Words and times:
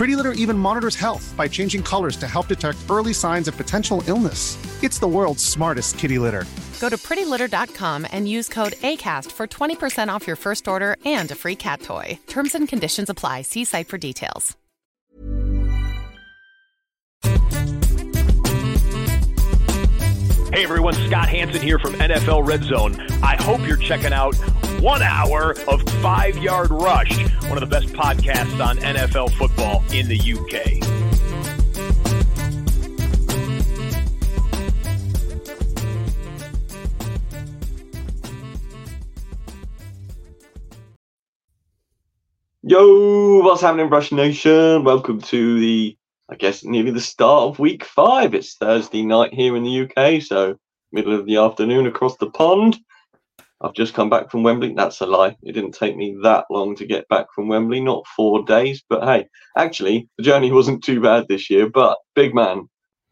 Pretty 0.00 0.16
Litter 0.16 0.32
even 0.32 0.56
monitors 0.56 0.96
health 0.96 1.34
by 1.36 1.46
changing 1.46 1.82
colors 1.82 2.16
to 2.16 2.26
help 2.26 2.46
detect 2.46 2.78
early 2.88 3.12
signs 3.12 3.48
of 3.48 3.56
potential 3.58 4.02
illness. 4.06 4.56
It's 4.82 4.98
the 4.98 5.06
world's 5.06 5.44
smartest 5.44 5.98
kitty 5.98 6.18
litter. 6.18 6.46
Go 6.80 6.88
to 6.88 6.96
prettylitter.com 6.96 8.06
and 8.10 8.26
use 8.26 8.48
code 8.48 8.72
ACAST 8.80 9.30
for 9.30 9.46
20% 9.46 10.08
off 10.08 10.26
your 10.26 10.36
first 10.36 10.66
order 10.66 10.96
and 11.04 11.30
a 11.30 11.34
free 11.34 11.54
cat 11.54 11.82
toy. 11.82 12.18
Terms 12.28 12.54
and 12.54 12.66
conditions 12.66 13.10
apply. 13.10 13.42
See 13.42 13.66
site 13.66 13.88
for 13.88 13.98
details. 13.98 14.56
Hey 20.54 20.64
everyone, 20.64 20.94
Scott 20.94 21.28
Hanson 21.28 21.60
here 21.60 21.78
from 21.78 21.92
NFL 21.92 22.46
Red 22.48 22.64
Zone. 22.64 22.98
I 23.22 23.36
hope 23.36 23.66
you're 23.68 23.76
checking 23.76 24.14
out 24.14 24.34
one 24.80 25.02
hour 25.02 25.54
of 25.68 25.82
Five 26.00 26.38
Yard 26.38 26.70
Rush, 26.70 27.14
one 27.50 27.60
of 27.60 27.60
the 27.60 27.66
best 27.66 27.88
podcasts 27.88 28.64
on 28.64 28.78
NFL 28.78 29.30
football 29.34 29.84
in 29.92 30.08
the 30.08 30.18
UK. 30.18 30.80
Yo, 42.62 43.42
what's 43.42 43.60
happening, 43.60 43.90
Rush 43.90 44.12
Nation? 44.12 44.82
Welcome 44.84 45.20
to 45.22 45.60
the, 45.60 45.98
I 46.30 46.36
guess, 46.36 46.64
nearly 46.64 46.92
the 46.92 47.00
start 47.00 47.50
of 47.50 47.58
week 47.58 47.84
five. 47.84 48.32
It's 48.32 48.54
Thursday 48.54 49.02
night 49.02 49.34
here 49.34 49.56
in 49.56 49.62
the 49.62 49.82
UK, 49.82 50.22
so 50.22 50.56
middle 50.90 51.14
of 51.14 51.26
the 51.26 51.36
afternoon 51.36 51.86
across 51.86 52.16
the 52.16 52.30
pond. 52.30 52.78
I've 53.62 53.74
just 53.74 53.94
come 53.94 54.08
back 54.08 54.30
from 54.30 54.42
Wembley. 54.42 54.72
That's 54.72 55.00
a 55.00 55.06
lie. 55.06 55.36
It 55.42 55.52
didn't 55.52 55.72
take 55.72 55.96
me 55.96 56.16
that 56.22 56.46
long 56.50 56.74
to 56.76 56.86
get 56.86 57.06
back 57.08 57.26
from 57.34 57.48
Wembley, 57.48 57.80
not 57.80 58.06
four 58.06 58.42
days. 58.44 58.82
But 58.88 59.04
hey, 59.04 59.28
actually, 59.56 60.08
the 60.16 60.24
journey 60.24 60.50
wasn't 60.52 60.82
too 60.82 61.00
bad 61.00 61.26
this 61.28 61.50
year. 61.50 61.68
But 61.68 61.98
big 62.14 62.34
man, 62.34 62.68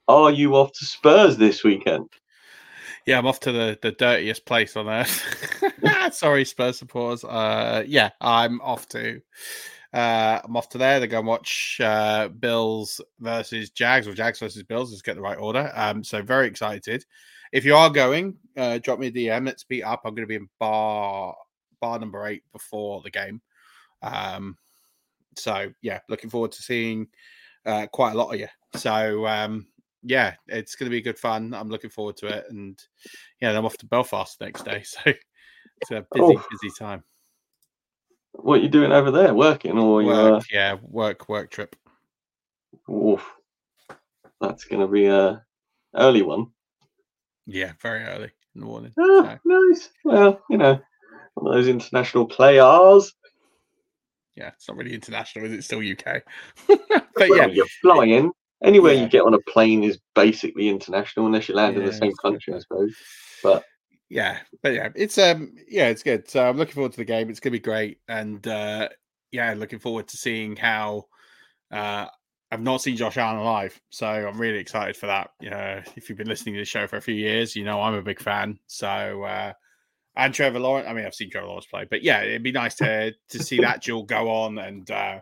are 0.06 0.31
you 0.31 0.56
off 0.56 0.72
to 0.72 0.86
Spurs 0.86 1.36
this 1.36 1.64
weekend? 1.64 2.09
Yeah, 3.04 3.19
I'm 3.19 3.26
off 3.26 3.41
to 3.41 3.53
the, 3.53 3.78
the 3.81 3.92
dirtiest 3.92 4.44
place 4.44 4.76
on 4.76 4.88
earth. 4.88 5.22
Sorry, 6.12 6.44
Spurs 6.44 6.78
supporters. 6.78 7.25
Uh, 7.25 7.84
yeah, 7.86 8.10
I'm 8.20 8.60
off 8.60 8.88
to. 8.88 9.20
Uh, 9.92 10.41
I'm 10.44 10.56
off 10.56 10.69
to 10.70 10.78
there 10.78 11.00
to 11.00 11.06
go 11.06 11.19
and 11.19 11.26
watch 11.26 11.80
uh, 11.82 12.28
Bills 12.28 13.00
versus 13.19 13.70
Jags 13.70 14.06
or 14.06 14.12
Jags 14.12 14.41
versus 14.41 14.62
Bills. 14.62 14.91
Let's 14.91 15.03
get 15.03 15.16
the 15.16 15.22
right 15.22 15.38
order. 15.38 15.72
Um, 15.75 16.04
so 16.04 16.20
very 16.22 16.47
excited. 16.47 17.04
If 17.53 17.64
you 17.64 17.75
are 17.75 17.91
going, 17.91 18.36
uh, 18.56 18.78
drop 18.78 18.98
me 18.98 19.09
a 19.09 19.12
DM. 19.12 19.47
Let's 19.47 19.64
beat 19.64 19.82
up. 19.82 20.03
I'm 20.04 20.14
going 20.14 20.25
to 20.26 20.28
be 20.28 20.34
in 20.36 20.48
bar 20.59 21.34
bar 21.81 21.98
number 21.98 22.26
eight 22.26 22.42
before 22.53 23.00
the 23.03 23.10
game. 23.10 23.41
Um, 24.03 24.56
so 25.36 25.70
yeah, 25.82 26.00
looking 26.09 26.31
forward 26.31 26.53
to 26.53 26.62
seeing 26.62 27.06
uh, 27.66 27.86
quite 27.92 28.12
a 28.12 28.16
lot 28.19 28.32
of 28.34 28.41
you. 28.41 28.48
So 28.75 29.26
um, 29.26 29.66
yeah, 30.03 30.34
it's 30.47 30.75
going 30.75 30.91
to 30.91 30.94
be 30.97 31.00
good 31.00 31.19
fun. 31.19 31.54
I'm 31.54 31.69
looking 31.70 31.91
forward 31.91 32.16
to 32.19 32.26
it, 32.26 32.47
and 32.50 32.78
yeah, 33.41 33.56
I'm 33.56 33.65
off 33.65 33.78
to 33.78 33.86
Belfast 33.86 34.38
the 34.38 34.47
next 34.47 34.65
day, 34.65 34.82
so 34.84 35.00
it's 35.06 35.91
a 35.91 36.06
busy, 36.12 36.36
Oh. 36.36 36.44
busy 36.50 36.75
time. 36.78 37.03
What 38.32 38.60
are 38.60 38.62
you 38.62 38.69
doing 38.69 38.92
over 38.92 39.10
there? 39.10 39.34
Working 39.34 39.78
or 39.78 40.03
you? 40.03 40.10
Uh, 40.10 40.41
yeah, 40.53 40.76
work, 40.82 41.28
work 41.28 41.50
trip. 41.50 41.75
oof. 42.91 43.25
That's 44.41 44.65
going 44.65 44.80
to 44.80 44.86
be 44.86 45.06
a 45.06 45.44
early 45.97 46.22
one. 46.22 46.48
Yeah, 47.50 47.72
very 47.81 48.04
early 48.04 48.31
in 48.54 48.60
the 48.60 48.66
morning. 48.66 48.92
Ah, 49.00 49.38
nice. 49.42 49.88
Well, 50.04 50.38
you 50.50 50.59
know, 50.59 50.78
one 51.34 51.47
of 51.47 51.54
those 51.54 51.66
international 51.69 52.26
players. 52.26 53.14
Yeah, 54.36 54.48
it's 54.48 54.69
not 54.69 54.76
really 54.76 54.92
international, 54.92 55.47
is 55.47 55.53
it? 55.53 55.62
Still 55.64 55.81
UK. 55.81 56.22
but 56.69 56.78
Well, 57.16 57.36
yeah, 57.36 57.47
you're 57.47 57.66
flying. 57.81 58.32
Anywhere 58.62 58.92
Yeah. 58.92 59.03
you 59.04 59.09
get 59.09 59.22
on 59.22 59.32
a 59.32 59.41
plane 59.41 59.82
is 59.82 59.98
basically 60.14 60.69
international 60.69 61.25
unless 61.25 61.48
you 61.48 61.54
land 61.54 61.78
in 61.78 61.86
the 61.86 61.92
same 61.92 62.12
country, 62.20 62.53
I 62.54 62.59
suppose. 62.59 62.94
But 63.42 63.65
yeah, 64.10 64.41
but 64.62 64.75
yeah, 64.75 64.91
it's 64.94 65.16
um, 65.16 65.54
yeah, 65.69 65.88
it's 65.88 66.03
good. 66.03 66.28
So 66.28 66.47
I'm 66.47 66.59
looking 66.59 66.75
forward 66.75 66.92
to 66.92 66.98
the 66.98 67.04
game. 67.04 67.30
It's 67.30 67.41
gonna 67.41 67.53
be 67.53 67.60
great, 67.60 68.00
and 68.09 68.47
uh, 68.47 68.91
yeah, 69.32 69.54
looking 69.54 69.78
forward 69.78 70.09
to 70.09 70.16
seeing 70.19 70.54
how. 70.56 71.06
Uh, 71.70 72.06
I've 72.50 72.62
not 72.62 72.81
seen 72.81 72.97
Josh 72.97 73.19
Allen 73.19 73.44
live, 73.44 73.78
so 73.91 74.06
I'm 74.06 74.38
really 74.38 74.59
excited 74.59 74.97
for 74.97 75.06
that. 75.06 75.31
You 75.41 75.50
know, 75.50 75.82
if 75.97 76.09
you've 76.09 76.19
been 76.19 76.28
listening 76.28 76.54
to 76.54 76.60
the 76.60 76.64
show 76.64 76.86
for 76.86 76.97
a 76.97 77.03
few 77.03 77.14
years, 77.14 77.54
you 77.54 77.64
know 77.64 77.81
I'm 77.81 77.94
a 77.94 78.03
big 78.03 78.20
fan. 78.20 78.59
So 78.66 79.25
uh, 79.25 79.53
and 80.19 80.34
Trevor 80.34 80.59
Lawrence. 80.59 80.88
I 80.88 80.92
mean, 80.92 81.06
I've 81.06 81.14
seen 81.14 81.31
Trevor 81.31 81.47
Lawrence 81.47 81.66
play, 81.66 81.86
but 81.88 82.03
yeah, 82.03 82.22
it'd 82.22 82.42
be 82.42 82.53
nice 82.53 82.75
to 82.76 83.14
to 83.31 83.42
see 83.42 83.60
that 83.60 83.82
duel 83.84 84.03
go 84.03 84.28
on, 84.31 84.59
and 84.59 84.91
uh, 84.91 85.20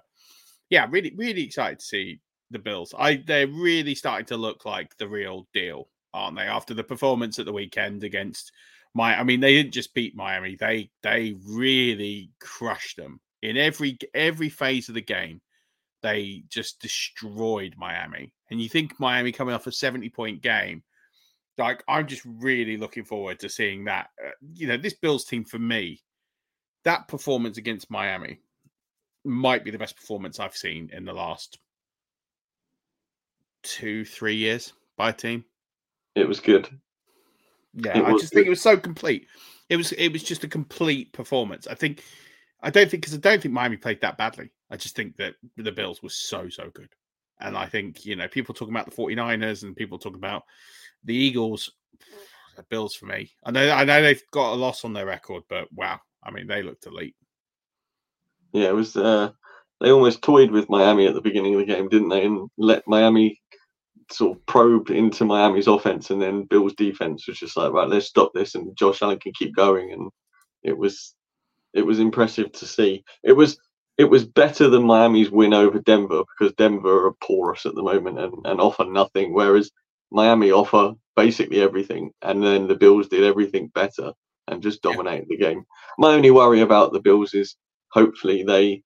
yeah, 0.70 0.86
really, 0.90 1.12
really 1.16 1.44
excited 1.44 1.78
to 1.78 1.84
see 1.84 2.20
the 2.50 2.58
Bills. 2.58 2.94
I 2.98 3.16
they're 3.16 3.46
really 3.46 3.94
starting 3.94 4.26
to 4.26 4.36
look 4.36 4.64
like 4.64 4.96
the 4.96 5.08
real 5.08 5.46
deal, 5.52 5.88
aren't 6.14 6.36
they? 6.36 6.44
After 6.44 6.74
the 6.74 6.82
performance 6.82 7.38
at 7.38 7.44
the 7.44 7.52
weekend 7.52 8.04
against 8.04 8.52
my, 8.94 9.18
I 9.18 9.22
mean, 9.22 9.40
they 9.40 9.54
didn't 9.54 9.74
just 9.74 9.94
beat 9.94 10.16
Miami; 10.16 10.56
they 10.56 10.90
they 11.02 11.36
really 11.46 12.30
crushed 12.40 12.96
them 12.96 13.20
in 13.42 13.56
every 13.56 13.98
every 14.14 14.48
phase 14.48 14.88
of 14.88 14.94
the 14.94 15.02
game. 15.02 15.40
They 16.02 16.44
just 16.48 16.80
destroyed 16.80 17.74
Miami, 17.76 18.32
and 18.50 18.60
you 18.60 18.68
think 18.68 18.98
Miami 19.00 19.32
coming 19.32 19.54
off 19.54 19.66
a 19.66 19.72
seventy 19.72 20.08
point 20.08 20.42
game. 20.42 20.82
Like 21.58 21.82
I'm 21.88 22.06
just 22.06 22.22
really 22.24 22.76
looking 22.76 23.04
forward 23.04 23.40
to 23.40 23.48
seeing 23.48 23.84
that. 23.84 24.08
Uh, 24.24 24.30
you 24.54 24.66
know, 24.66 24.76
this 24.76 24.94
Bills 24.94 25.24
team 25.24 25.44
for 25.44 25.58
me, 25.58 26.02
that 26.84 27.08
performance 27.08 27.58
against 27.58 27.90
Miami 27.90 28.40
might 29.24 29.64
be 29.64 29.70
the 29.70 29.78
best 29.78 29.96
performance 29.96 30.38
I've 30.38 30.56
seen 30.56 30.90
in 30.92 31.04
the 31.04 31.12
last 31.12 31.58
two, 33.62 34.04
three 34.04 34.36
years 34.36 34.72
by 34.96 35.10
a 35.10 35.12
team. 35.12 35.44
it 36.14 36.28
was 36.28 36.40
good. 36.40 36.68
Yeah, 37.74 38.02
I 38.02 38.12
just 38.12 38.32
think 38.32 38.46
it 38.46 38.50
was 38.50 38.62
so 38.62 38.76
complete. 38.76 39.26
It 39.68 39.76
was 39.76 39.92
it 39.92 40.10
was 40.10 40.22
just 40.22 40.44
a 40.44 40.48
complete 40.48 41.12
performance. 41.12 41.66
I 41.66 41.74
think 41.74 42.02
I 42.62 42.70
don't 42.70 42.90
think 42.90 43.02
because 43.02 43.14
I 43.14 43.20
don't 43.20 43.40
think 43.40 43.54
Miami 43.54 43.76
played 43.76 44.00
that 44.00 44.18
badly. 44.18 44.50
I 44.70 44.76
just 44.76 44.96
think 44.96 45.16
that 45.16 45.34
the 45.56 45.72
Bills 45.72 46.02
were 46.02 46.08
so 46.08 46.48
so 46.48 46.70
good. 46.74 46.88
And 47.40 47.56
I 47.56 47.66
think, 47.66 48.06
you 48.06 48.16
know, 48.16 48.28
people 48.28 48.54
talking 48.54 48.74
about 48.74 48.88
the 48.88 48.96
49ers 48.96 49.62
and 49.62 49.76
people 49.76 49.98
talking 49.98 50.18
about 50.18 50.44
the 51.04 51.14
Eagles, 51.14 51.70
the 52.56 52.62
Bills 52.64 52.94
for 52.94 53.06
me. 53.06 53.30
I 53.44 53.50
know 53.50 53.70
I 53.70 53.84
know 53.84 54.02
they've 54.02 54.22
got 54.30 54.54
a 54.54 54.56
loss 54.56 54.84
on 54.84 54.92
their 54.92 55.06
record, 55.06 55.42
but 55.48 55.72
wow. 55.72 56.00
I 56.22 56.30
mean, 56.30 56.46
they 56.46 56.62
looked 56.62 56.86
elite. 56.86 57.14
Yeah, 58.52 58.68
it 58.68 58.74
was. 58.74 58.96
Uh, 58.96 59.30
they 59.80 59.90
almost 59.90 60.22
toyed 60.22 60.50
with 60.50 60.70
Miami 60.70 61.06
at 61.06 61.14
the 61.14 61.20
beginning 61.20 61.54
of 61.54 61.60
the 61.60 61.66
game, 61.66 61.88
didn't 61.88 62.08
they? 62.08 62.24
And 62.24 62.48
let 62.56 62.82
Miami 62.86 63.40
sort 64.10 64.36
of 64.36 64.46
probe 64.46 64.90
into 64.90 65.24
Miami's 65.24 65.66
offense, 65.66 66.10
and 66.10 66.20
then 66.20 66.44
Bill's 66.44 66.74
defense 66.74 67.28
was 67.28 67.38
just 67.38 67.56
like, 67.56 67.72
right, 67.72 67.88
let's 67.88 68.06
stop 68.06 68.32
this, 68.34 68.54
and 68.54 68.76
Josh 68.76 69.02
Allen 69.02 69.18
can 69.18 69.32
keep 69.38 69.54
going. 69.54 69.92
And 69.92 70.10
it 70.62 70.76
was, 70.76 71.14
it 71.76 71.86
was 71.86 72.00
impressive 72.00 72.50
to 72.52 72.66
see. 72.66 73.04
It 73.22 73.32
was 73.32 73.58
it 73.98 74.04
was 74.04 74.26
better 74.26 74.68
than 74.68 74.82
Miami's 74.82 75.30
win 75.30 75.54
over 75.54 75.78
Denver 75.78 76.22
because 76.38 76.54
Denver 76.54 77.06
are 77.06 77.14
porous 77.22 77.64
at 77.64 77.74
the 77.74 77.82
moment 77.82 78.18
and, 78.18 78.34
and 78.44 78.60
offer 78.60 78.84
nothing, 78.84 79.32
whereas 79.32 79.70
Miami 80.10 80.50
offer 80.50 80.92
basically 81.14 81.62
everything, 81.62 82.12
and 82.22 82.42
then 82.42 82.68
the 82.68 82.76
Bills 82.76 83.08
did 83.08 83.24
everything 83.24 83.68
better 83.74 84.12
and 84.48 84.62
just 84.62 84.82
dominated 84.82 85.26
yeah. 85.30 85.36
the 85.36 85.44
game. 85.44 85.64
My 85.98 86.14
only 86.14 86.30
worry 86.30 86.60
about 86.60 86.92
the 86.92 87.00
Bills 87.00 87.34
is 87.34 87.56
hopefully 87.90 88.42
they 88.42 88.82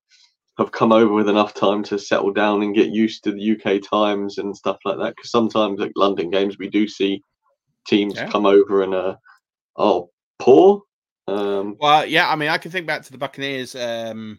have 0.59 0.73
come 0.73 0.93
over 0.93 1.13
with 1.13 1.29
enough 1.29 1.55
time 1.55 1.83
to 1.85 1.99
settle 1.99 2.33
down 2.33 2.63
and 2.63 2.75
get 2.75 2.91
used 2.91 3.25
to 3.25 3.33
the 3.33 3.57
UK 3.57 3.83
times 3.83 4.39
and 4.39 4.57
stuff 4.57 4.79
like 4.85 4.99
that. 4.99 5.17
Because 5.17 5.31
sometimes 5.31 5.81
at 5.81 5.97
London 5.97 6.31
games 6.31 6.59
we 6.59 6.69
do 6.69 6.87
see 6.87 7.23
teams 7.87 8.15
yeah. 8.15 8.29
come 8.31 8.47
over 8.47 8.83
and 8.83 8.95
uh, 8.95 9.17
oh 9.77 10.11
poor. 10.39 10.83
Um, 11.31 11.77
well, 11.79 12.07
yeah, 12.07 12.29
I 12.31 12.37
mean, 12.37 12.49
I 12.49 12.59
can 12.59 12.71
think 12.71 12.87
back 12.87 13.03
to 13.03 13.13
the 13.13 13.19
Buccaneers 13.19 13.75
um, 13.77 14.39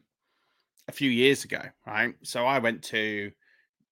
a 0.88 0.92
few 0.92 1.10
years 1.10 1.44
ago, 1.44 1.62
right? 1.86 2.16
So 2.24 2.46
I 2.46 2.60
went 2.60 2.84
to 2.86 3.32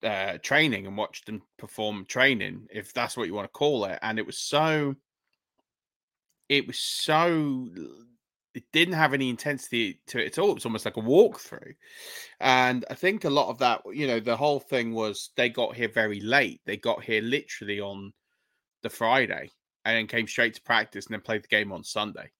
uh, 0.03 0.37
training 0.41 0.87
and 0.87 0.97
watched 0.97 1.25
them 1.25 1.41
perform 1.57 2.05
training, 2.05 2.67
if 2.71 2.93
that's 2.93 3.15
what 3.15 3.27
you 3.27 3.33
want 3.33 3.45
to 3.45 3.57
call 3.57 3.85
it, 3.85 3.99
and 4.01 4.19
it 4.19 4.25
was 4.25 4.37
so. 4.37 4.95
It 6.49 6.65
was 6.65 6.79
so 6.79 7.67
it 8.55 8.63
didn't 8.73 8.95
have 8.95 9.13
any 9.13 9.29
intensity 9.29 10.01
to 10.07 10.19
it 10.19 10.27
at 10.27 10.39
all. 10.39 10.51
It 10.51 10.55
was 10.55 10.65
almost 10.65 10.85
like 10.85 10.97
a 10.97 11.01
walkthrough. 11.01 11.75
And 12.39 12.83
I 12.89 12.95
think 12.95 13.23
a 13.23 13.29
lot 13.29 13.49
of 13.49 13.59
that, 13.59 13.81
you 13.93 14.07
know, 14.07 14.19
the 14.19 14.35
whole 14.35 14.59
thing 14.59 14.93
was 14.93 15.29
they 15.37 15.49
got 15.49 15.75
here 15.75 15.89
very 15.89 16.19
late. 16.19 16.61
They 16.65 16.75
got 16.75 17.03
here 17.03 17.21
literally 17.21 17.79
on 17.79 18.11
the 18.81 18.89
Friday 18.89 19.51
and 19.85 19.95
then 19.95 20.07
came 20.07 20.27
straight 20.27 20.55
to 20.55 20.61
practice 20.63 21.05
and 21.05 21.13
then 21.13 21.21
played 21.21 21.43
the 21.43 21.47
game 21.47 21.71
on 21.71 21.83
Sunday. 21.83 22.31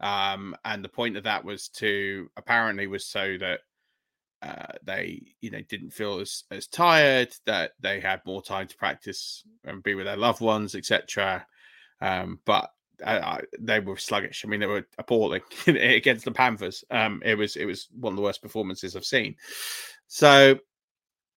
Um, 0.00 0.56
and 0.64 0.82
the 0.82 0.88
point 0.88 1.16
of 1.16 1.24
that 1.24 1.44
was 1.44 1.68
to 1.68 2.30
apparently 2.36 2.86
was 2.86 3.06
so 3.06 3.36
that 3.38 3.60
uh, 4.42 4.72
they, 4.82 5.34
you 5.40 5.50
know, 5.50 5.60
didn't 5.68 5.90
feel 5.90 6.18
as 6.18 6.44
as 6.50 6.66
tired, 6.66 7.34
that 7.44 7.72
they 7.80 8.00
had 8.00 8.24
more 8.24 8.42
time 8.42 8.66
to 8.66 8.76
practice 8.76 9.44
and 9.64 9.82
be 9.82 9.94
with 9.94 10.06
their 10.06 10.16
loved 10.16 10.40
ones, 10.40 10.74
etc. 10.74 11.44
Um, 12.00 12.40
but 12.46 12.70
uh, 13.04 13.38
they 13.58 13.80
were 13.80 13.96
sluggish. 13.96 14.44
I 14.44 14.48
mean, 14.48 14.60
they 14.60 14.66
were 14.66 14.86
appalling 14.98 15.42
against 15.66 16.24
the 16.24 16.32
Panthers. 16.32 16.84
Um, 16.90 17.22
it 17.24 17.36
was 17.36 17.56
it 17.56 17.66
was 17.66 17.88
one 17.98 18.12
of 18.12 18.16
the 18.16 18.22
worst 18.22 18.42
performances 18.42 18.96
I've 18.96 19.04
seen. 19.04 19.36
So, 20.06 20.58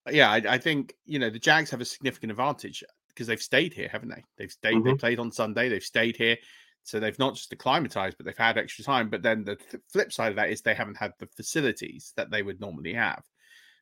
yeah, 0.09 0.31
I, 0.31 0.41
I, 0.47 0.57
think 0.57 0.95
you 1.05 1.19
know 1.19 1.29
the 1.29 1.39
Jags 1.39 1.69
have 1.71 1.81
a 1.81 1.85
significant 1.85 2.31
advantage 2.31 2.83
because 3.09 3.27
they've 3.27 3.41
stayed 3.41 3.73
here, 3.73 3.87
haven't 3.87 4.09
they? 4.09 4.23
They've 4.37 4.51
stayed. 4.51 4.75
Mm-hmm. 4.75 4.87
They 4.87 4.95
played 4.95 5.19
on 5.19 5.31
Sunday. 5.31 5.69
They've 5.69 5.83
stayed 5.83 6.17
here, 6.17 6.37
so 6.83 6.99
they've 6.99 7.19
not 7.19 7.35
just 7.35 7.53
acclimatized, 7.53 8.17
but 8.17 8.25
they've 8.25 8.37
had 8.37 8.57
extra 8.57 8.83
time. 8.83 9.09
But 9.09 9.23
then 9.23 9.43
the 9.43 9.55
th- 9.55 9.83
flip 9.91 10.11
side 10.11 10.29
of 10.29 10.35
that 10.35 10.49
is 10.49 10.61
they 10.61 10.73
haven't 10.73 10.97
had 10.97 11.13
the 11.19 11.27
facilities 11.27 12.13
that 12.17 12.29
they 12.29 12.43
would 12.43 12.59
normally 12.59 12.93
have. 12.93 13.23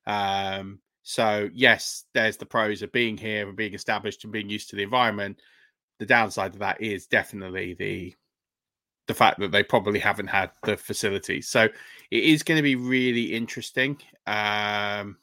Um, 0.06 0.80
so 1.04 1.50
yes, 1.54 2.06
there's 2.14 2.38
the 2.38 2.46
pros 2.46 2.82
of 2.82 2.92
being 2.92 3.18
here 3.18 3.48
and 3.48 3.58
being 3.58 3.74
established 3.74 4.24
and 4.24 4.34
being 4.34 4.50
used 4.50 4.70
to 4.70 4.76
the 4.76 4.84
environment 4.84 5.40
the 6.02 6.06
downside 6.08 6.56
of 6.56 6.60
that 6.60 6.82
is 6.82 7.06
definitely 7.06 7.76
the 7.76 8.16
the 9.06 9.14
fact 9.14 9.40
that 9.40 9.52
they 9.52 9.62
probably 9.62 10.00
haven't 10.00 10.28
had 10.28 10.50
the 10.64 10.76
facilities. 10.76 11.48
So 11.48 11.66
it 11.66 12.24
is 12.24 12.42
going 12.42 12.58
to 12.58 12.64
be 12.64 12.76
really 12.76 13.34
interesting. 13.34 14.00
Um, 14.26 15.18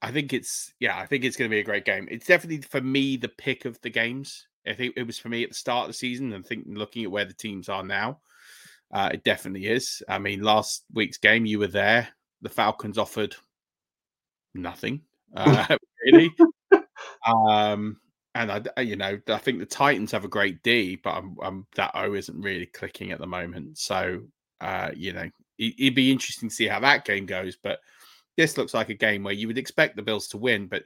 I 0.00 0.12
think 0.12 0.32
it's 0.32 0.72
yeah, 0.78 0.96
I 0.96 1.06
think 1.06 1.24
it's 1.24 1.36
going 1.36 1.50
to 1.50 1.54
be 1.54 1.58
a 1.58 1.64
great 1.64 1.84
game. 1.84 2.06
It's 2.08 2.26
definitely 2.26 2.62
for 2.62 2.80
me 2.80 3.16
the 3.16 3.28
pick 3.28 3.64
of 3.64 3.80
the 3.80 3.90
games. 3.90 4.46
I 4.66 4.74
think 4.74 4.94
it 4.96 5.06
was 5.06 5.18
for 5.18 5.28
me 5.28 5.42
at 5.42 5.50
the 5.50 5.54
start 5.54 5.84
of 5.84 5.88
the 5.88 5.94
season, 5.94 6.32
and 6.32 6.44
think 6.44 6.64
looking 6.66 7.04
at 7.04 7.10
where 7.10 7.24
the 7.24 7.34
teams 7.34 7.68
are 7.68 7.84
now, 7.84 8.20
uh, 8.92 9.10
it 9.12 9.24
definitely 9.24 9.66
is. 9.66 10.02
I 10.08 10.18
mean, 10.18 10.42
last 10.42 10.84
week's 10.92 11.18
game 11.18 11.46
you 11.46 11.58
were 11.58 11.66
there. 11.66 12.08
The 12.42 12.48
Falcons 12.48 12.98
offered 12.98 13.36
nothing 14.54 15.02
uh, 15.36 15.76
really. 16.04 16.34
um, 17.26 17.98
and 18.34 18.70
I, 18.76 18.80
you 18.80 18.96
know, 18.96 19.18
I 19.28 19.38
think 19.38 19.58
the 19.58 19.66
Titans 19.66 20.12
have 20.12 20.24
a 20.24 20.28
great 20.28 20.62
D, 20.62 20.96
but 20.96 21.10
I'm, 21.10 21.36
I'm, 21.42 21.66
that 21.74 21.90
O 21.94 22.14
isn't 22.14 22.40
really 22.40 22.66
clicking 22.66 23.10
at 23.10 23.18
the 23.18 23.26
moment. 23.26 23.78
So, 23.78 24.22
uh, 24.60 24.90
you 24.94 25.12
know, 25.12 25.28
it, 25.58 25.74
would 25.80 25.94
be 25.94 26.12
interesting 26.12 26.48
to 26.48 26.54
see 26.54 26.66
how 26.66 26.80
that 26.80 27.04
game 27.04 27.26
goes. 27.26 27.56
But 27.56 27.80
this 28.36 28.56
looks 28.56 28.72
like 28.72 28.88
a 28.88 28.94
game 28.94 29.24
where 29.24 29.34
you 29.34 29.48
would 29.48 29.58
expect 29.58 29.96
the 29.96 30.02
Bills 30.02 30.28
to 30.28 30.38
win, 30.38 30.68
but 30.68 30.84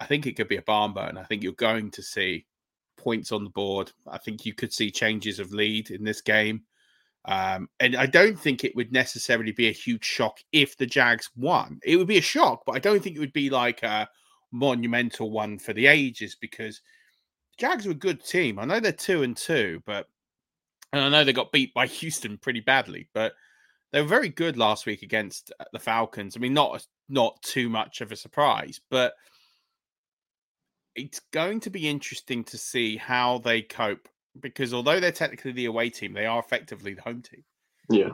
I 0.00 0.06
think 0.06 0.26
it 0.26 0.36
could 0.36 0.48
be 0.48 0.56
a 0.56 0.62
barn 0.62 0.94
burn. 0.94 1.18
I 1.18 1.24
think 1.24 1.42
you're 1.42 1.52
going 1.52 1.90
to 1.92 2.02
see 2.02 2.46
points 2.98 3.32
on 3.32 3.44
the 3.44 3.50
board. 3.50 3.90
I 4.06 4.18
think 4.18 4.44
you 4.44 4.52
could 4.52 4.72
see 4.72 4.90
changes 4.90 5.38
of 5.38 5.52
lead 5.52 5.90
in 5.90 6.04
this 6.04 6.20
game. 6.20 6.62
Um, 7.24 7.68
and 7.80 7.96
I 7.96 8.06
don't 8.06 8.38
think 8.38 8.64
it 8.64 8.74
would 8.76 8.92
necessarily 8.92 9.52
be 9.52 9.68
a 9.68 9.72
huge 9.72 10.04
shock 10.04 10.38
if 10.52 10.76
the 10.76 10.86
Jags 10.86 11.30
won. 11.36 11.80
It 11.84 11.96
would 11.96 12.06
be 12.06 12.18
a 12.18 12.22
shock, 12.22 12.62
but 12.66 12.76
I 12.76 12.78
don't 12.78 13.02
think 13.02 13.16
it 13.16 13.20
would 13.20 13.32
be 13.32 13.50
like 13.50 13.82
a 13.82 14.08
monumental 14.50 15.30
one 15.30 15.58
for 15.58 15.72
the 15.72 15.86
ages 15.86 16.36
because 16.40 16.80
Jags 17.58 17.86
are 17.86 17.90
a 17.92 17.94
good 17.94 18.24
team. 18.24 18.58
I 18.58 18.64
know 18.64 18.80
they're 18.80 18.92
two 18.92 19.22
and 19.22 19.36
two, 19.36 19.82
but 19.84 20.08
and 20.92 21.02
I 21.02 21.08
know 21.08 21.24
they 21.24 21.32
got 21.32 21.52
beat 21.52 21.74
by 21.74 21.86
Houston 22.00 22.38
pretty 22.38 22.60
badly, 22.60 23.08
but 23.12 23.34
they 23.92 24.00
were 24.00 24.08
very 24.08 24.28
good 24.28 24.56
last 24.56 24.86
week 24.86 25.02
against 25.02 25.52
uh, 25.60 25.64
the 25.72 25.78
Falcons. 25.78 26.36
I 26.36 26.40
mean, 26.40 26.54
not 26.54 26.86
not 27.08 27.42
too 27.42 27.68
much 27.68 28.00
of 28.00 28.12
a 28.12 28.16
surprise, 28.16 28.80
but 28.90 29.14
it's 30.94 31.20
going 31.32 31.60
to 31.60 31.70
be 31.70 31.88
interesting 31.88 32.44
to 32.44 32.58
see 32.58 32.96
how 32.96 33.38
they 33.38 33.62
cope 33.62 34.08
because 34.40 34.74
although 34.74 35.00
they're 35.00 35.12
technically 35.12 35.52
the 35.52 35.66
away 35.66 35.90
team, 35.90 36.12
they 36.12 36.26
are 36.26 36.38
effectively 36.38 36.94
the 36.94 37.02
home 37.02 37.22
team. 37.22 37.44
Yeah. 37.90 38.10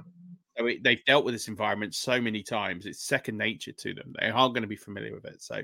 So 0.57 0.67
it, 0.67 0.83
they've 0.83 1.05
dealt 1.05 1.25
with 1.25 1.35
this 1.35 1.49
environment 1.49 1.95
so 1.95 2.21
many 2.21 2.43
times; 2.43 2.87
it's 2.87 3.03
second 3.03 3.37
nature 3.37 3.73
to 3.73 3.95
them. 3.95 4.15
They 4.21 4.31
aren't 4.31 4.55
going 4.55 4.63
to 4.63 4.69
be 4.69 4.77
familiar 4.77 5.15
with 5.15 5.25
it. 5.25 5.43
So 5.43 5.63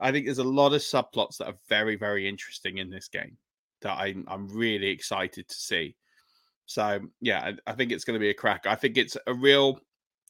I 0.00 0.12
think 0.12 0.26
there's 0.26 0.38
a 0.38 0.44
lot 0.44 0.74
of 0.74 0.82
subplots 0.82 1.38
that 1.38 1.48
are 1.48 1.58
very, 1.68 1.96
very 1.96 2.28
interesting 2.28 2.78
in 2.78 2.90
this 2.90 3.08
game 3.08 3.36
that 3.82 3.98
I'm 3.98 4.24
I'm 4.28 4.48
really 4.48 4.88
excited 4.88 5.48
to 5.48 5.54
see. 5.54 5.96
So 6.66 7.00
yeah, 7.20 7.52
I, 7.66 7.70
I 7.70 7.74
think 7.74 7.90
it's 7.90 8.04
going 8.04 8.18
to 8.18 8.24
be 8.24 8.30
a 8.30 8.34
crack. 8.34 8.66
I 8.66 8.74
think 8.74 8.96
it's 8.96 9.16
a 9.26 9.34
real. 9.34 9.80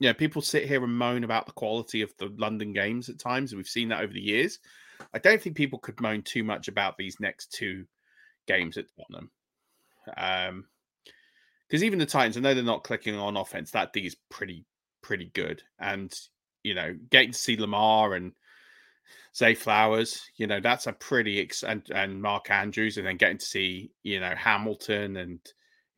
Yeah, 0.01 0.11
you 0.11 0.13
know, 0.13 0.15
people 0.15 0.43
sit 0.43 0.69
here 0.69 0.85
and 0.85 0.97
moan 0.97 1.25
about 1.25 1.47
the 1.47 1.53
quality 1.53 2.03
of 2.03 2.15
the 2.19 2.33
London 2.37 2.73
games 2.73 3.09
at 3.09 3.19
times. 3.19 3.51
and 3.51 3.57
We've 3.57 3.67
seen 3.67 3.89
that 3.89 4.01
over 4.01 4.13
the 4.13 4.21
years. 4.21 4.61
I 5.15 5.19
don't 5.19 5.41
think 5.41 5.57
people 5.57 5.79
could 5.79 6.01
moan 6.01 6.23
too 6.23 6.45
much 6.45 6.69
about 6.69 6.97
these 6.97 7.21
next 7.21 7.53
two 7.53 7.87
games 8.47 8.77
at 8.77 8.87
Tottenham. 8.97 9.31
Um, 10.17 10.67
because 11.67 11.85
even 11.85 11.99
the 11.99 12.07
Titans, 12.07 12.37
I 12.37 12.41
know 12.41 12.55
they're 12.55 12.65
not 12.65 12.85
clicking 12.85 13.15
on 13.15 13.37
offense. 13.37 13.71
That 13.71 13.93
D 13.93 14.07
is 14.07 14.17
pretty, 14.31 14.65
pretty 15.03 15.31
good. 15.35 15.63
And 15.79 16.13
you 16.63 16.75
know, 16.75 16.97
getting 17.11 17.33
to 17.33 17.39
see 17.39 17.57
Lamar 17.57 18.15
and 18.15 18.33
Zay 19.37 19.55
Flowers, 19.55 20.23
you 20.37 20.47
know, 20.47 20.61
that's 20.61 20.87
a 20.87 20.93
pretty 20.93 21.41
ex- 21.41 21.63
and, 21.63 21.83
and 21.91 22.21
Mark 22.21 22.51
Andrews, 22.51 22.97
and 22.97 23.07
then 23.07 23.17
getting 23.17 23.39
to 23.39 23.45
see, 23.45 23.91
you 24.03 24.19
know, 24.19 24.35
Hamilton 24.35 25.19
and 25.19 25.41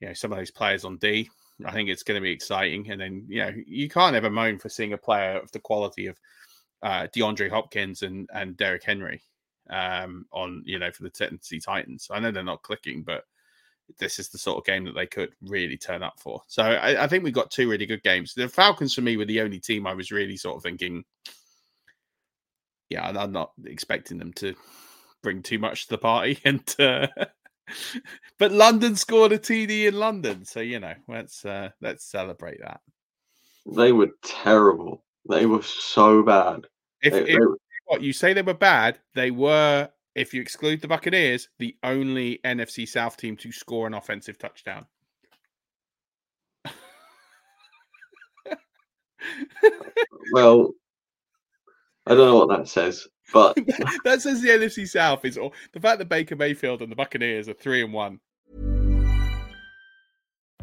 you 0.01 0.09
know 0.09 0.15
some 0.15 0.33
of 0.33 0.39
those 0.39 0.51
players 0.51 0.85
on 0.85 0.97
D. 0.97 1.31
I 1.65 1.73
think 1.73 1.89
it's 1.89 2.03
going 2.03 2.17
to 2.17 2.23
be 2.23 2.31
exciting. 2.33 2.91
And 2.91 3.01
then, 3.01 3.27
you 3.29 3.41
know, 3.41 3.53
you 3.67 3.89
can't 3.89 4.17
ever 4.17 4.31
moan 4.31 4.59
for 4.59 4.69
seeing 4.69 4.93
a 4.93 4.99
player 4.99 5.39
of 5.39 5.53
the 5.53 5.59
quality 5.59 6.07
of 6.07 6.19
uh, 6.83 7.07
DeAndre 7.15 7.51
Hopkins 7.51 8.03
and 8.03 8.29
and 8.33 8.57
Derrick 8.57 8.85
Henry 8.85 9.23
um, 9.69 10.27
on, 10.33 10.63
you 10.65 10.79
know, 10.79 10.91
for 10.91 11.03
the 11.03 11.11
Tennessee 11.11 11.61
Titans. 11.61 12.09
I 12.11 12.21
know 12.21 12.31
they're 12.31 12.43
not 12.43 12.63
clicking, 12.63 13.03
but 13.03 13.25
this 13.99 14.19
is 14.19 14.29
the 14.29 14.39
sort 14.39 14.59
of 14.59 14.65
game 14.65 14.85
that 14.85 14.95
they 14.95 15.07
could 15.07 15.33
really 15.43 15.77
turn 15.77 16.03
up 16.03 16.19
for. 16.21 16.43
So 16.47 16.63
I, 16.63 17.05
I 17.05 17.07
think 17.09 17.25
we've 17.25 17.33
got 17.33 17.51
two 17.51 17.69
really 17.69 17.87
good 17.87 18.03
games. 18.03 18.35
The 18.35 18.49
Falcons 18.49 18.95
for 18.95 19.01
me 19.01 19.17
were 19.17 19.25
the 19.25 19.41
only 19.41 19.59
team 19.59 19.87
I 19.87 19.95
was 19.95 20.13
really 20.13 20.37
sort 20.37 20.57
of 20.57 20.63
thinking 20.63 21.05
yeah, 22.91 23.07
I'm 23.07 23.33
not 23.33 23.53
expecting 23.65 24.19
them 24.19 24.33
to 24.35 24.55
bring 25.23 25.43
too 25.43 25.59
much 25.59 25.85
to 25.85 25.91
the 25.91 25.99
party. 25.99 26.39
And 26.45 26.75
uh, 26.79 27.07
but 28.39 28.53
London 28.53 28.97
scored 28.97 29.33
a 29.33 29.39
TD 29.39 29.87
in 29.87 29.95
London, 29.95 30.45
so 30.45 30.61
you 30.61 30.81
know, 30.81 30.95
let's 31.09 31.45
uh, 31.45 31.71
let's 31.81 32.05
celebrate 32.05 32.61
that. 32.61 32.81
They 33.65 33.93
were 33.93 34.11
terrible. 34.23 35.05
They 35.29 35.47
were 35.47 35.63
so 35.63 36.23
bad. 36.23 36.67
If, 37.03 37.13
they, 37.13 37.21
if 37.21 37.27
they... 37.27 37.39
what 37.87 38.03
you 38.03 38.13
say 38.13 38.33
they 38.33 38.43
were 38.43 38.55
bad, 38.55 38.99
they 39.15 39.31
were. 39.31 39.89
If 40.15 40.35
you 40.35 40.43
exclude 40.43 40.81
the 40.81 40.89
Buccaneers, 40.89 41.49
the 41.59 41.77
only 41.85 42.41
NFC 42.45 42.89
South 42.89 43.17
team 43.17 43.37
to 43.37 43.53
score 43.53 43.87
an 43.87 43.95
offensive 43.95 44.39
touchdown. 44.39 44.87
well, 50.33 50.73
I 52.07 52.15
don't 52.15 52.27
know 52.27 52.45
what 52.45 52.49
that 52.49 52.67
says, 52.69 53.07
but 53.33 53.55
that 54.05 54.21
says 54.21 54.43
the 54.43 54.49
NFC 54.49 54.89
South 54.89 55.25
is 55.25 55.39
all 55.39 55.55
the 55.73 55.81
fact 55.81 56.01
that 56.01 56.09
Baker 56.09 56.35
Mayfield 56.35 56.83
and 56.83 56.91
the 56.91 56.97
Buccaneers 56.97 57.49
are 57.49 57.55
three 57.55 57.85
and 57.85 57.93
one. 57.93 58.19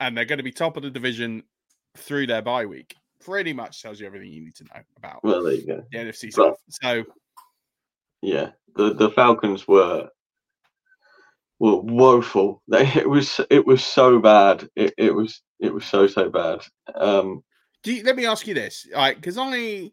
And 0.00 0.16
they're 0.16 0.24
going 0.24 0.38
to 0.38 0.42
be 0.44 0.52
top 0.52 0.76
of 0.76 0.82
the 0.82 0.90
division 0.90 1.44
through 1.96 2.26
their 2.26 2.42
bye 2.42 2.66
week. 2.66 2.96
Pretty 3.20 3.52
much 3.52 3.80
tells 3.80 4.00
you 4.00 4.06
everything 4.06 4.32
you 4.32 4.42
need 4.44 4.54
to 4.56 4.64
know 4.64 4.80
about 4.96 5.24
Well, 5.24 5.42
there 5.42 5.54
you 5.54 5.66
go. 5.66 5.82
the 5.90 5.98
NFC 5.98 6.32
South. 6.32 6.58
So 6.68 7.04
Yeah, 8.20 8.50
the 8.76 8.92
the 8.94 9.10
Falcons 9.10 9.66
were 9.66 10.08
were 11.58 11.80
woeful. 11.80 12.62
They, 12.68 12.86
it 12.94 13.08
was 13.08 13.40
it 13.50 13.66
was 13.66 13.82
so 13.84 14.18
bad. 14.18 14.68
It, 14.76 14.92
it 14.98 15.14
was 15.14 15.42
it 15.60 15.72
was 15.72 15.84
so 15.84 16.06
so 16.06 16.28
bad. 16.28 16.60
Um, 16.94 17.42
do 17.82 17.92
you, 17.92 18.02
let 18.02 18.16
me 18.16 18.26
ask 18.26 18.46
you 18.46 18.54
this, 18.54 18.86
right? 18.94 19.16
Because 19.16 19.38
I 19.38 19.90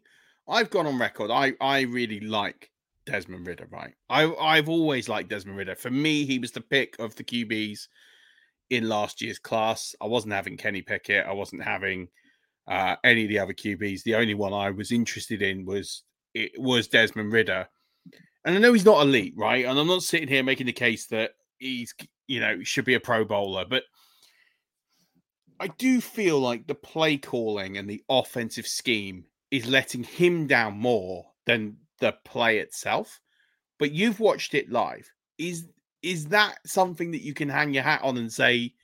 I've 0.48 0.70
gone 0.70 0.86
on 0.86 0.98
record. 0.98 1.30
I 1.30 1.54
I 1.60 1.82
really 1.82 2.20
like 2.20 2.70
Desmond 3.06 3.46
Ridder, 3.46 3.68
right? 3.70 3.94
I 4.10 4.34
I've 4.34 4.68
always 4.68 5.08
liked 5.08 5.30
Desmond 5.30 5.56
Ridder. 5.56 5.76
For 5.76 5.90
me, 5.90 6.24
he 6.26 6.38
was 6.38 6.50
the 6.50 6.60
pick 6.60 6.96
of 6.98 7.14
the 7.16 7.24
QBs 7.24 7.88
in 8.72 8.88
last 8.88 9.20
year's 9.20 9.38
class. 9.38 9.94
I 10.00 10.06
wasn't 10.06 10.32
having 10.32 10.56
Kenny 10.56 10.80
Pickett. 10.80 11.26
I 11.26 11.32
wasn't 11.32 11.62
having 11.62 12.08
uh, 12.66 12.96
any 13.04 13.24
of 13.24 13.28
the 13.28 13.38
other 13.38 13.52
QBs. 13.52 14.02
The 14.02 14.14
only 14.14 14.32
one 14.32 14.54
I 14.54 14.70
was 14.70 14.92
interested 14.92 15.42
in 15.42 15.66
was 15.66 16.04
it 16.32 16.52
was 16.56 16.88
Desmond 16.88 17.32
Ridder. 17.32 17.68
And 18.46 18.56
I 18.56 18.58
know 18.58 18.72
he's 18.72 18.86
not 18.86 19.02
elite, 19.02 19.34
right? 19.36 19.66
And 19.66 19.78
I'm 19.78 19.86
not 19.86 20.02
sitting 20.02 20.26
here 20.26 20.42
making 20.42 20.66
the 20.66 20.72
case 20.72 21.06
that 21.08 21.32
he's 21.58 21.94
you 22.26 22.40
know 22.40 22.62
should 22.62 22.86
be 22.86 22.94
a 22.94 23.00
Pro 23.00 23.26
Bowler, 23.26 23.66
but 23.68 23.84
I 25.60 25.66
do 25.66 26.00
feel 26.00 26.40
like 26.40 26.66
the 26.66 26.74
play 26.74 27.18
calling 27.18 27.76
and 27.76 27.88
the 27.88 28.02
offensive 28.08 28.66
scheme 28.66 29.26
is 29.50 29.66
letting 29.66 30.02
him 30.02 30.46
down 30.46 30.78
more 30.78 31.26
than 31.44 31.76
the 32.00 32.14
play 32.24 32.58
itself. 32.58 33.20
But 33.78 33.92
you've 33.92 34.18
watched 34.18 34.54
it 34.54 34.72
live. 34.72 35.10
Is 35.36 35.66
is 36.02 36.26
that 36.26 36.58
something 36.66 37.12
that 37.12 37.22
you 37.22 37.34
can 37.34 37.48
hang 37.48 37.72
your 37.72 37.82
hat 37.82 38.02
on 38.02 38.16
and 38.16 38.32
say, 38.32 38.74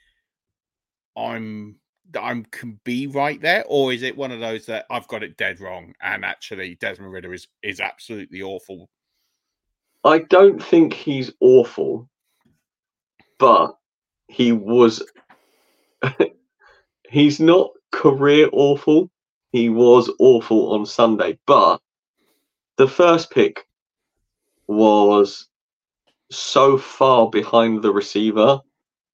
I'm 1.16 1.76
I'm 2.18 2.44
can 2.44 2.80
be 2.84 3.06
right 3.06 3.40
there, 3.40 3.64
or 3.66 3.92
is 3.92 4.02
it 4.02 4.16
one 4.16 4.30
of 4.30 4.40
those 4.40 4.66
that 4.66 4.86
I've 4.90 5.08
got 5.08 5.22
it 5.22 5.36
dead 5.36 5.60
wrong 5.60 5.94
and 6.00 6.24
actually 6.24 6.76
Desmond 6.76 7.12
Ridder 7.12 7.34
is 7.34 7.48
is 7.62 7.80
absolutely 7.80 8.42
awful? 8.42 8.88
I 10.04 10.20
don't 10.20 10.62
think 10.62 10.94
he's 10.94 11.32
awful, 11.40 12.08
but 13.38 13.76
he 14.28 14.52
was. 14.52 15.02
he's 17.10 17.40
not 17.40 17.70
career 17.90 18.48
awful. 18.52 19.10
He 19.50 19.68
was 19.68 20.10
awful 20.18 20.74
on 20.74 20.86
Sunday, 20.86 21.38
but 21.46 21.80
the 22.76 22.86
first 22.86 23.30
pick 23.30 23.66
was 24.68 25.48
so 26.30 26.78
far 26.78 27.30
behind 27.30 27.82
the 27.82 27.92
receiver 27.92 28.60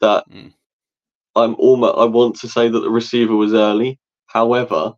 that 0.01 0.25
Mm. 0.31 0.53
I'm 1.37 1.55
almost. 1.57 1.97
I 1.99 2.05
want 2.05 2.37
to 2.41 2.49
say 2.49 2.69
that 2.69 2.81
the 2.81 2.91
receiver 2.91 3.35
was 3.37 3.55
early. 3.55 3.99
However, 4.27 4.95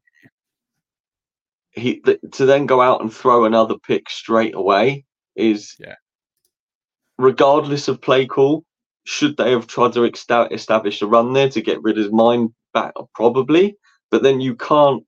he 1.73 2.01
th- 2.01 2.21
to 2.33 2.47
then 2.47 2.67
go 2.67 2.81
out 2.81 3.01
and 3.03 3.13
throw 3.13 3.45
another 3.45 3.77
pick 3.79 4.09
straight 4.11 4.55
away 4.55 5.05
is 5.35 5.75
Yeah. 5.79 5.97
regardless 7.19 7.89
of 7.89 8.01
play 8.01 8.27
call, 8.27 8.65
should 9.05 9.37
they 9.37 9.51
have 9.53 9.67
tried 9.67 9.93
to 9.95 10.05
establish 10.05 11.01
a 11.03 11.07
run 11.07 11.33
there 11.33 11.49
to 11.51 11.63
get 11.63 11.83
rid 11.83 11.99
of 11.99 12.05
his 12.05 12.13
mind 12.13 12.51
back? 12.75 12.95
Probably, 13.15 13.77
but 14.11 14.23
then 14.23 14.41
you 14.41 14.57
can't. 14.57 15.05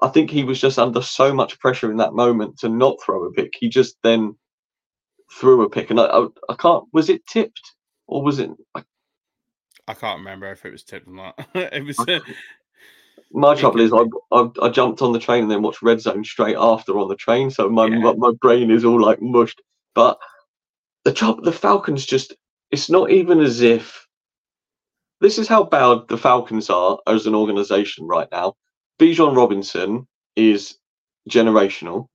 I 0.00 0.08
think 0.08 0.30
he 0.30 0.44
was 0.44 0.60
just 0.60 0.78
under 0.78 1.02
so 1.02 1.34
much 1.34 1.58
pressure 1.58 1.90
in 1.90 1.96
that 1.98 2.14
moment 2.14 2.58
to 2.60 2.68
not 2.68 3.02
throw 3.02 3.24
a 3.24 3.32
pick. 3.32 3.54
He 3.58 3.68
just 3.68 3.96
then 4.02 4.38
threw 5.30 5.62
a 5.62 5.70
pick, 5.70 5.90
and 5.90 6.00
I, 6.00 6.04
I, 6.04 6.26
I 6.48 6.54
can't. 6.54 6.84
Was 6.92 7.08
it 7.08 7.26
tipped 7.26 7.74
or 8.06 8.22
was 8.22 8.38
it? 8.38 8.50
I, 8.74 8.82
I 9.86 9.94
can't 9.94 10.18
remember 10.18 10.50
if 10.52 10.64
it 10.64 10.72
was 10.72 10.82
tipped 10.82 11.08
or 11.08 11.14
not. 11.14 11.48
it 11.54 11.84
was. 11.84 11.98
Uh, 11.98 12.20
my 13.32 13.54
trouble 13.54 13.80
is, 13.80 13.92
I, 13.92 14.04
I 14.32 14.48
I 14.62 14.68
jumped 14.70 15.02
on 15.02 15.12
the 15.12 15.18
train 15.18 15.42
and 15.42 15.50
then 15.50 15.62
watched 15.62 15.82
Red 15.82 16.00
Zone 16.00 16.24
straight 16.24 16.56
after 16.58 16.98
on 16.98 17.08
the 17.08 17.16
train, 17.16 17.50
so 17.50 17.68
my 17.68 17.86
Yeah. 17.86 17.98
my, 17.98 18.14
my 18.14 18.32
brain 18.40 18.70
is 18.70 18.84
all 18.84 19.00
like 19.00 19.20
mushed. 19.20 19.60
But 19.94 20.18
the 21.04 21.12
trouble, 21.12 21.42
the 21.42 21.52
Falcons 21.52 22.04
just. 22.06 22.34
It's 22.70 22.90
not 22.90 23.10
even 23.10 23.40
as 23.40 23.62
if. 23.62 24.06
This 25.20 25.38
is 25.38 25.48
how 25.48 25.64
bad 25.64 26.06
the 26.08 26.18
Falcons 26.18 26.70
are 26.70 26.98
as 27.06 27.26
an 27.26 27.34
organization 27.34 28.06
right 28.06 28.28
now. 28.30 28.54
Bijan 29.00 29.34
Robinson 29.34 30.06
is 30.36 30.76
generational, 31.28 32.06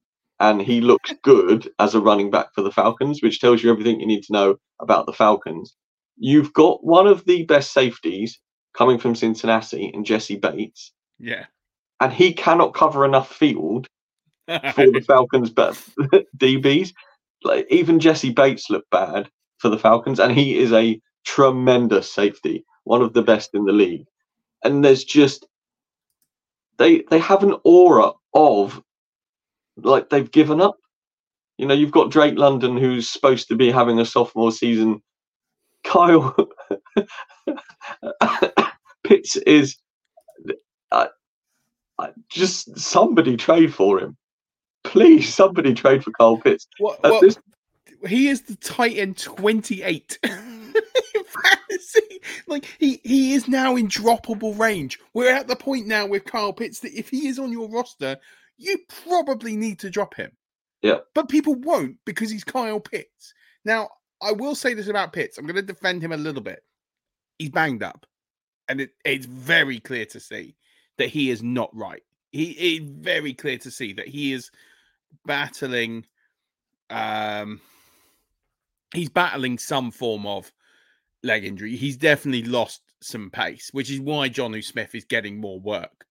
and 0.44 0.62
he 0.62 0.82
looks 0.82 1.14
good 1.24 1.72
as 1.80 1.96
a 1.96 2.02
running 2.02 2.30
back 2.30 2.48
for 2.54 2.62
the 2.62 2.72
Falcons, 2.72 3.24
which 3.24 3.40
tells 3.40 3.64
you 3.64 3.72
everything 3.72 4.02
you 4.02 4.06
need 4.06 4.24
to 4.24 4.34
know 4.34 4.58
about 4.82 5.06
the 5.06 5.14
Falcons. 5.14 5.74
You've 6.18 6.52
got 6.52 6.84
one 6.84 7.08
of 7.08 7.24
the 7.24 7.46
best 7.46 7.72
safeties 7.72 8.38
coming 8.74 8.98
from 8.98 9.16
Cincinnati 9.16 9.90
and 9.94 10.06
Jessie 10.06 10.36
Bates, 10.36 10.92
yeah. 11.18 11.46
and 12.02 12.12
he 12.12 12.34
cannot 12.34 12.74
cover 12.74 13.06
enough 13.06 13.34
field 13.34 13.88
for 14.48 14.92
the 14.92 15.04
Falcons, 15.08 15.50
but 15.50 15.76
DBs, 16.38 16.92
like 17.46 17.66
even 17.70 18.02
Jessie 18.02 18.34
Bates 18.34 18.70
looked 18.70 18.90
bad 18.90 19.30
for 19.60 19.70
the 19.70 19.80
Falcons, 19.80 20.20
and 20.20 20.34
he 20.34 20.58
is 20.58 20.74
a 20.74 21.00
tremendous 21.26 22.12
safety, 22.12 22.66
one 22.84 23.02
of 23.02 23.14
the 23.14 23.24
best 23.24 23.52
in 23.54 23.64
the 23.64 23.72
league. 23.72 24.08
And 24.62 24.84
there's 24.84 25.06
just 25.06 25.48
they 26.78 27.04
they 27.10 27.20
have 27.20 27.44
an 27.44 27.56
aura 27.64 28.12
of 28.34 28.84
like 29.77 30.10
they've 30.10 30.32
given 30.32 30.62
up. 30.62 30.77
You 31.58 31.68
know, 31.68 31.74
you've 31.74 31.92
got 31.92 32.12
Drake 32.12 32.38
London 32.38 32.77
who's 32.77 33.10
supposed 33.10 33.48
to 33.50 33.56
be 33.56 33.72
having 33.72 34.00
a 34.00 34.06
sophomore 34.06 34.51
season. 34.51 35.01
Kyle 35.84 36.36
Pitts 39.03 39.36
is 39.36 39.75
uh, 40.92 41.08
just 42.30 42.77
somebody 42.80 43.36
trade 43.36 43.74
for 43.74 44.00
him. 44.00 44.15
Please, 44.84 45.34
somebody 45.34 45.74
trade 45.74 46.03
for 46.03 46.12
Kyle 46.12 46.38
Pitts. 46.38 46.68
What, 46.80 47.00
At 47.03 47.12
what- 47.12 47.22
this- 47.22 47.38
he 48.08 48.27
is 48.27 48.42
the 48.42 48.58
tight 48.58 48.98
end 48.98 49.18
28. 49.18 50.20
Like 52.48 52.65
he 52.80 53.00
he 53.03 53.34
is 53.34 53.48
now 53.48 53.75
in 53.75 53.88
droppable 53.88 54.58
range. 54.58 55.00
We're 55.13 55.34
at 55.34 55.48
the 55.48 55.56
point 55.56 55.88
now 55.88 56.06
with 56.06 56.25
Kyle 56.25 56.53
Pitts 56.53 56.80
that 56.82 56.98
if 56.98 57.10
he 57.10 57.27
is 57.27 57.39
on 57.39 57.51
your 57.51 57.70
roster, 57.70 58.18
you 58.58 58.78
probably 59.04 59.56
need 59.56 59.80
to 59.80 59.90
drop 59.90 60.16
him. 60.16 60.32
Yeah. 60.82 61.00
But 61.14 61.30
people 61.30 61.56
won't 61.56 61.98
because 62.06 62.30
he's 62.30 62.44
Kyle 62.44 62.80
Pitts. 62.80 63.34
Now, 63.66 63.90
I 64.22 64.32
will 64.32 64.56
say 64.56 64.74
this 64.74 64.88
about 64.88 65.14
Pitts. 65.14 65.38
I'm 65.38 65.46
going 65.46 65.56
to 65.56 65.62
defend 65.62 66.02
him 66.02 66.12
a 66.12 66.18
little 66.18 66.42
bit. 66.42 66.64
He's 67.40 67.50
banged 67.50 67.84
up. 67.84 68.06
And 68.70 68.82
it, 68.82 68.92
it's 69.04 69.26
very 69.26 69.80
clear 69.80 70.06
to 70.08 70.20
see 70.20 70.56
that 70.98 71.10
he 71.10 71.30
is 71.30 71.42
not 71.44 71.76
right. 71.76 72.04
He 72.32 72.52
it's 72.52 72.86
very 72.86 73.34
clear 73.34 73.58
to 73.60 73.70
see 73.70 73.94
that 73.94 74.08
he 74.08 74.34
is 74.34 74.50
battling 75.26 76.06
um 76.90 77.62
he's 78.94 79.10
battling 79.10 79.58
some 79.58 79.92
form 79.92 80.26
of 80.26 80.52
leg 81.24 81.46
injury. 81.46 81.76
He's 81.76 81.98
definitely 81.98 82.44
lost 82.44 82.82
some 83.02 83.30
pace, 83.30 83.70
which 83.72 83.92
is 83.92 84.00
why 84.00 84.30
Jonnu 84.30 84.64
Smith 84.64 84.96
is 84.96 85.06
getting 85.06 85.40
more 85.40 85.60
work. 85.60 86.06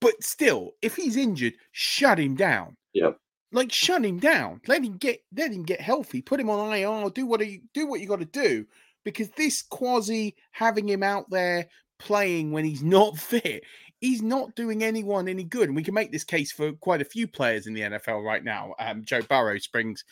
But 0.00 0.22
still, 0.22 0.72
if 0.82 0.96
he's 0.96 1.16
injured, 1.16 1.54
shut 1.72 2.18
him 2.18 2.34
down. 2.34 2.76
Yep. 2.94 3.18
Like 3.52 3.72
shut 3.72 4.04
him 4.04 4.18
down. 4.18 4.60
Let 4.66 4.84
him 4.84 4.96
get 4.96 5.20
let 5.36 5.52
him 5.52 5.64
get 5.64 5.80
healthy. 5.80 6.22
Put 6.22 6.40
him 6.40 6.50
on 6.50 6.72
IR. 6.72 7.10
Do 7.10 7.26
what 7.26 7.46
you 7.46 7.60
do 7.74 7.86
what 7.86 8.00
you 8.00 8.06
got 8.06 8.20
to 8.20 8.24
do. 8.24 8.66
Because 9.04 9.30
this 9.30 9.62
quasi 9.62 10.36
having 10.52 10.88
him 10.88 11.02
out 11.02 11.28
there 11.30 11.66
playing 11.98 12.52
when 12.52 12.64
he's 12.64 12.82
not 12.82 13.18
fit, 13.18 13.64
he's 14.00 14.22
not 14.22 14.54
doing 14.54 14.82
anyone 14.82 15.28
any 15.28 15.44
good. 15.44 15.68
And 15.68 15.76
we 15.76 15.82
can 15.82 15.94
make 15.94 16.12
this 16.12 16.24
case 16.24 16.52
for 16.52 16.72
quite 16.72 17.02
a 17.02 17.06
few 17.06 17.26
players 17.26 17.66
in 17.66 17.74
the 17.74 17.82
NFL 17.82 18.24
right 18.24 18.44
now. 18.44 18.74
Um, 18.78 19.04
Joe 19.04 19.22
Burrow 19.22 19.58
springs 19.58 20.04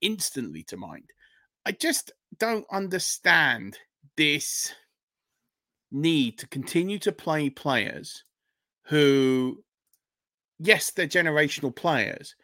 instantly 0.00 0.62
to 0.64 0.76
mind. 0.76 1.10
I 1.64 1.72
just 1.72 2.12
don't 2.38 2.66
understand 2.70 3.78
this 4.16 4.74
need 5.90 6.38
to 6.38 6.48
continue 6.48 6.98
to 6.98 7.12
play 7.12 7.48
players 7.50 8.24
who, 8.82 9.62
yes, 10.58 10.90
they're 10.90 11.06
generational 11.06 11.74
players, 11.74 12.34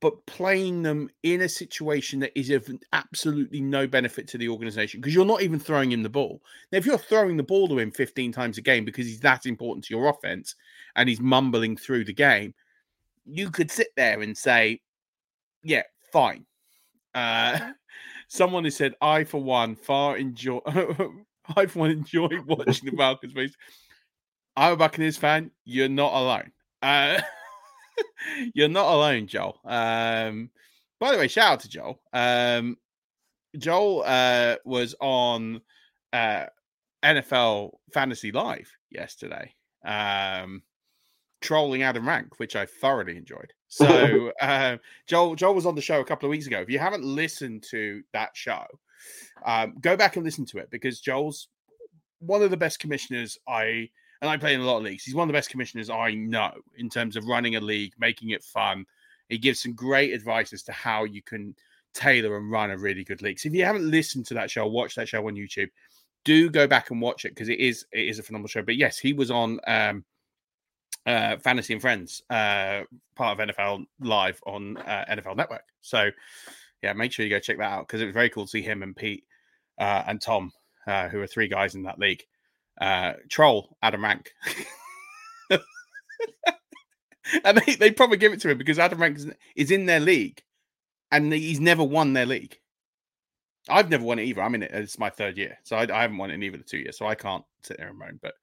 but 0.00 0.24
playing 0.26 0.82
them 0.82 1.08
in 1.22 1.42
a 1.42 1.48
situation 1.48 2.20
that 2.20 2.38
is 2.38 2.50
of 2.50 2.68
absolutely 2.92 3.60
no 3.60 3.86
benefit 3.86 4.28
to 4.28 4.38
the 4.38 4.48
organization 4.48 5.00
because 5.00 5.14
you're 5.14 5.24
not 5.24 5.42
even 5.42 5.58
throwing 5.58 5.90
him 5.92 6.02
the 6.02 6.08
ball. 6.08 6.42
Now, 6.70 6.78
if 6.78 6.86
you're 6.86 6.98
throwing 6.98 7.36
the 7.36 7.42
ball 7.42 7.68
to 7.68 7.78
him 7.78 7.90
15 7.90 8.32
times 8.32 8.58
a 8.58 8.62
game 8.62 8.84
because 8.84 9.06
he's 9.06 9.20
that 9.20 9.46
important 9.46 9.84
to 9.86 9.94
your 9.94 10.08
offense 10.08 10.54
and 10.96 11.08
he's 11.08 11.20
mumbling 11.20 11.76
through 11.76 12.04
the 12.04 12.12
game, 12.12 12.54
you 13.24 13.50
could 13.50 13.70
sit 13.70 13.88
there 13.96 14.20
and 14.20 14.36
say, 14.36 14.80
yeah, 15.62 15.82
fine. 16.12 16.44
Uh, 17.14 17.72
someone 18.28 18.64
has 18.64 18.76
said, 18.76 18.94
I, 19.00 19.24
for 19.24 19.42
one, 19.42 19.74
far 19.74 20.16
enjoy. 20.16 20.60
I, 21.56 21.66
for 21.66 21.78
one, 21.78 21.90
enjoy 21.90 22.28
watching 22.46 22.90
the 22.90 22.96
Falcons. 22.96 23.34
I'm 24.58 24.72
a 24.72 24.76
Buccaneers 24.76 25.16
fan. 25.16 25.52
You're 25.64 25.88
not 25.88 26.12
alone. 26.12 26.50
Uh, 26.82 27.20
You're 28.54 28.68
not 28.68 28.92
alone, 28.92 29.28
Joel. 29.28 29.60
Um, 29.64 30.50
by 30.98 31.12
the 31.12 31.18
way, 31.18 31.28
shout 31.28 31.52
out 31.52 31.60
to 31.60 31.68
Joel. 31.68 32.00
Um, 32.12 32.76
Joel 33.56 34.02
uh, 34.04 34.56
was 34.64 34.96
on 35.00 35.60
uh, 36.12 36.46
NFL 37.04 37.70
Fantasy 37.94 38.32
Live 38.32 38.68
yesterday, 38.90 39.54
um, 39.84 40.62
trolling 41.40 41.84
Adam 41.84 42.08
Rank, 42.08 42.40
which 42.40 42.56
I 42.56 42.66
thoroughly 42.66 43.16
enjoyed. 43.16 43.52
So 43.68 44.32
uh, 44.40 44.78
Joel 45.06 45.36
Joel 45.36 45.54
was 45.54 45.66
on 45.66 45.76
the 45.76 45.80
show 45.80 46.00
a 46.00 46.04
couple 46.04 46.26
of 46.26 46.30
weeks 46.30 46.48
ago. 46.48 46.58
If 46.58 46.68
you 46.68 46.80
haven't 46.80 47.04
listened 47.04 47.64
to 47.70 48.02
that 48.12 48.30
show, 48.34 48.64
um, 49.46 49.74
go 49.80 49.96
back 49.96 50.16
and 50.16 50.24
listen 50.24 50.46
to 50.46 50.58
it 50.58 50.68
because 50.68 51.00
Joel's 51.00 51.46
one 52.18 52.42
of 52.42 52.50
the 52.50 52.56
best 52.56 52.80
commissioners 52.80 53.38
I 53.46 53.90
and 54.20 54.30
I 54.30 54.36
play 54.36 54.54
in 54.54 54.60
a 54.60 54.64
lot 54.64 54.78
of 54.78 54.84
leagues. 54.84 55.04
He's 55.04 55.14
one 55.14 55.24
of 55.24 55.28
the 55.28 55.36
best 55.36 55.50
commissioners 55.50 55.90
I 55.90 56.12
know 56.14 56.52
in 56.76 56.88
terms 56.88 57.16
of 57.16 57.26
running 57.26 57.56
a 57.56 57.60
league, 57.60 57.94
making 57.98 58.30
it 58.30 58.42
fun. 58.42 58.84
He 59.28 59.38
gives 59.38 59.60
some 59.60 59.74
great 59.74 60.12
advice 60.12 60.52
as 60.52 60.62
to 60.64 60.72
how 60.72 61.04
you 61.04 61.22
can 61.22 61.54
tailor 61.94 62.36
and 62.36 62.50
run 62.50 62.70
a 62.70 62.78
really 62.78 63.04
good 63.04 63.22
league. 63.22 63.38
So 63.38 63.48
if 63.48 63.54
you 63.54 63.64
haven't 63.64 63.88
listened 63.88 64.26
to 64.26 64.34
that 64.34 64.50
show, 64.50 64.66
watch 64.66 64.94
that 64.96 65.08
show 65.08 65.26
on 65.26 65.34
YouTube. 65.34 65.68
Do 66.24 66.50
go 66.50 66.66
back 66.66 66.90
and 66.90 67.00
watch 67.00 67.24
it 67.24 67.30
because 67.30 67.48
it 67.48 67.60
is 67.60 67.86
it 67.92 68.08
is 68.08 68.18
a 68.18 68.22
phenomenal 68.22 68.48
show. 68.48 68.62
But 68.62 68.76
yes, 68.76 68.98
he 68.98 69.12
was 69.12 69.30
on 69.30 69.60
um, 69.66 70.04
uh, 71.06 71.36
Fantasy 71.38 71.72
and 71.72 71.80
Friends, 71.80 72.22
uh, 72.28 72.82
part 73.14 73.38
of 73.38 73.48
NFL 73.48 73.84
Live 74.00 74.40
on 74.46 74.76
uh, 74.78 75.04
NFL 75.10 75.36
Network. 75.36 75.64
So 75.80 76.10
yeah, 76.82 76.92
make 76.92 77.12
sure 77.12 77.24
you 77.24 77.30
go 77.30 77.38
check 77.38 77.58
that 77.58 77.70
out 77.70 77.86
because 77.86 78.02
it 78.02 78.06
was 78.06 78.14
very 78.14 78.30
cool 78.30 78.44
to 78.44 78.50
see 78.50 78.62
him 78.62 78.82
and 78.82 78.96
Pete 78.96 79.24
uh, 79.78 80.02
and 80.06 80.20
Tom, 80.20 80.52
uh, 80.86 81.08
who 81.08 81.20
are 81.20 81.26
three 81.26 81.48
guys 81.48 81.76
in 81.76 81.84
that 81.84 81.98
league 81.98 82.24
uh, 82.80 83.14
troll 83.28 83.76
Adam 83.82 84.04
Rank. 84.04 84.32
and 87.44 87.58
they, 87.58 87.74
they 87.74 87.90
probably 87.90 88.16
give 88.16 88.32
it 88.32 88.40
to 88.42 88.50
him 88.50 88.58
because 88.58 88.78
Adam 88.78 89.00
Rank 89.00 89.18
is 89.56 89.70
in 89.70 89.86
their 89.86 90.00
league 90.00 90.42
and 91.10 91.32
he's 91.32 91.60
never 91.60 91.84
won 91.84 92.12
their 92.12 92.26
league. 92.26 92.58
I've 93.68 93.90
never 93.90 94.04
won 94.04 94.18
it 94.18 94.24
either. 94.24 94.42
I'm 94.42 94.54
in 94.54 94.62
it. 94.62 94.70
It's 94.72 94.98
my 94.98 95.10
third 95.10 95.36
year, 95.36 95.58
so 95.62 95.76
I, 95.76 95.82
I 95.92 96.02
haven't 96.02 96.16
won 96.16 96.30
it 96.30 96.34
in 96.34 96.42
either 96.42 96.56
of 96.56 96.62
the 96.62 96.68
two 96.68 96.78
years. 96.78 96.96
So 96.96 97.06
I 97.06 97.14
can't 97.14 97.44
sit 97.62 97.76
there 97.76 97.88
and 97.88 97.98
moan. 97.98 98.18
But 98.22 98.34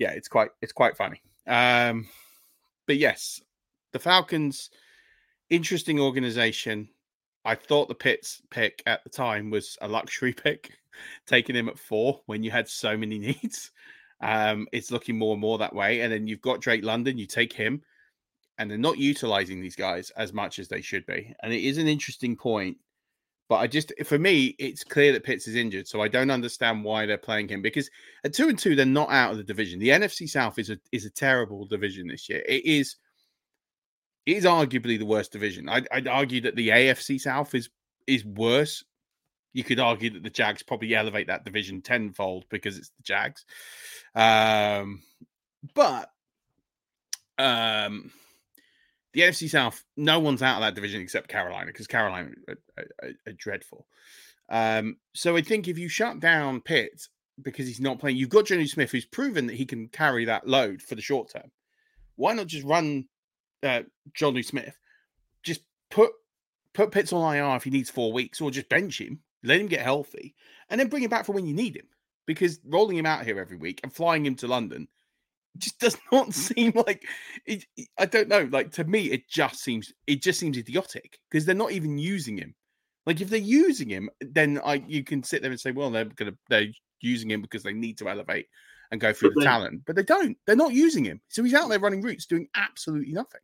yeah, 0.00 0.10
it's 0.12 0.28
quite 0.28 0.50
it's 0.62 0.72
quite 0.72 0.96
funny. 0.96 1.20
Um, 1.46 2.08
but 2.86 2.96
yes, 2.96 3.40
the 3.92 3.98
Falcons, 3.98 4.70
interesting 5.50 6.00
organization. 6.00 6.88
I 7.44 7.54
thought 7.54 7.88
the 7.88 7.94
Pitts 7.94 8.42
pick 8.50 8.82
at 8.86 9.04
the 9.04 9.10
time 9.10 9.50
was 9.50 9.76
a 9.80 9.88
luxury 9.88 10.32
pick 10.44 10.72
taking 11.26 11.56
him 11.56 11.68
at 11.68 11.78
four 11.78 12.20
when 12.26 12.42
you 12.42 12.50
had 12.50 12.68
so 12.68 12.96
many 12.96 13.18
needs. 13.42 13.70
Um, 14.20 14.66
it's 14.72 14.90
looking 14.90 15.18
more 15.18 15.32
and 15.32 15.40
more 15.40 15.58
that 15.58 15.74
way. 15.74 16.00
And 16.00 16.12
then 16.12 16.26
you've 16.26 16.40
got 16.40 16.60
Drake 16.60 16.84
London, 16.84 17.18
you 17.18 17.26
take 17.26 17.52
him, 17.52 17.82
and 18.58 18.70
they're 18.70 18.78
not 18.78 18.98
utilizing 18.98 19.60
these 19.60 19.76
guys 19.76 20.10
as 20.16 20.32
much 20.32 20.58
as 20.58 20.68
they 20.68 20.80
should 20.80 21.04
be. 21.06 21.34
And 21.42 21.52
it 21.52 21.62
is 21.62 21.78
an 21.78 21.88
interesting 21.88 22.36
point. 22.36 22.78
But 23.48 23.56
I 23.56 23.68
just, 23.68 23.92
for 24.04 24.18
me, 24.18 24.56
it's 24.58 24.82
clear 24.82 25.12
that 25.12 25.22
Pitts 25.22 25.46
is 25.46 25.54
injured. 25.54 25.86
So 25.86 26.00
I 26.00 26.08
don't 26.08 26.32
understand 26.32 26.82
why 26.82 27.06
they're 27.06 27.16
playing 27.16 27.48
him 27.48 27.62
because 27.62 27.88
at 28.24 28.34
two 28.34 28.48
and 28.48 28.58
two, 28.58 28.74
they're 28.74 28.84
not 28.84 29.10
out 29.10 29.30
of 29.30 29.36
the 29.36 29.44
division. 29.44 29.78
The 29.78 29.90
NFC 29.90 30.28
South 30.28 30.58
is 30.58 30.70
a 30.70 30.78
is 30.90 31.04
a 31.04 31.10
terrible 31.10 31.64
division 31.64 32.08
this 32.08 32.28
year. 32.28 32.42
It 32.48 32.64
is 32.64 32.96
it 34.26 34.36
is 34.36 34.44
arguably 34.44 34.98
the 34.98 35.06
worst 35.06 35.30
division. 35.30 35.68
I'd, 35.68 35.86
I'd 35.92 36.08
argue 36.08 36.40
that 36.40 36.56
the 36.56 36.70
AFC 36.70 37.20
South 37.20 37.54
is 37.54 37.70
is 38.08 38.24
worse 38.24 38.82
you 39.56 39.64
could 39.64 39.80
argue 39.80 40.10
that 40.10 40.22
the 40.22 40.28
Jags 40.28 40.62
probably 40.62 40.94
elevate 40.94 41.28
that 41.28 41.46
division 41.46 41.80
tenfold 41.80 42.44
because 42.50 42.76
it's 42.76 42.90
the 42.90 43.02
Jags. 43.02 43.46
Um, 44.14 45.02
but 45.74 46.10
um, 47.38 48.12
the 49.14 49.22
NFC 49.22 49.48
South, 49.48 49.82
no 49.96 50.20
one's 50.20 50.42
out 50.42 50.56
of 50.56 50.60
that 50.60 50.74
division 50.74 51.00
except 51.00 51.28
Carolina 51.28 51.68
because 51.68 51.86
Carolina 51.86 52.32
are, 52.46 52.84
are, 53.02 53.10
are 53.26 53.32
dreadful. 53.32 53.86
Um, 54.50 54.98
so 55.14 55.38
I 55.38 55.40
think 55.40 55.68
if 55.68 55.78
you 55.78 55.88
shut 55.88 56.20
down 56.20 56.60
Pitt 56.60 57.08
because 57.40 57.66
he's 57.66 57.80
not 57.80 57.98
playing, 57.98 58.18
you've 58.18 58.28
got 58.28 58.44
Johnny 58.44 58.66
Smith 58.66 58.90
who's 58.90 59.06
proven 59.06 59.46
that 59.46 59.56
he 59.56 59.64
can 59.64 59.88
carry 59.88 60.26
that 60.26 60.46
load 60.46 60.82
for 60.82 60.96
the 60.96 61.02
short 61.02 61.30
term. 61.32 61.50
Why 62.16 62.34
not 62.34 62.46
just 62.46 62.66
run 62.66 63.06
uh, 63.62 63.82
Jonnu 64.12 64.44
Smith? 64.44 64.76
Just 65.42 65.62
put 65.90 66.10
put 66.74 66.90
Pitts 66.90 67.14
on 67.14 67.34
IR 67.34 67.56
if 67.56 67.64
he 67.64 67.70
needs 67.70 67.88
four 67.88 68.12
weeks, 68.12 68.42
or 68.42 68.50
just 68.50 68.68
bench 68.68 69.00
him 69.00 69.20
let 69.46 69.60
him 69.60 69.66
get 69.66 69.80
healthy, 69.80 70.34
and 70.68 70.80
then 70.80 70.88
bring 70.88 71.02
him 71.02 71.10
back 71.10 71.24
for 71.24 71.32
when 71.32 71.46
you 71.46 71.54
need 71.54 71.76
him. 71.76 71.86
Because 72.26 72.58
rolling 72.66 72.96
him 72.96 73.06
out 73.06 73.24
here 73.24 73.38
every 73.38 73.56
week 73.56 73.80
and 73.82 73.92
flying 73.92 74.26
him 74.26 74.34
to 74.36 74.48
London 74.48 74.88
just 75.58 75.78
does 75.80 75.96
not 76.12 76.34
seem 76.34 76.72
like 76.74 77.04
it, 77.46 77.64
I 77.98 78.06
don't 78.06 78.28
know. 78.28 78.48
Like 78.50 78.72
to 78.72 78.84
me, 78.84 79.06
it 79.06 79.28
just 79.28 79.60
seems 79.60 79.92
it 80.06 80.22
just 80.22 80.40
seems 80.40 80.58
idiotic 80.58 81.18
because 81.30 81.44
they're 81.44 81.54
not 81.54 81.72
even 81.72 81.98
using 81.98 82.36
him. 82.36 82.54
Like 83.06 83.20
if 83.20 83.30
they're 83.30 83.38
using 83.38 83.88
him, 83.88 84.10
then 84.20 84.60
I 84.64 84.82
you 84.86 85.04
can 85.04 85.22
sit 85.22 85.42
there 85.42 85.50
and 85.50 85.60
say, 85.60 85.70
well, 85.70 85.90
they're 85.90 86.04
gonna 86.04 86.34
they're 86.48 86.66
using 87.00 87.30
him 87.30 87.42
because 87.42 87.62
they 87.62 87.72
need 87.72 87.98
to 87.98 88.08
elevate 88.08 88.46
and 88.90 89.00
go 89.00 89.12
through 89.12 89.30
but 89.30 89.34
the 89.34 89.40
they, 89.40 89.46
talent, 89.46 89.82
but 89.86 89.96
they 89.96 90.02
don't. 90.02 90.36
They're 90.46 90.56
not 90.56 90.72
using 90.72 91.04
him, 91.04 91.20
so 91.28 91.42
he's 91.42 91.54
out 91.54 91.68
there 91.68 91.78
running 91.78 92.02
routes 92.02 92.26
doing 92.26 92.48
absolutely 92.56 93.12
nothing. 93.12 93.40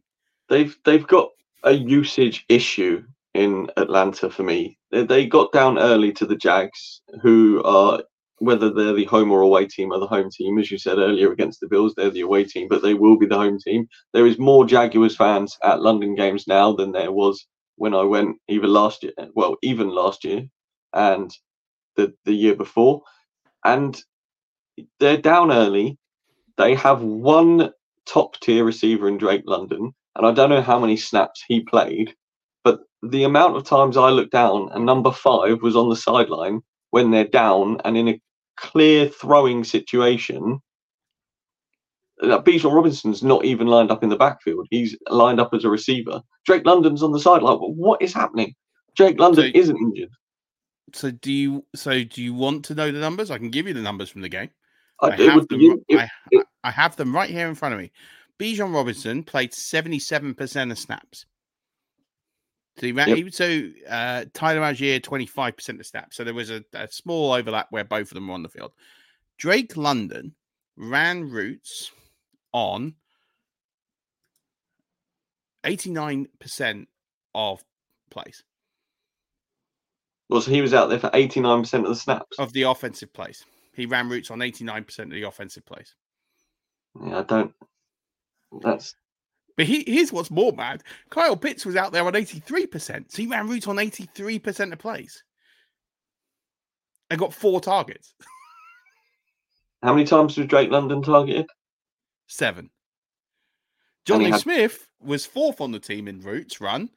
They've 0.49 0.77
they've 0.85 1.07
got 1.07 1.31
a 1.65 1.73
usage 1.73 2.45
issue 2.49 3.05
in 3.35 3.71
Atlanta 3.77 4.29
for 4.31 4.43
me. 4.43 4.79
They 4.93 5.27
got 5.27 5.53
down 5.53 5.79
early 5.79 6.13
to 6.13 6.27
the 6.27 6.37
Jags, 6.37 7.03
who 7.23 7.63
are 7.65 8.03
whether 8.39 8.71
they're 8.71 8.93
the 8.93 9.05
home 9.05 9.31
or 9.31 9.41
away 9.41 9.67
team 9.67 9.93
or 9.93 10.01
the 10.01 10.07
home 10.07 10.29
team, 10.31 10.59
as 10.59 10.71
you 10.71 10.77
said 10.79 10.99
earlier 10.99 11.33
against 11.33 11.61
the 11.61 11.69
Bills, 11.69 11.95
they're 11.97 12.11
the 12.11 12.23
away 12.23 12.45
team, 12.45 12.67
but 12.69 12.83
they 12.83 12.95
will 12.95 13.17
be 13.17 13.27
the 13.27 13.37
home 13.37 13.59
team. 13.59 13.87
There 14.13 14.27
is 14.27 14.39
more 14.39 14.67
Jaguars 14.67 15.17
fans 15.17 15.57
at 15.63 15.81
London 15.81 16.15
games 16.17 16.47
now 16.49 16.73
than 16.73 16.93
there 16.93 17.13
was 17.13 17.47
when 17.77 17.95
I 17.95 18.03
went 18.03 18.37
even 18.49 18.71
last 18.71 19.03
year, 19.05 19.13
well, 19.35 19.57
even 19.63 19.89
last 19.91 20.25
year 20.25 20.45
and 20.93 21.31
the 21.97 22.13
the 22.25 22.35
year 22.35 22.57
before. 22.57 23.03
And 23.65 24.01
they're 25.01 25.19
down 25.19 25.53
early. 25.53 25.99
They 26.59 26.75
have 26.75 27.03
one 27.03 27.71
top 28.07 28.39
tier 28.41 28.65
receiver 28.65 29.09
in 29.09 29.19
Drake 29.19 29.45
London, 29.47 29.93
and 30.17 30.27
I 30.27 30.33
don't 30.33 30.51
know 30.51 30.63
how 30.63 30.79
many 30.79 30.97
snaps 30.97 31.45
he 31.47 31.61
played, 31.61 32.15
the 33.03 33.25
amount 33.25 33.57
of 33.57 33.65
times 33.65 33.97
I 33.97 34.11
looked 34.11 34.33
down 34.33 34.69
and 34.73 34.87
number 34.87 35.11
five 35.11 35.63
was 35.63 35.77
on 35.77 35.89
the 35.89 35.97
sideline 35.97 36.61
when 36.91 37.11
they're 37.11 37.25
down 37.25 37.81
and 37.85 37.97
in 37.97 38.09
a 38.09 38.21
clear 38.57 39.09
throwing 39.09 39.65
situation. 39.65 40.61
Uh, 42.23 42.41
Bijan 42.41 42.73
Robinson's 42.73 43.23
not 43.23 43.45
even 43.45 43.67
lined 43.67 43.91
up 43.91 44.05
in 44.05 44.09
the 44.09 44.17
backfield. 44.17 44.69
He's 44.71 44.97
lined 45.11 45.41
up 45.41 45.53
as 45.53 45.65
a 45.65 45.69
receiver. 45.69 46.23
Drake 46.47 46.65
London's 46.65 47.03
on 47.03 47.11
the 47.11 47.19
sideline. 47.19 47.59
What 47.59 48.01
is 48.01 48.13
happening? 48.13 48.55
Drake 48.95 49.19
London 49.19 49.51
so, 49.53 49.59
isn't 49.59 49.77
injured. 49.77 50.11
So 50.93 51.11
do 51.11 51.33
you? 51.33 51.65
So 51.75 52.05
do 52.05 52.23
you 52.23 52.35
want 52.35 52.65
to 52.67 52.75
know 52.75 52.93
the 52.93 53.01
numbers? 53.01 53.31
I 53.31 53.39
can 53.39 53.51
give 53.51 53.67
you 53.67 53.75
the 53.75 53.81
numbers 53.81 54.11
from 54.11 54.21
the 54.21 54.29
game. 54.29 54.51
I, 55.01 55.09
I 55.09 55.17
have 55.17 55.49
them. 55.49 55.83
It, 55.89 55.99
I, 55.99 56.09
I 56.63 56.71
have 56.71 56.95
them 56.95 57.15
right 57.15 57.31
here 57.31 57.49
in 57.49 57.55
front 57.55 57.75
of 57.75 57.81
me. 57.81 57.91
Bijan 58.39 58.73
Robinson 58.73 59.25
played 59.25 59.53
seventy-seven 59.55 60.35
percent 60.35 60.71
of 60.71 60.79
snaps. 60.79 61.27
So 62.79 62.87
he 62.87 62.93
ran, 62.93 63.09
yep. 63.09 63.19
he, 63.19 63.31
so 63.31 63.69
uh, 63.89 64.25
Tyler 64.33 64.61
Allgeier, 64.63 65.01
25% 65.01 65.81
of 65.81 65.87
snaps. 65.87 66.17
So 66.17 66.25
there 66.25 66.33
was 66.33 66.51
a, 66.51 66.65
a, 66.73 66.89
small 66.89 67.33
overlap 67.33 67.67
where 67.71 67.85
both 67.85 68.11
of 68.11 68.15
them 68.15 68.29
were 68.29 68.35
on 68.35 68.43
the 68.43 68.49
field. 68.49 68.73
Drake 69.39 69.77
London 69.77 70.35
ran 70.77 71.29
routes 71.29 71.91
on 72.53 72.95
89% 75.65 76.87
of 77.35 77.63
plays. 78.11 78.43
Well, 80.29 80.41
so 80.41 80.51
he 80.51 80.63
was 80.63 80.73
out 80.73 80.89
there 80.89 80.99
for 80.99 81.11
89% 81.11 81.75
of 81.75 81.89
the 81.89 81.95
snaps. 81.95 82.39
Of 82.39 82.53
the 82.55 82.63
offensive 82.63 83.13
plays. 83.13 83.45
He 83.75 83.85
ran 83.87 84.09
routes 84.09 84.31
on 84.31 84.39
89% 84.39 84.99
of 84.99 85.11
the 85.11 85.25
offensive 85.25 85.67
plays. 85.67 85.95
Yeah, 87.05 87.19
I 87.19 87.23
don't. 87.23 87.53
That's 88.63 88.95
but 89.57 89.67
he, 89.67 89.85
here's 89.87 90.13
what's 90.13 90.31
more 90.31 90.53
mad. 90.53 90.83
Kyle 91.11 91.37
Pitts 91.37 91.67
was 91.67 91.77
out 91.77 91.93
there 91.93 92.07
on 92.07 92.13
83%. 92.15 93.11
So 93.11 93.23
he 93.23 93.27
ran 93.27 93.49
routes 93.49 93.69
on 93.69 93.77
83% 93.77 94.73
of 94.73 94.79
plays. 94.79 95.23
And 97.11 97.19
got 97.19 97.35
four 97.35 97.61
targets. 97.61 98.15
How 99.83 99.93
many 99.93 100.05
times 100.05 100.37
was 100.37 100.47
Drake 100.47 100.71
London 100.71 101.03
targeted? 101.03 101.47
Seven. 102.29 102.71
Jonnu 104.07 104.39
Smith 104.39 104.89
was 105.01 105.27
fourth 105.27 105.61
on 105.61 105.73
the 105.73 105.79
team 105.79 106.09
in 106.09 106.21
routes 106.21 106.61
run 106.61 106.89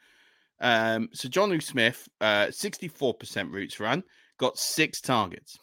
Um, 0.60 1.10
so 1.13 1.28
Johnny 1.30 1.60
Smith, 1.60 2.08
uh, 2.22 2.48
64% 2.48 3.52
routes 3.52 3.80
run, 3.80 4.04
got 4.39 4.58
six 4.58 5.02
targets. 5.02 5.58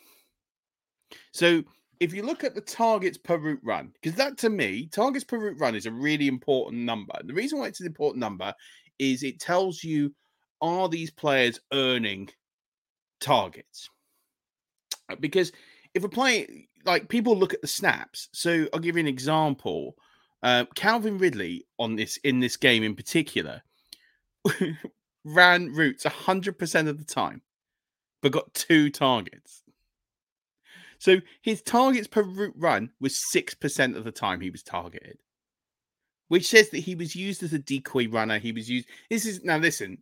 So 1.33 1.63
if 2.03 2.13
you 2.13 2.25
look 2.25 2.43
at 2.43 2.57
the 2.57 2.61
targets 2.61 3.17
per 3.17 3.39
route 3.39 3.61
run, 3.63 3.93
because 3.93 4.17
that 4.17 4.37
to 4.39 4.51
me, 4.51 4.89
targets 4.89 5.25
per 5.25 5.39
route 5.39 5.61
run 5.61 5.77
is 5.77 5.87
a 5.87 5.93
really 5.93 6.27
important 6.27 6.83
number. 6.83 7.15
The 7.23 7.33
reason 7.33 7.61
why 7.61 7.69
it's 7.69 7.79
an 7.79 7.87
important 7.87 8.19
number 8.19 8.53
is 8.99 9.23
it 9.23 9.39
tells 9.39 9.85
you 9.85 10.13
are 10.61 10.89
these 10.89 11.13
players 11.13 11.61
earning 11.73 12.29
targets? 13.21 13.89
Because 15.21 15.53
if 15.95 16.03
a 16.03 16.09
player, 16.09 16.45
like 16.85 17.09
people 17.09 17.37
look 17.37 17.55
at 17.55 17.63
the 17.63 17.69
snaps, 17.69 18.29
so 18.33 18.67
I'll 18.75 18.81
give 18.81 18.97
you 18.97 19.01
an 19.01 19.07
example. 19.07 19.95
Uh, 20.43 20.65
Calvin 20.75 21.19
Ridley 21.19 21.65
on 21.79 21.95
this 21.95 22.17
in 22.25 22.41
this 22.41 22.57
game 22.57 22.83
in 22.83 22.97
particular 22.97 23.63
ran 25.25 25.73
routes 25.73 26.03
100% 26.03 26.89
of 26.89 26.99
the 26.99 27.05
time, 27.05 27.43
but 28.23 28.33
got 28.33 28.53
two 28.55 28.91
targets. 28.91 29.62
So 31.03 31.21
his 31.41 31.63
targets 31.63 32.07
per 32.07 32.23
route 32.23 32.55
run 32.57 32.91
was 33.01 33.21
6% 33.35 33.97
of 33.97 34.05
the 34.05 34.13
time 34.13 34.41
he 34.41 34.51
was 34.51 34.63
targeted, 34.63 35.19
which 36.29 36.49
says 36.49 36.71
that 36.71 36.79
he 36.79 36.95
was 36.95 37.17
used 37.17 37.43
as 37.43 37.53
a 37.53 37.59
decoy 37.59 38.07
runner. 38.07 38.39
He 38.39 38.53
was 38.53 38.71
used. 38.71 38.87
This 39.11 39.27
is 39.27 39.43
now, 39.43 39.57
listen, 39.57 39.99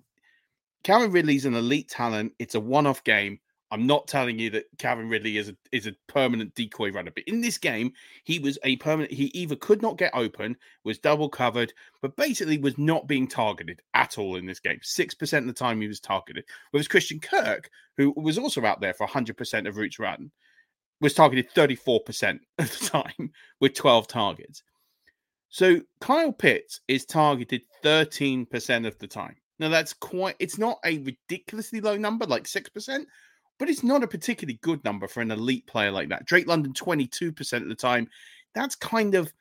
Calvin 0.84 1.10
Ridley's 1.10 1.46
an 1.46 1.54
elite 1.54 1.88
talent. 1.88 2.34
It's 2.38 2.54
a 2.54 2.60
one 2.60 2.86
off 2.86 3.02
game. 3.02 3.40
I'm 3.70 3.86
not 3.86 4.08
telling 4.08 4.38
you 4.38 4.50
that 4.50 4.66
Calvin 4.76 5.08
Ridley 5.08 5.38
is 5.38 5.48
a 5.48 5.56
is 5.72 5.86
a 5.86 5.96
permanent 6.06 6.54
decoy 6.54 6.92
runner, 6.92 7.12
but 7.14 7.24
in 7.26 7.40
this 7.40 7.56
game, 7.56 7.94
he 8.24 8.38
was 8.38 8.58
a 8.62 8.76
permanent. 8.76 9.10
He 9.10 9.28
either 9.28 9.56
could 9.56 9.80
not 9.80 9.96
get 9.96 10.14
open, 10.14 10.54
was 10.84 10.98
double 10.98 11.30
covered, 11.30 11.72
but 12.02 12.14
basically 12.14 12.58
was 12.58 12.76
not 12.76 13.08
being 13.08 13.26
targeted 13.26 13.80
at 13.94 14.18
all 14.18 14.36
in 14.36 14.44
this 14.44 14.60
game. 14.60 14.80
Six 14.82 15.14
percent 15.14 15.48
of 15.48 15.54
the 15.54 15.58
time 15.58 15.80
he 15.80 15.88
was 15.88 15.98
targeted. 15.98 16.44
Whereas 16.72 16.88
Christian 16.88 17.20
Kirk, 17.20 17.70
who 17.96 18.12
was 18.18 18.36
also 18.36 18.66
out 18.66 18.82
there 18.82 18.92
for 18.92 19.04
100 19.04 19.38
percent 19.38 19.66
of 19.66 19.78
routes 19.78 19.98
run, 19.98 20.30
was 21.00 21.14
targeted 21.14 21.50
34 21.50 22.00
percent 22.00 22.40
of 22.58 22.70
the 22.78 22.86
time 22.86 23.32
with 23.60 23.74
12 23.74 24.06
targets. 24.08 24.62
So 25.48 25.80
Kyle 26.00 26.32
Pitts 26.32 26.80
is 26.86 27.04
targeted 27.04 27.62
13 27.82 28.46
percent 28.46 28.86
of 28.86 28.98
the 28.98 29.06
time. 29.08 29.36
Now 29.58 29.68
that's 29.68 29.92
quite. 29.92 30.36
It's 30.38 30.58
not 30.58 30.78
a 30.84 30.98
ridiculously 30.98 31.80
low 31.80 31.96
number, 31.96 32.26
like 32.26 32.46
six 32.46 32.68
percent 32.68 33.08
but 33.60 33.68
it's 33.68 33.84
not 33.84 34.02
a 34.02 34.08
particularly 34.08 34.58
good 34.62 34.82
number 34.84 35.06
for 35.06 35.20
an 35.20 35.30
elite 35.30 35.66
player 35.66 35.90
like 35.92 36.08
that. 36.08 36.24
Drake 36.24 36.48
London, 36.48 36.72
22% 36.72 37.62
of 37.62 37.68
the 37.68 37.74
time. 37.74 38.08
That's 38.54 38.74
kind 38.74 39.14
of 39.14 39.32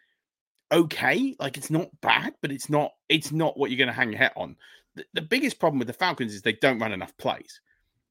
okay. 0.74 1.38
Like 1.40 1.58
it's 1.58 1.72
not 1.72 1.90
bad, 2.02 2.34
but 2.42 2.52
it's 2.52 2.70
not 2.70 2.92
it's 3.08 3.32
not 3.32 3.58
what 3.58 3.72
you're 3.72 3.78
going 3.78 3.88
to 3.88 3.94
hang 3.94 4.12
your 4.12 4.20
hat 4.20 4.34
on. 4.36 4.58
The, 4.96 5.06
the 5.14 5.22
biggest 5.22 5.58
problem 5.58 5.80
with 5.80 5.88
the 5.88 5.94
Falcons 5.94 6.34
is 6.34 6.42
they 6.42 6.54
don't 6.54 6.80
run 6.80 6.92
enough 6.92 7.18
plays. 7.18 7.62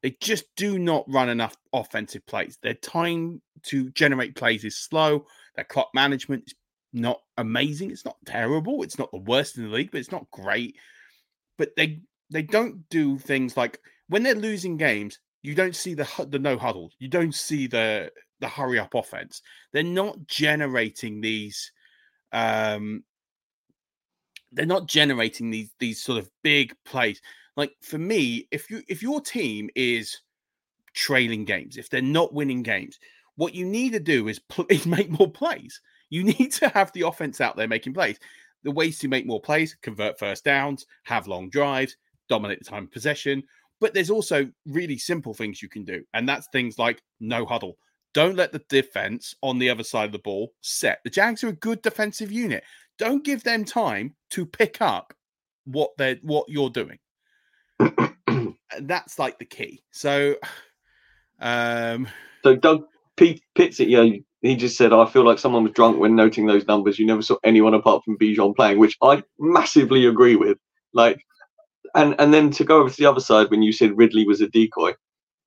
They 0.03 0.17
just 0.21 0.45
do 0.57 0.79
not 0.79 1.05
run 1.09 1.29
enough 1.29 1.57
offensive 1.73 2.25
plays. 2.27 2.59
Their 2.63 2.75
time 2.75 3.43
to 3.65 3.91
generate 3.91 4.37
plays 4.37 4.65
is 4.65 4.79
slow. 4.79 5.27
Their 5.57 5.65
clock 5.65 5.91
management 5.93 6.45
is 6.47 6.55
not 6.93 7.21
amazing. 7.37 7.91
It's 7.91 8.05
not 8.05 8.17
terrible. 8.25 8.83
It's 8.83 8.99
not 8.99 9.11
the 9.11 9.19
worst 9.19 9.57
in 9.57 9.65
the 9.65 9.71
league, 9.71 9.91
but 9.91 9.99
it's 9.99 10.13
not 10.13 10.31
great. 10.31 10.77
But 11.57 11.75
they 11.77 12.01
they 12.31 12.43
don't 12.43 12.89
do 12.91 13.19
things 13.19 13.57
like 13.57 13.81
when 14.09 14.23
they're 14.23 14.35
losing 14.35 14.77
games, 14.77 15.19
you 15.43 15.55
don't 15.55 15.75
see 15.77 15.95
the 15.95 16.09
the 16.31 16.39
no 16.39 16.57
huddle. 16.57 16.91
You 16.99 17.09
don't 17.09 17.35
see 17.35 17.67
the 17.67 18.13
the 18.41 18.49
hurry 18.49 18.79
up 18.79 18.95
offense. 18.95 19.43
They're 19.73 19.83
not 19.83 20.27
generating 20.27 21.21
these. 21.21 21.73
Um, 22.33 23.05
they're 24.53 24.67
not 24.67 24.87
generating 24.87 25.51
these 25.51 25.71
these 25.79 26.03
sort 26.03 26.19
of 26.19 26.31
big 26.43 26.75
plays. 26.85 27.21
Like 27.59 27.75
for 27.83 27.99
me, 27.99 28.47
if 28.53 28.71
you 28.71 28.83
if 28.87 29.03
your 29.03 29.21
team 29.21 29.69
is 29.75 30.17
trailing 30.95 31.45
games, 31.45 31.77
if 31.77 31.91
they're 31.91 32.01
not 32.01 32.33
winning 32.33 32.63
games, 32.63 33.01
what 33.35 33.53
you 33.53 33.67
need 33.67 33.93
to 33.95 34.01
do 34.01 34.29
is, 34.29 34.39
pl- 34.39 34.67
is 34.71 34.87
make 34.87 35.11
more 35.11 35.31
plays. 35.31 35.81
You 36.09 36.23
need 36.23 36.53
to 36.53 36.69
have 36.69 36.93
the 36.93 37.03
offense 37.03 37.41
out 37.41 37.57
there 37.57 37.67
making 37.67 37.95
plays. 37.95 38.17
The 38.63 38.71
ways 38.71 39.01
to 39.01 39.09
make 39.09 39.27
more 39.27 39.41
plays: 39.41 39.77
convert 39.83 40.21
first 40.21 40.45
downs, 40.45 40.87
have 41.03 41.27
long 41.27 41.51
drives, 41.51 41.97
dominate 42.29 42.61
the 42.61 42.65
time 42.65 42.85
of 42.85 42.93
possession, 42.93 43.43
but 43.81 43.93
there's 43.93 44.09
also 44.09 44.49
really 44.65 44.97
simple 44.97 45.35
things 45.35 45.61
you 45.61 45.69
can 45.69 45.85
do, 45.85 46.05
and 46.15 46.29
that's 46.29 46.47
things 46.53 46.79
like 46.79 47.03
no 47.19 47.45
huddle. 47.45 47.77
Don't 48.15 48.37
let 48.37 48.53
the 48.53 48.63
defense 48.69 49.35
on 49.43 49.59
the 49.59 49.69
other 49.69 49.83
side 49.83 50.07
of 50.07 50.13
the 50.13 50.21
ball 50.21 50.53
set. 50.61 51.01
The 51.03 51.11
Jags 51.11 51.43
are 51.43 51.49
a 51.49 51.53
good 51.55 51.83
defensive 51.83 52.31
unit. 52.31 52.63
Don't 52.99 53.25
give 53.25 53.43
them 53.43 53.65
time 53.65 54.15
to 54.31 54.47
pick 54.47 54.81
up 54.81 55.13
what 55.65 55.91
they're 55.99 56.19
what 56.23 56.49
you're 56.49 56.71
doing. 56.71 56.99
that's 58.81 59.19
like 59.19 59.39
the 59.39 59.45
key. 59.45 59.83
So, 59.91 60.37
um, 61.41 62.09
so 62.43 62.57
Doug 62.57 62.85
P- 63.17 63.43
Pitts, 63.55 63.81
yeah, 63.81 64.07
he 64.43 64.57
just 64.57 64.77
said, 64.77 64.93
"I 64.93 65.07
feel 65.07 65.25
like 65.25 65.39
someone 65.39 65.65
was 65.65 65.73
drunk 65.73 65.99
when 65.99 66.15
noting 66.17 66.47
those 66.47 66.67
numbers. 66.67 66.99
You 66.99 67.07
never 67.07 67.23
saw 67.23 67.37
anyone 67.45 67.75
apart 67.75 68.05
from 68.05 68.19
Bijan 68.19 68.55
playing," 68.55 68.79
which 68.79 68.97
I 69.03 69.23
massively 69.39 70.07
agree 70.07 70.37
with. 70.37 70.59
Like 70.93 71.25
and 71.95 72.15
and 72.19 72.33
then 72.33 72.51
to 72.51 72.65
go 72.65 72.81
over 72.81 72.91
to 72.91 72.97
the 72.97 73.07
other 73.07 73.21
side 73.21 73.51
when 73.51 73.63
you 73.63 73.73
said 73.73 73.97
Ridley 73.97 74.27
was 74.27 74.41
a 74.41 74.49
decoy, 74.49 74.95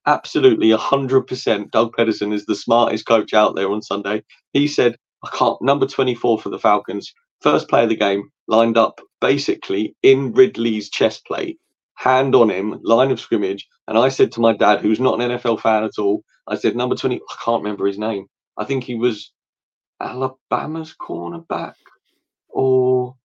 absolutely 0.06 0.72
hundred 0.72 1.24
percent. 1.24 1.72
Doug 1.72 1.94
Pederson 1.96 2.34
is 2.34 2.46
the 2.46 2.56
smartest 2.56 3.06
coach 3.06 3.34
out 3.34 3.56
there 3.56 3.72
on 3.72 3.82
Sunday. 3.82 4.24
He 4.54 4.68
said, 4.68 4.98
"I 5.24 5.30
can't." 5.34 5.62
Number 5.62 5.88
twenty 5.88 6.16
four 6.16 6.40
for 6.40 6.50
the 6.50 6.60
Falcons, 6.60 7.14
first 7.42 7.68
play 7.68 7.84
of 7.84 7.90
the 7.90 7.96
game, 7.96 8.30
lined 8.48 8.78
up 8.78 9.02
basically 9.20 9.96
in 10.04 10.34
Ridley's 10.34 10.90
chest 10.90 11.26
plate, 11.26 11.60
hand 11.96 12.36
on 12.36 12.50
him, 12.50 12.80
line 12.84 13.12
of 13.12 13.20
scrimmage. 13.20 13.68
And 13.88 13.98
I 13.98 14.10
said 14.10 14.32
to 14.34 14.42
my 14.42 14.54
dad, 14.54 14.82
who's 14.82 15.00
not 15.00 15.20
an 15.20 15.32
NFL 15.32 15.60
fan 15.62 15.84
at 15.84 16.00
all, 16.00 16.24
I 16.48 16.56
said, 16.56 16.76
"Number 16.76 16.96
twenty, 16.96 17.18
I 17.18 17.36
can't 17.44 17.64
remember 17.64 17.86
his 17.86 17.98
name. 17.98 18.28
I 18.58 18.66
think 18.66 18.84
he 18.84 18.96
was 18.96 19.32
Alabama's 20.00 20.96
cornerback, 21.00 21.74
or 22.50 23.16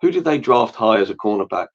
who 0.00 0.10
did 0.10 0.24
they 0.24 0.38
draft 0.38 0.74
high 0.74 1.00
as 1.00 1.10
a 1.10 1.14
cornerback?" 1.14 1.68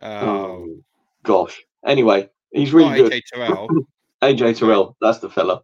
Oh, 0.00 0.26
oh 0.26 0.76
gosh. 1.22 1.62
Anyway, 1.86 2.28
he's 2.52 2.72
really 2.72 2.96
good. 2.96 3.12
AJ 3.12 3.22
Terrell. 3.32 3.68
AJ 4.22 4.58
Terrell, 4.58 4.96
that's 5.00 5.18
the 5.18 5.30
fella. 5.30 5.62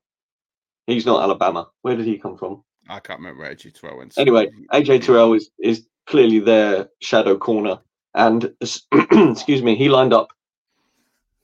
He's 0.87 1.07
not 1.07 1.23
Alabama. 1.23 1.69
Where 1.83 1.97
did 1.97 2.07
he 2.07 2.19
come 2.19 2.37
from? 2.37 2.65
I 2.89 3.01
can't 3.01 3.21
remember 3.21 3.43
where 3.43 3.55
AJ 3.55 3.79
Terrell 3.79 3.99
went. 3.99 4.17
Anyway, 4.17 4.49
AJ 4.73 5.05
Terrell 5.05 5.35
is 5.35 5.51
is 5.59 5.87
clearly 6.09 6.41
their 6.41 6.89
shadow 7.01 7.37
corner, 7.37 7.79
and 8.15 8.53
excuse 9.13 9.63
me, 9.63 9.77
he 9.77 9.89
lined 9.89 10.13
up 10.13 10.29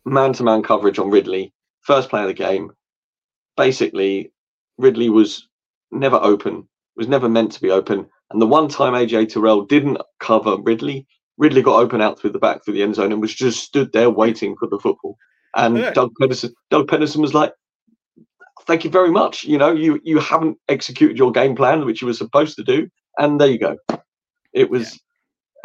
man 0.05 0.33
to 0.33 0.42
man 0.42 0.62
coverage 0.62 0.98
on 0.98 1.11
Ridley. 1.11 1.53
First 1.83 2.09
play 2.09 2.22
of 2.22 2.29
the 2.29 2.35
game. 2.35 2.70
Basically, 3.57 4.33
Ridley 4.79 5.11
was 5.11 5.48
never 5.92 6.16
open, 6.16 6.66
was 6.96 7.09
never 7.09 7.29
meant 7.29 7.53
to 7.53 7.61
be 7.61 7.70
open. 7.70 8.07
And 8.31 8.40
the 8.40 8.46
one 8.46 8.68
time 8.68 8.94
AJ 8.94 9.33
Terrell 9.33 9.64
didn't 9.64 9.98
cover 10.18 10.57
Ridley, 10.57 11.07
Ridley 11.37 11.62
got 11.62 11.81
open 11.81 12.00
out 12.00 12.18
through 12.18 12.31
the 12.31 12.38
back 12.38 12.64
through 12.64 12.74
the 12.74 12.83
end 12.83 12.94
zone 12.94 13.12
and 13.12 13.20
was 13.20 13.35
just 13.35 13.62
stood 13.62 13.92
there 13.92 14.11
waiting 14.11 14.57
for 14.57 14.66
the 14.66 14.79
football. 14.79 15.16
And 15.57 15.77
yeah. 15.77 15.90
Doug 15.90 16.11
Pederson, 16.20 16.53
Doug 16.70 16.88
Pederson 16.88 17.20
was 17.20 17.35
like, 17.35 17.53
"Thank 18.62 18.83
you 18.83 18.90
very 18.90 19.11
much. 19.11 19.44
You 19.44 19.59
know, 19.59 19.72
you 19.72 20.00
you 20.03 20.18
haven't 20.18 20.59
executed 20.68 21.18
your 21.18 21.31
game 21.33 21.55
plan, 21.55 21.85
which 21.85 22.00
you 22.00 22.07
were 22.07 22.14
supposed 22.14 22.57
to 22.57 22.64
do, 22.64 22.88
and 23.18 23.40
there 23.40 23.48
you 23.48 23.59
go. 23.59 23.77
It 24.54 24.70
was." 24.70 24.92
Yeah. 24.92 24.98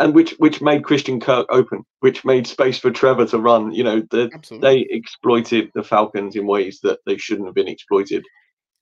And 0.05 0.15
which 0.15 0.31
which 0.37 0.61
made 0.61 0.85
Christian 0.85 1.19
Kirk 1.19 1.45
open, 1.49 1.83
which 1.99 2.23
made 2.23 2.47
space 2.47 2.79
for 2.79 2.89
Trevor 2.89 3.25
to 3.27 3.37
run. 3.37 3.73
You 3.73 3.83
know, 3.83 4.01
the, 4.11 4.29
they 4.61 4.87
exploited 4.89 5.71
the 5.75 5.83
Falcons 5.83 6.37
in 6.37 6.47
ways 6.47 6.79
that 6.83 6.99
they 7.05 7.17
shouldn't 7.17 7.47
have 7.47 7.55
been 7.55 7.67
exploited. 7.67 8.23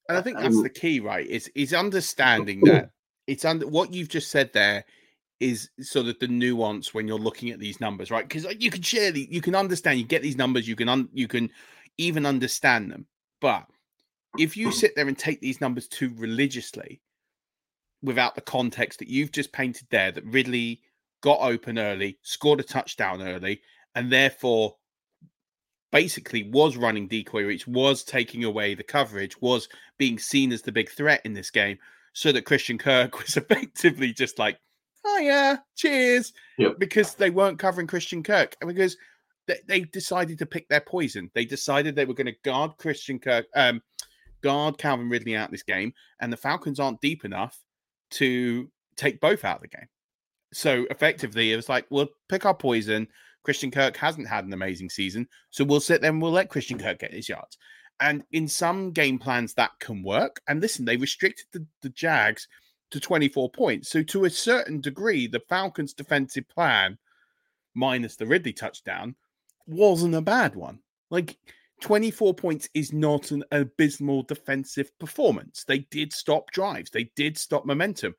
And 0.10 0.18
I 0.18 0.22
think 0.22 0.38
that's 0.38 0.56
um, 0.56 0.64
the 0.64 0.70
key, 0.70 1.00
right? 1.00 1.26
Is 1.26 1.50
is 1.56 1.74
understanding 1.74 2.62
that 2.66 2.92
it's 3.26 3.46
under 3.46 3.68
what 3.68 3.94
you've 3.94 4.10
just 4.10 4.32
said 4.32 4.54
there 4.54 4.86
is 5.40 5.70
sort 5.82 6.08
of 6.08 6.18
the 6.20 6.28
nuance 6.28 6.94
when 6.94 7.08
you're 7.08 7.20
looking 7.20 7.52
at 7.52 7.60
these 7.60 7.80
numbers, 7.80 8.10
right? 8.10 8.28
Because 8.28 8.48
you 8.60 8.72
can 8.72 8.82
share 8.82 9.12
the, 9.12 9.28
you 9.30 9.42
can 9.42 9.56
understand, 9.56 10.00
you 10.00 10.06
get 10.06 10.24
these 10.24 10.38
numbers, 10.38 10.68
you 10.68 10.76
can 10.76 10.90
un, 10.90 11.10
you 11.14 11.28
can 11.28 11.52
even 11.98 12.26
understand 12.26 12.92
them. 12.92 13.06
But 13.40 13.66
if 14.38 14.58
you 14.58 14.72
sit 14.72 14.96
there 14.96 15.08
and 15.08 15.18
take 15.18 15.42
these 15.42 15.62
numbers 15.62 15.88
too 15.88 16.14
religiously, 16.18 17.02
without 18.02 18.36
the 18.36 18.42
context 18.42 19.00
that 19.00 19.10
you've 19.10 19.32
just 19.32 19.52
painted 19.52 19.88
there, 19.90 20.12
that 20.12 20.26
Ridley 20.26 20.82
got 21.22 21.40
open 21.42 21.80
early, 21.80 22.20
scored 22.22 22.60
a 22.60 22.64
touchdown 22.64 23.22
early, 23.22 23.62
and 23.96 24.12
therefore 24.12 24.76
basically 25.92 26.50
was 26.52 26.78
running 26.78 27.08
decoy 27.08 27.44
reach, 27.44 27.68
was 27.68 28.04
taking 28.04 28.44
away 28.44 28.76
the 28.76 28.84
coverage, 28.84 29.40
was 29.42 29.68
being 29.98 30.20
seen 30.20 30.52
as 30.52 30.62
the 30.62 30.72
big 30.72 30.90
threat 30.90 31.22
in 31.26 31.34
this 31.34 31.50
game, 31.50 31.78
so 32.14 32.32
that 32.32 32.46
Christian 32.46 32.78
Kirk 32.78 33.18
was 33.24 33.38
effectively 33.38 34.14
just 34.14 34.40
like 34.40 34.60
oh 35.06 35.20
yeah, 35.20 35.58
cheers, 35.76 36.34
yep. 36.58 36.78
because 36.80 37.16
they 37.16 37.30
weren't 37.30 37.60
covering 37.60 37.88
Christian 37.88 38.24
Kirk, 38.24 38.56
and 38.62 38.68
because 38.68 38.98
they, 39.48 39.60
they 39.68 39.80
decided 39.82 40.38
to 40.40 40.46
pick 40.46 40.68
their 40.68 40.82
poison. 40.82 41.32
They 41.34 41.46
decided 41.46 41.96
they 41.96 42.06
were 42.06 42.14
going 42.14 42.28
to 42.28 42.36
guard 42.44 42.78
Christian 42.78 43.18
Kirk, 43.18 43.46
um, 43.56 43.82
guard 44.42 44.78
Calvin 44.78 45.10
Ridley 45.10 45.36
out 45.36 45.50
this 45.50 45.64
game, 45.64 45.94
and 46.20 46.32
the 46.32 46.38
Falcons 46.38 46.80
aren't 46.80 47.02
deep 47.02 47.24
enough 47.24 47.58
to 48.12 48.70
take 48.96 49.20
both 49.20 49.46
out 49.46 49.58
of 49.58 49.62
the 49.64 49.68
game. 49.68 49.88
so 50.54 50.86
effectively, 50.90 51.52
it 51.52 51.56
was 51.56 51.70
like 51.70 51.86
we'll 51.90 52.10
pick 52.30 52.46
our 52.46 52.56
poison. 52.56 53.08
Christian 53.44 53.72
Kirk 53.72 53.96
hasn't 53.96 54.28
had 54.28 54.44
an 54.44 54.54
amazing 54.54 54.90
season, 54.90 55.28
so 55.52 55.64
we'll 55.64 55.80
sit 55.80 56.02
there 56.02 56.12
and 56.12 56.22
we'll 56.22 56.32
let 56.32 56.50
Christian 56.50 56.78
Kirk 56.78 57.00
get 57.00 57.14
his 57.14 57.30
yards. 57.30 57.58
And 58.00 58.24
in 58.32 58.48
some 58.48 58.92
game 58.92 59.18
plans, 59.18 59.54
that 59.54 59.72
can 59.80 60.04
work. 60.04 60.42
And 60.48 60.62
listen, 60.62 60.86
they 60.86 60.98
restricted 60.98 61.48
the, 61.52 61.66
the 61.82 61.90
Jags 61.90 62.48
to 62.92 63.00
24 63.00 63.52
points. 63.52 63.90
So, 63.90 64.04
to 64.04 64.26
a 64.26 64.30
certain 64.30 64.82
degree, 64.82 65.28
the 65.28 65.42
Falcons' 65.50 65.94
defensive 65.94 66.48
plan, 66.48 66.98
minus 67.74 68.16
the 68.16 68.26
Ridley 68.26 68.54
touchdown, 68.54 69.16
wasn't 69.66 70.16
a 70.16 70.22
bad 70.22 70.56
one. 70.56 70.80
Like, 71.10 71.38
24 71.82 72.34
points 72.34 72.70
is 72.74 72.92
not 72.92 73.32
an 73.32 73.44
abysmal 73.52 74.24
defensive 74.24 74.98
performance. 75.00 75.64
They 75.64 75.80
did 75.92 76.12
stop 76.14 76.52
drives, 76.52 76.90
they 76.90 77.12
did 77.16 77.38
stop 77.38 77.66
momentum. 77.66 78.16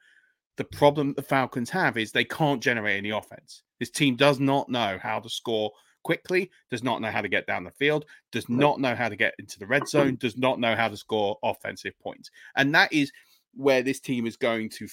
The 0.57 0.64
problem 0.64 1.14
the 1.14 1.23
Falcons 1.23 1.71
have 1.71 1.97
is 1.97 2.11
they 2.11 2.25
can't 2.25 2.62
generate 2.62 2.99
any 2.99 3.11
offense. 3.11 3.62
This 3.79 3.90
team 3.90 4.16
does 4.16 4.40
not 4.40 4.68
know 4.68 4.99
how 5.01 5.21
to 5.21 5.29
score 5.29 5.71
quickly, 6.03 6.51
does 6.71 6.83
not 6.83 7.01
know 7.01 7.11
how 7.11 7.21
to 7.21 7.29
get 7.29 7.47
down 7.47 7.64
the 7.64 7.71
field, 7.71 8.07
does 8.33 8.49
not 8.49 8.81
know 8.81 8.94
how 8.94 9.09
to 9.09 9.14
get 9.14 9.35
into 9.38 9.59
the 9.59 9.66
red 9.66 9.87
zone, 9.87 10.16
does 10.16 10.37
not 10.37 10.59
know 10.59 10.75
how 10.75 10.88
to 10.88 10.97
score 10.97 11.38
offensive 11.44 11.92
points. 12.01 12.31
And 12.57 12.75
that 12.75 12.92
is 12.92 13.12
where 13.55 13.83
this 13.83 14.01
team 14.01 14.27
is 14.27 14.37
going 14.37 14.71
to 14.71 14.88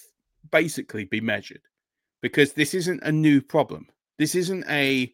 basically 0.52 1.06
be 1.06 1.22
measured 1.22 1.62
because 2.22 2.54
this 2.54 2.74
isn't 2.74 3.02
a 3.04 3.12
new 3.12 3.42
problem. 3.42 3.88
This 4.18 4.36
isn't 4.36 4.66
a 4.70 5.12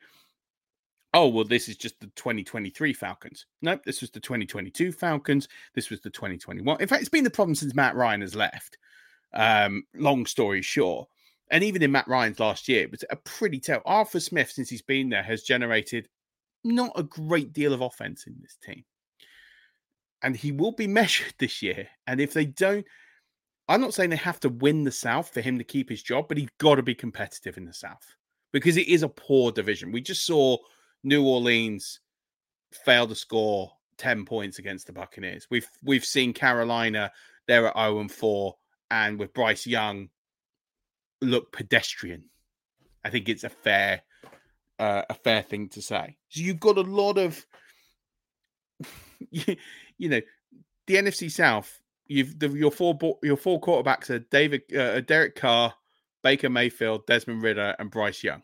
oh 1.14 1.28
well 1.28 1.46
this 1.46 1.68
is 1.68 1.78
just 1.78 2.00
the 2.00 2.08
2023 2.16 2.94
falcons. 2.94 3.46
Nope 3.62 3.82
this 3.86 4.02
was 4.02 4.12
the 4.12 4.20
2022 4.20 4.92
falcons. 4.92 5.48
This 5.74 5.90
was 5.90 6.02
the 6.02 6.10
2021 6.10 6.82
in 6.82 6.88
fact 6.88 7.02
it's 7.02 7.10
been 7.10 7.24
the 7.24 7.30
problem 7.30 7.56
since 7.56 7.76
matt 7.76 7.96
ryan 7.96 8.22
has 8.22 8.36
left. 8.36 8.78
Um 9.34 9.84
long 9.96 10.26
story 10.26 10.62
short. 10.62 11.08
And 11.50 11.64
even 11.64 11.82
in 11.82 11.92
matt 11.92 12.08
ryan's 12.08 12.40
last 12.40 12.68
year 12.68 12.84
it 12.84 12.92
was 12.92 13.04
a 13.10 13.16
pretty 13.16 13.60
tell 13.60 13.82
arthur 13.86 14.20
smith 14.20 14.52
since 14.52 14.70
he's 14.70 14.82
been 14.82 15.10
there 15.10 15.24
has 15.24 15.44
generated 15.44 16.08
not 16.64 16.92
a 16.96 17.04
great 17.04 17.54
deal 17.54 17.74
of 17.74 17.82
offense 17.82 18.28
in 18.28 18.36
this 18.42 18.58
team. 18.64 18.84
And 20.22 20.36
he 20.36 20.52
will 20.52 20.74
be 20.74 20.88
measured 21.02 21.34
this 21.40 21.62
year. 21.62 21.88
And 22.08 22.22
if 22.22 22.34
they 22.34 22.46
don't 22.46 22.86
I'm 23.72 23.80
not 23.80 23.94
saying 23.94 24.10
they 24.10 24.18
have 24.18 24.40
to 24.42 24.50
win 24.50 24.84
the 24.84 24.92
South 24.92 25.30
for 25.30 25.40
him 25.40 25.58
to 25.58 25.64
keep 25.64 25.90
his 25.90 26.04
job, 26.04 26.28
but 26.28 26.38
he's 26.38 26.50
got 26.58 26.76
to 26.76 26.84
be 26.84 26.94
competitive 26.94 27.58
in 27.58 27.64
the 27.64 27.74
South. 27.74 28.06
Because 28.52 28.76
it 28.76 28.90
is 28.90 29.02
a 29.02 29.08
poor 29.08 29.50
division. 29.50 29.94
We 29.94 30.02
just 30.02 30.26
saw 30.26 30.58
New 31.04 31.26
Orleans 31.26 32.00
fail 32.86 33.08
to 33.08 33.16
score 33.16 33.72
10 33.98 34.26
points 34.26 34.60
against 34.60 34.88
the 34.88 34.94
Buccaneers. 34.94 35.48
We've 35.50 35.68
we've 35.84 36.06
seen 36.06 36.34
Carolina, 36.34 37.12
they're 37.48 37.68
at 37.68 37.76
0 37.76 38.00
and 38.00 38.12
4, 38.12 38.56
and 38.92 39.20
with 39.20 39.34
Bryce 39.34 39.68
Young 39.68 40.10
look 41.22 41.52
pedestrian. 41.52 42.26
I 43.04 43.10
think 43.10 43.30
it's 43.30 43.44
a 43.44 43.50
fair 43.50 44.02
uh, 44.80 45.04
a 45.10 45.14
fair 45.14 45.42
thing 45.44 45.70
to 45.70 45.82
say. 45.82 46.18
So 46.30 46.42
you've 46.42 46.60
got 46.60 46.78
a 46.78 46.82
lot 46.82 47.18
of 47.18 47.46
you, 49.30 49.56
you 49.98 50.10
know, 50.10 50.22
the 50.88 50.96
NFC 50.96 51.30
South 51.30 51.82
you've 52.12 52.38
the, 52.40 52.50
your 52.50 52.72
four 52.72 52.98
your 53.24 53.38
four 53.38 53.60
quarterbacks 53.62 54.10
are 54.10 54.20
David, 54.20 54.62
uh, 54.76 55.00
Derek 55.02 55.36
Carr, 55.36 55.74
Baker 56.24 56.50
Mayfield, 56.50 57.06
Desmond 57.08 57.42
Ridder, 57.42 57.76
and 57.80 57.90
Bryce 57.90 58.24
Young. 58.24 58.44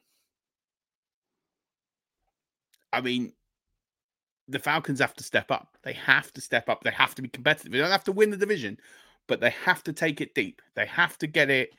I 2.93 3.01
mean, 3.01 3.33
the 4.47 4.59
Falcons 4.59 4.99
have 4.99 5.13
to 5.15 5.23
step 5.23 5.51
up. 5.51 5.77
They 5.83 5.93
have 5.93 6.31
to 6.33 6.41
step 6.41 6.69
up. 6.69 6.83
They 6.83 6.91
have 6.91 7.15
to 7.15 7.21
be 7.21 7.29
competitive. 7.29 7.71
They 7.71 7.79
don't 7.79 7.91
have 7.91 8.03
to 8.05 8.11
win 8.11 8.31
the 8.31 8.37
division, 8.37 8.77
but 9.27 9.41
they 9.41 9.49
have 9.65 9.83
to 9.83 9.93
take 9.93 10.21
it 10.21 10.35
deep. 10.35 10.61
They 10.75 10.85
have 10.85 11.17
to 11.19 11.27
get 11.27 11.49
it 11.49 11.71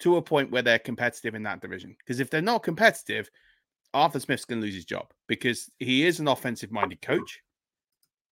to 0.00 0.16
a 0.16 0.22
point 0.22 0.50
where 0.50 0.62
they're 0.62 0.78
competitive 0.78 1.34
in 1.34 1.42
that 1.42 1.60
division. 1.60 1.96
Because 1.98 2.20
if 2.20 2.30
they're 2.30 2.40
not 2.40 2.62
competitive, 2.62 3.30
Arthur 3.92 4.20
Smith's 4.20 4.44
going 4.44 4.60
to 4.60 4.66
lose 4.66 4.74
his 4.74 4.84
job 4.84 5.12
because 5.26 5.70
he 5.78 6.06
is 6.06 6.20
an 6.20 6.28
offensive 6.28 6.70
minded 6.70 7.02
coach 7.02 7.40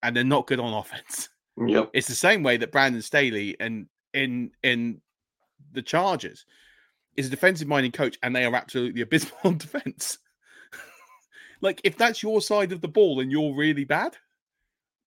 and 0.02 0.16
they're 0.16 0.24
not 0.24 0.46
good 0.46 0.60
on 0.60 0.72
offense. 0.72 1.28
Yep. 1.58 1.90
It's 1.94 2.08
the 2.08 2.14
same 2.14 2.42
way 2.42 2.58
that 2.58 2.72
Brandon 2.72 3.02
Staley 3.02 3.56
and 3.58 3.86
in 4.12 4.50
in 4.62 5.00
the 5.72 5.82
Chargers 5.82 6.44
is 7.16 7.26
a 7.26 7.30
defensive 7.30 7.68
minded 7.68 7.94
coach, 7.94 8.18
and 8.22 8.36
they 8.36 8.44
are 8.44 8.54
absolutely 8.54 9.00
abysmal 9.00 9.38
on 9.44 9.58
defense. 9.58 10.18
Like 11.60 11.80
if 11.84 11.96
that's 11.96 12.22
your 12.22 12.40
side 12.40 12.72
of 12.72 12.80
the 12.80 12.88
ball 12.88 13.20
and 13.20 13.30
you're 13.30 13.54
really 13.54 13.84
bad, 13.84 14.16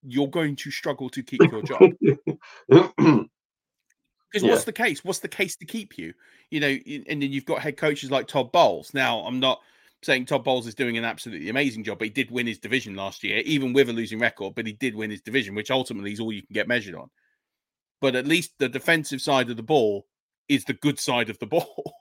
you're 0.03 0.27
going 0.27 0.55
to 0.57 0.71
struggle 0.71 1.09
to 1.09 1.23
keep 1.23 1.41
your 1.51 1.63
job. 1.63 1.91
Because 4.31 4.45
yeah. 4.45 4.51
what's 4.51 4.63
the 4.63 4.73
case? 4.73 5.03
What's 5.03 5.19
the 5.19 5.27
case 5.27 5.55
to 5.55 5.65
keep 5.65 5.97
you? 5.97 6.13
You 6.51 6.59
know, 6.59 6.77
and 7.07 7.21
then 7.21 7.31
you've 7.31 7.45
got 7.45 7.62
head 7.62 7.77
coaches 7.77 8.12
like 8.12 8.27
Todd 8.27 8.51
Bowles. 8.51 8.93
Now, 8.93 9.21
I'm 9.21 9.39
not 9.39 9.59
saying 10.03 10.25
Todd 10.25 10.43
Bowles 10.43 10.67
is 10.67 10.75
doing 10.75 10.97
an 10.97 11.03
absolutely 11.03 11.49
amazing 11.49 11.83
job, 11.83 11.99
but 11.99 12.05
he 12.05 12.12
did 12.12 12.31
win 12.31 12.47
his 12.47 12.59
division 12.59 12.95
last 12.95 13.23
year, 13.23 13.41
even 13.45 13.73
with 13.73 13.89
a 13.89 13.93
losing 13.93 14.19
record. 14.19 14.53
But 14.55 14.67
he 14.67 14.73
did 14.73 14.95
win 14.95 15.09
his 15.09 15.21
division, 15.21 15.55
which 15.55 15.71
ultimately 15.71 16.13
is 16.13 16.19
all 16.19 16.31
you 16.31 16.43
can 16.43 16.53
get 16.53 16.67
measured 16.67 16.95
on. 16.95 17.09
But 18.01 18.15
at 18.15 18.27
least 18.27 18.51
the 18.59 18.69
defensive 18.69 19.21
side 19.21 19.49
of 19.49 19.57
the 19.57 19.63
ball 19.63 20.05
is 20.47 20.63
the 20.63 20.73
good 20.73 20.99
side 20.99 21.29
of 21.29 21.39
the 21.39 21.45
ball. 21.47 21.93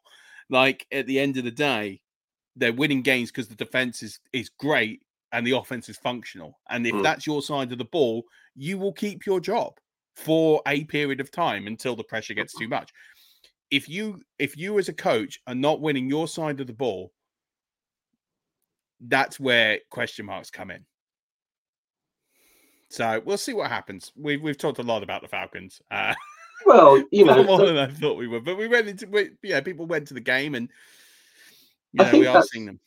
like 0.50 0.86
at 0.92 1.06
the 1.06 1.18
end 1.18 1.38
of 1.38 1.44
the 1.44 1.50
day, 1.50 2.02
they're 2.56 2.72
winning 2.72 3.02
games 3.02 3.30
because 3.30 3.48
the 3.48 3.54
defense 3.54 4.02
is 4.02 4.20
is 4.32 4.48
great 4.48 5.02
and 5.32 5.46
the 5.46 5.56
offense 5.56 5.88
is 5.88 5.96
functional. 5.96 6.58
And 6.70 6.86
if 6.86 6.94
mm. 6.94 7.02
that's 7.02 7.26
your 7.26 7.42
side 7.42 7.72
of 7.72 7.78
the 7.78 7.84
ball, 7.84 8.24
you 8.56 8.78
will 8.78 8.92
keep 8.92 9.26
your 9.26 9.40
job 9.40 9.74
for 10.16 10.62
a 10.66 10.84
period 10.84 11.20
of 11.20 11.30
time 11.30 11.66
until 11.66 11.94
the 11.94 12.04
pressure 12.04 12.34
gets 12.34 12.54
too 12.54 12.68
much. 12.68 12.92
If 13.70 13.88
you 13.88 14.20
if 14.38 14.56
you 14.56 14.78
as 14.78 14.88
a 14.88 14.94
coach 14.94 15.40
are 15.46 15.54
not 15.54 15.80
winning 15.80 16.08
your 16.08 16.26
side 16.26 16.60
of 16.60 16.66
the 16.66 16.72
ball, 16.72 17.12
that's 19.00 19.38
where 19.38 19.78
question 19.90 20.26
marks 20.26 20.50
come 20.50 20.70
in. 20.70 20.84
So 22.90 23.20
we'll 23.24 23.38
see 23.38 23.52
what 23.52 23.70
happens. 23.70 24.12
We've 24.16 24.42
we've 24.42 24.58
talked 24.58 24.78
a 24.78 24.82
lot 24.82 25.02
about 25.02 25.22
the 25.22 25.28
Falcons. 25.28 25.80
Uh, 25.90 26.14
well, 26.64 27.02
you 27.12 27.24
know, 27.24 27.44
more 27.44 27.64
than 27.64 27.76
I 27.76 27.88
thought 27.88 28.16
we 28.16 28.26
would, 28.26 28.44
but 28.44 28.56
we 28.56 28.66
went 28.66 28.88
into 28.88 29.06
we, 29.06 29.30
yeah, 29.42 29.60
people 29.60 29.86
went 29.86 30.08
to 30.08 30.14
the 30.14 30.20
game, 30.20 30.54
and 30.54 30.70
know, 31.94 32.10
we 32.12 32.26
are 32.26 32.42
seeing 32.42 32.66
them. 32.66 32.80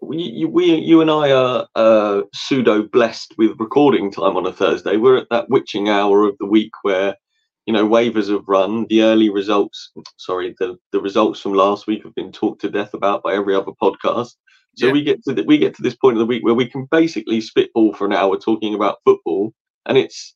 We, 0.00 0.44
we, 0.44 0.74
you 0.74 1.00
and 1.00 1.10
I 1.10 1.32
are 1.32 1.66
uh, 1.74 2.22
pseudo 2.34 2.82
blessed 2.82 3.34
with 3.38 3.58
recording 3.58 4.10
time 4.10 4.36
on 4.36 4.46
a 4.46 4.52
Thursday. 4.52 4.96
We're 4.96 5.16
at 5.16 5.28
that 5.30 5.48
witching 5.48 5.88
hour 5.88 6.24
of 6.24 6.36
the 6.38 6.46
week 6.46 6.72
where 6.82 7.16
you 7.66 7.72
know 7.72 7.88
waivers 7.88 8.30
have 8.30 8.46
run. 8.46 8.86
The 8.88 9.02
early 9.02 9.30
results, 9.30 9.92
sorry, 10.16 10.54
the 10.58 10.76
the 10.92 11.00
results 11.00 11.40
from 11.40 11.54
last 11.54 11.86
week 11.86 12.04
have 12.04 12.14
been 12.14 12.32
talked 12.32 12.60
to 12.62 12.70
death 12.70 12.92
about 12.94 13.22
by 13.22 13.34
every 13.34 13.54
other 13.54 13.72
podcast. 13.80 14.32
So 14.76 14.86
yeah. 14.86 14.92
we 14.92 15.02
get 15.02 15.22
to 15.24 15.32
the, 15.32 15.44
we 15.44 15.58
get 15.58 15.74
to 15.76 15.82
this 15.82 15.94
point 15.94 16.16
of 16.16 16.18
the 16.18 16.26
week 16.26 16.44
where 16.44 16.54
we 16.54 16.68
can 16.68 16.86
basically 16.90 17.40
spitball 17.40 17.94
for 17.94 18.06
an 18.06 18.12
hour 18.12 18.36
talking 18.36 18.74
about 18.74 18.98
football, 19.04 19.54
and 19.86 19.96
it's 19.96 20.34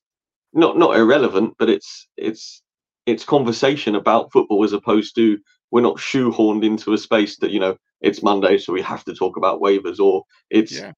not 0.52 0.78
not 0.78 0.96
irrelevant, 0.96 1.54
but 1.58 1.68
it's 1.68 2.08
it's 2.16 2.62
it's 3.06 3.24
conversation 3.24 3.94
about 3.94 4.32
football 4.32 4.64
as 4.64 4.72
opposed 4.72 5.14
to 5.16 5.38
we're 5.70 5.80
not 5.80 5.96
shoehorned 5.96 6.64
into 6.64 6.92
a 6.92 6.98
space 6.98 7.36
that 7.38 7.50
you 7.50 7.60
know 7.60 7.76
it's 8.00 8.22
Monday, 8.22 8.58
so 8.58 8.72
we 8.72 8.82
have 8.82 9.04
to 9.04 9.14
talk 9.14 9.36
about 9.36 9.60
waivers, 9.60 9.98
or 9.98 10.24
it's 10.50 10.72
yeah. 10.72 10.92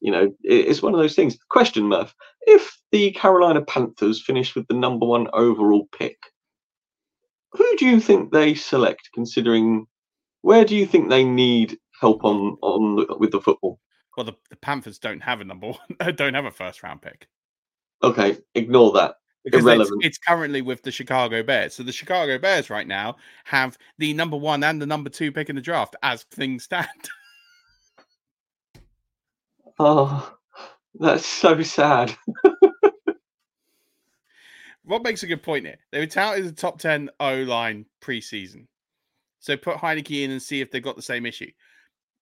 you 0.00 0.10
know 0.10 0.32
it's 0.42 0.82
one 0.82 0.94
of 0.94 1.00
those 1.00 1.14
things. 1.14 1.38
Question, 1.50 1.84
Murf: 1.84 2.12
If 2.42 2.78
the 2.92 3.10
Carolina 3.12 3.62
Panthers 3.62 4.22
finish 4.22 4.54
with 4.54 4.66
the 4.68 4.74
number 4.74 5.06
one 5.06 5.28
overall 5.32 5.88
pick, 5.96 6.18
who 7.52 7.76
do 7.76 7.86
you 7.86 8.00
think 8.00 8.32
they 8.32 8.54
select? 8.54 9.10
Considering 9.14 9.86
where 10.42 10.64
do 10.64 10.76
you 10.76 10.86
think 10.86 11.08
they 11.08 11.24
need 11.24 11.78
help 12.00 12.24
on 12.24 12.56
on 12.62 13.06
with 13.18 13.32
the 13.32 13.40
football. 13.40 13.80
Well, 14.16 14.24
the, 14.24 14.34
the 14.50 14.56
Panthers 14.56 14.98
don't 14.98 15.20
have 15.20 15.40
a 15.40 15.44
number 15.44 15.68
one, 15.68 16.14
don't 16.16 16.34
have 16.34 16.44
a 16.44 16.50
first 16.50 16.82
round 16.82 17.02
pick. 17.02 17.28
Okay, 18.02 18.38
ignore 18.54 18.92
that. 18.92 19.16
Because 19.50 19.66
it's, 19.66 19.90
it's, 20.00 20.18
currently 20.18 20.62
with 20.62 20.82
the 20.82 20.90
Chicago 20.90 21.42
Bears. 21.42 21.74
So 21.74 21.82
the 21.82 21.92
Chicago 21.92 22.38
Bears 22.38 22.70
right 22.70 22.86
now 22.86 23.16
have 23.44 23.78
the 23.98 24.12
number 24.14 24.36
one 24.36 24.62
and 24.64 24.80
the 24.80 24.86
number 24.86 25.10
two 25.10 25.32
pick 25.32 25.48
in 25.48 25.56
the 25.56 25.62
draft 25.62 25.96
as 26.02 26.24
things 26.24 26.64
stand. 26.64 26.88
oh, 29.78 30.34
that's 30.98 31.26
so 31.26 31.62
sad. 31.62 32.14
Rob 34.88 35.04
makes 35.04 35.22
a 35.22 35.26
good 35.26 35.42
point 35.42 35.66
here. 35.66 35.76
They 35.92 36.00
were 36.00 36.06
touted 36.06 36.46
as 36.46 36.50
a 36.50 36.54
top 36.54 36.78
10 36.78 37.10
O 37.20 37.34
line 37.42 37.84
preseason. 38.00 38.66
So 39.38 39.56
put 39.56 39.76
Heinicke 39.76 40.24
in 40.24 40.30
and 40.30 40.42
see 40.42 40.60
if 40.60 40.70
they've 40.70 40.82
got 40.82 40.96
the 40.96 41.02
same 41.02 41.26
issue. 41.26 41.50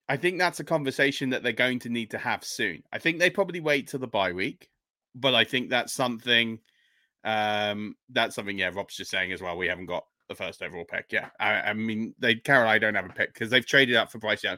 I 0.09 0.17
think 0.17 0.39
that's 0.39 0.61
a 0.61 0.65
conversation 0.65 1.31
that 1.31 1.43
they're 1.43 1.53
going 1.53 1.79
to 1.81 1.89
need 1.89 2.11
to 2.11 2.19
have 2.19 2.45
soon. 2.45 2.83
I 2.93 2.99
think 2.99 3.19
they 3.19 3.31
probably 3.31 3.61
wait 3.61 3.89
till 3.89 4.01
the 4.01 4.07
bye 4.07 4.33
week, 4.33 4.69
but 5.15 5.35
I 5.35 5.45
think 5.45 5.71
that's 5.71 5.93
something. 5.93 6.59
Um, 7.27 7.97
that's 8.09 8.37
something. 8.37 8.57
Yeah, 8.57 8.71
Rob's 8.73 8.97
just 8.97 9.11
saying 9.11 9.33
as 9.33 9.43
well. 9.43 9.59
We 9.59 9.67
haven't 9.67 9.87
got 9.87 10.07
the 10.29 10.35
first 10.35 10.63
overall 10.63 10.85
pick. 10.85 11.07
Yeah, 11.11 11.29
I, 11.39 11.55
I 11.55 11.73
mean, 11.75 12.15
they 12.19 12.37
Carolina 12.37 12.81
don't 12.81 12.95
have 12.95 13.07
a 13.07 13.13
pick 13.13 13.35
because 13.35 13.51
they've 13.51 13.67
traded 13.67 13.97
up 13.97 14.11
for 14.11 14.19
Bryce 14.19 14.45
Young. 14.45 14.57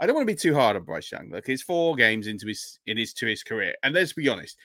I 0.00 0.06
don't 0.06 0.16
want 0.16 0.26
to 0.26 0.34
be 0.34 0.38
too 0.38 0.54
hard 0.54 0.76
on 0.76 0.82
Bryce 0.82 1.12
Young. 1.12 1.30
Look, 1.30 1.46
he's 1.46 1.62
four 1.62 1.94
games 1.94 2.26
into 2.26 2.48
his 2.48 2.80
in 2.86 2.98
his 2.98 3.14
to 3.14 3.26
his 3.26 3.44
career, 3.44 3.74
and 3.84 3.94
let's 3.94 4.12
be 4.12 4.28
honest, 4.28 4.58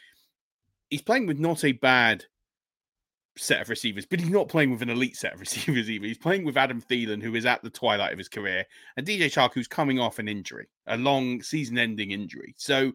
he's 0.90 1.02
playing 1.04 1.28
with 1.28 1.38
not 1.38 1.64
a 1.64 1.74
bad 1.74 2.26
set 3.38 3.62
of 3.62 3.70
receivers, 3.70 4.08
but 4.08 4.20
he's 4.20 4.32
not 4.32 4.50
playing 4.50 4.72
with 4.72 4.82
an 4.82 4.90
elite 4.90 5.16
set 5.16 5.34
of 5.34 5.40
receivers 5.40 5.92
either. 5.92 6.08
He's 6.08 6.18
playing 6.18 6.44
with 6.44 6.58
Adam 6.58 6.82
Thielen, 6.82 7.22
who 7.22 7.36
is 7.36 7.46
at 7.46 7.62
the 7.62 7.70
twilight 7.70 8.12
of 8.14 8.18
his 8.18 8.30
career, 8.30 8.66
and 8.98 9.06
DJ 9.06 9.26
Chark, 9.26 9.54
who's 9.54 9.68
coming 9.68 10.00
off 10.00 10.18
an 10.18 10.28
injury, 10.28 10.68
a 10.88 10.98
long 10.98 11.44
season-ending 11.44 12.12
injury. 12.12 12.56
So, 12.58 12.94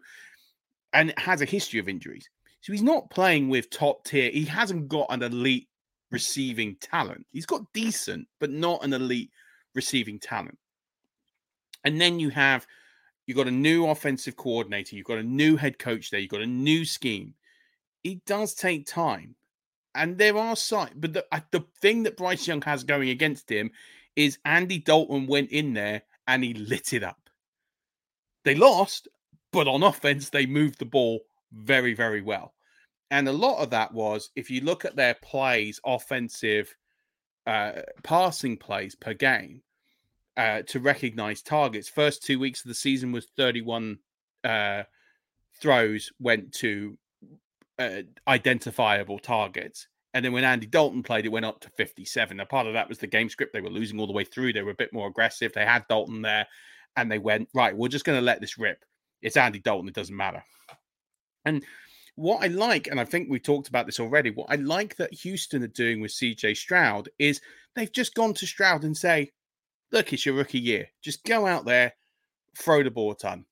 and 0.91 1.13
has 1.17 1.41
a 1.41 1.45
history 1.45 1.79
of 1.79 1.87
injuries. 1.87 2.29
So 2.63 2.71
he's 2.71 2.81
not 2.81 3.09
playing 3.09 3.49
with 3.49 3.69
top 3.69 4.05
tier. 4.05 4.31
He 4.31 4.45
hasn't 4.45 4.87
got 4.87 5.07
an 5.09 5.21
elite 5.21 5.67
receiving 6.11 6.77
talent. 6.79 7.25
He's 7.33 7.45
got 7.45 7.65
decent, 7.73 8.25
but 8.39 8.51
not 8.51 8.85
an 8.85 8.93
elite 8.93 9.31
receiving 9.75 10.17
talent. 10.17 10.57
And 11.83 11.99
then 11.99 12.21
you 12.21 12.29
have 12.29 12.65
you've 13.25 13.35
got 13.35 13.49
a 13.49 13.51
new 13.51 13.87
offensive 13.87 14.37
coordinator, 14.37 14.95
you've 14.95 15.05
got 15.05 15.17
a 15.17 15.23
new 15.23 15.57
head 15.57 15.77
coach 15.77 16.09
there, 16.09 16.21
you've 16.21 16.29
got 16.29 16.41
a 16.41 16.47
new 16.47 16.85
scheme. 16.85 17.33
It 18.05 18.23
does 18.23 18.53
take 18.53 18.87
time. 18.87 19.35
And 19.93 20.17
there 20.17 20.37
are 20.37 20.55
signs, 20.55 20.93
but 20.95 21.11
the, 21.11 21.25
the 21.51 21.65
thing 21.81 22.03
that 22.03 22.15
Bryce 22.15 22.47
Young 22.47 22.61
has 22.61 22.85
going 22.85 23.09
against 23.09 23.51
him 23.51 23.71
is 24.15 24.39
Andy 24.45 24.79
Dalton 24.79 25.27
went 25.27 25.51
in 25.51 25.73
there 25.73 26.03
and 26.27 26.41
he 26.45 26.53
lit 26.53 26.93
it 26.93 27.03
up. 27.03 27.29
They 28.45 28.55
lost, 28.55 29.09
but 29.51 29.67
on 29.67 29.83
offense, 29.83 30.29
they 30.29 30.45
moved 30.45 30.79
the 30.79 30.85
ball 30.85 31.19
very, 31.51 31.93
very 31.93 32.21
well. 32.21 32.52
And 33.13 33.27
a 33.27 33.31
lot 33.31 33.59
of 33.59 33.69
that 33.69 33.93
was 33.93 34.31
if 34.35 34.49
you 34.49 34.61
look 34.61 34.85
at 34.85 34.95
their 34.95 35.13
plays, 35.13 35.79
offensive 35.85 36.75
uh, 37.45 37.73
passing 38.01 38.57
plays 38.57 38.95
per 38.95 39.13
game 39.13 39.61
uh, 40.35 40.63
to 40.63 40.79
recognize 40.79 41.43
targets. 41.43 41.87
First 41.87 42.23
two 42.23 42.39
weeks 42.39 42.65
of 42.65 42.69
the 42.69 42.73
season 42.73 43.11
was 43.11 43.27
31 43.37 43.99
uh, 44.43 44.81
throws 45.61 46.11
went 46.19 46.53
to 46.53 46.97
uh, 47.77 48.01
identifiable 48.27 49.19
targets. 49.19 49.87
And 50.15 50.25
then 50.25 50.33
when 50.33 50.43
Andy 50.43 50.65
Dalton 50.65 51.03
played, 51.03 51.27
it 51.27 51.31
went 51.31 51.45
up 51.45 51.61
to 51.61 51.69
57. 51.69 52.35
Now, 52.35 52.45
part 52.45 52.65
of 52.65 52.73
that 52.73 52.89
was 52.89 52.97
the 52.97 53.05
game 53.05 53.29
script. 53.29 53.53
They 53.53 53.61
were 53.61 53.69
losing 53.69 53.99
all 53.99 54.07
the 54.07 54.13
way 54.13 54.23
through. 54.23 54.53
They 54.53 54.63
were 54.63 54.71
a 54.71 54.75
bit 54.75 54.91
more 54.91 55.07
aggressive. 55.07 55.53
They 55.53 55.65
had 55.65 55.87
Dalton 55.87 56.23
there 56.23 56.47
and 56.95 57.11
they 57.11 57.19
went, 57.19 57.47
right, 57.53 57.77
we're 57.77 57.89
just 57.89 58.05
going 58.05 58.17
to 58.17 58.25
let 58.25 58.41
this 58.41 58.57
rip. 58.57 58.83
It's 59.21 59.37
Andy 59.37 59.59
Dalton. 59.59 59.87
It 59.87 59.93
doesn't 59.93 60.17
matter. 60.17 60.43
And 61.45 61.63
what 62.15 62.43
I 62.43 62.47
like, 62.47 62.87
and 62.87 62.99
I 62.99 63.05
think 63.05 63.29
we 63.29 63.39
talked 63.39 63.67
about 63.67 63.85
this 63.85 63.99
already, 63.99 64.29
what 64.29 64.49
I 64.49 64.55
like 64.55 64.95
that 64.97 65.13
Houston 65.13 65.63
are 65.63 65.67
doing 65.67 66.01
with 66.01 66.11
CJ 66.11 66.57
Stroud 66.57 67.09
is 67.17 67.41
they've 67.75 67.91
just 67.91 68.13
gone 68.13 68.33
to 68.35 68.45
Stroud 68.45 68.83
and 68.83 68.95
say, 68.95 69.31
look, 69.91 70.13
it's 70.13 70.25
your 70.25 70.35
rookie 70.35 70.59
year. 70.59 70.87
Just 71.01 71.23
go 71.23 71.47
out 71.47 71.65
there, 71.65 71.93
throw 72.57 72.83
the 72.83 72.91
ball 72.91 73.11
a 73.11 73.15
ton. 73.15 73.45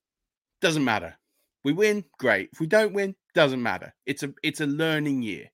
Doesn't 0.60 0.84
matter. 0.84 1.16
We 1.64 1.72
win, 1.72 2.04
great. 2.18 2.50
If 2.52 2.60
we 2.60 2.66
don't 2.66 2.92
win, 2.92 3.14
doesn't 3.34 3.62
matter. 3.62 3.94
It's 4.06 4.22
a 4.22 4.32
it's 4.42 4.60
a 4.60 4.66
learning 4.66 5.22
year. 5.22 5.50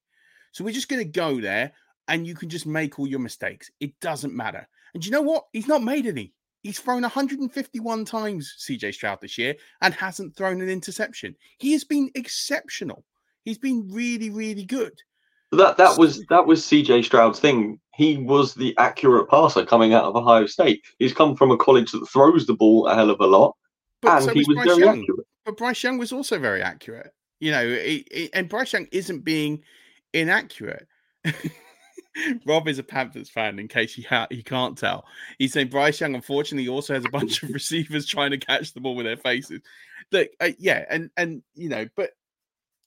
So 0.52 0.64
we're 0.64 0.72
just 0.72 0.88
going 0.88 1.04
to 1.04 1.10
go 1.10 1.40
there 1.40 1.72
and 2.08 2.26
you 2.26 2.34
can 2.34 2.48
just 2.48 2.66
make 2.66 2.98
all 2.98 3.06
your 3.06 3.20
mistakes. 3.20 3.70
It 3.80 3.98
doesn't 4.00 4.34
matter. 4.34 4.66
And 4.94 5.04
you 5.04 5.12
know 5.12 5.22
what? 5.22 5.44
He's 5.52 5.68
not 5.68 5.82
made 5.82 6.06
any. 6.06 6.32
He's 6.62 6.80
thrown 6.80 7.02
151 7.02 8.04
times 8.04 8.56
CJ 8.58 8.94
Stroud 8.94 9.20
this 9.20 9.38
year 9.38 9.54
and 9.80 9.94
hasn't 9.94 10.36
thrown 10.36 10.60
an 10.60 10.68
interception. 10.68 11.36
He 11.58 11.72
has 11.72 11.84
been 11.84 12.10
exceptional. 12.14 13.04
He's 13.44 13.58
been 13.58 13.88
really, 13.90 14.30
really 14.30 14.64
good. 14.64 15.00
That 15.52 15.78
that 15.78 15.96
was 15.96 16.26
that 16.26 16.46
was 16.46 16.62
CJ 16.62 17.04
Stroud's 17.04 17.40
thing. 17.40 17.80
He 17.94 18.18
was 18.18 18.54
the 18.54 18.76
accurate 18.76 19.30
passer 19.30 19.64
coming 19.64 19.94
out 19.94 20.04
of 20.04 20.14
Ohio 20.14 20.46
State. 20.46 20.84
He's 20.98 21.14
come 21.14 21.34
from 21.34 21.50
a 21.50 21.56
college 21.56 21.90
that 21.92 22.06
throws 22.06 22.46
the 22.46 22.54
ball 22.54 22.86
a 22.86 22.94
hell 22.94 23.10
of 23.10 23.20
a 23.20 23.26
lot, 23.26 23.56
but 24.02 24.16
and 24.16 24.24
so 24.24 24.34
he 24.34 24.40
was, 24.40 24.48
was 24.48 24.66
very 24.66 24.84
Young. 24.84 25.00
accurate. 25.00 25.26
But 25.46 25.56
Bryce 25.56 25.82
Young 25.82 25.96
was 25.96 26.12
also 26.12 26.38
very 26.38 26.60
accurate. 26.60 27.14
You 27.40 27.52
know, 27.52 27.62
it, 27.62 28.06
it, 28.10 28.30
and 28.34 28.48
Bryce 28.48 28.74
Young 28.74 28.88
isn't 28.92 29.24
being 29.24 29.62
inaccurate. 30.12 30.86
Rob 32.46 32.68
is 32.68 32.78
a 32.78 32.82
Panthers 32.82 33.30
fan, 33.30 33.58
in 33.58 33.68
case 33.68 33.94
he 33.94 34.02
ha- 34.02 34.26
he 34.30 34.42
can't 34.42 34.76
tell. 34.76 35.04
He's 35.38 35.52
saying 35.52 35.68
Bryce 35.68 36.00
Young, 36.00 36.14
unfortunately, 36.14 36.68
also 36.68 36.94
has 36.94 37.04
a 37.04 37.10
bunch 37.10 37.42
of 37.42 37.50
receivers 37.54 38.06
trying 38.06 38.30
to 38.30 38.38
catch 38.38 38.72
the 38.72 38.80
ball 38.80 38.94
with 38.94 39.06
their 39.06 39.16
faces. 39.16 39.60
Look, 40.10 40.28
uh, 40.40 40.50
yeah, 40.58 40.84
and 40.90 41.10
and 41.16 41.42
you 41.54 41.68
know, 41.68 41.86
but 41.96 42.10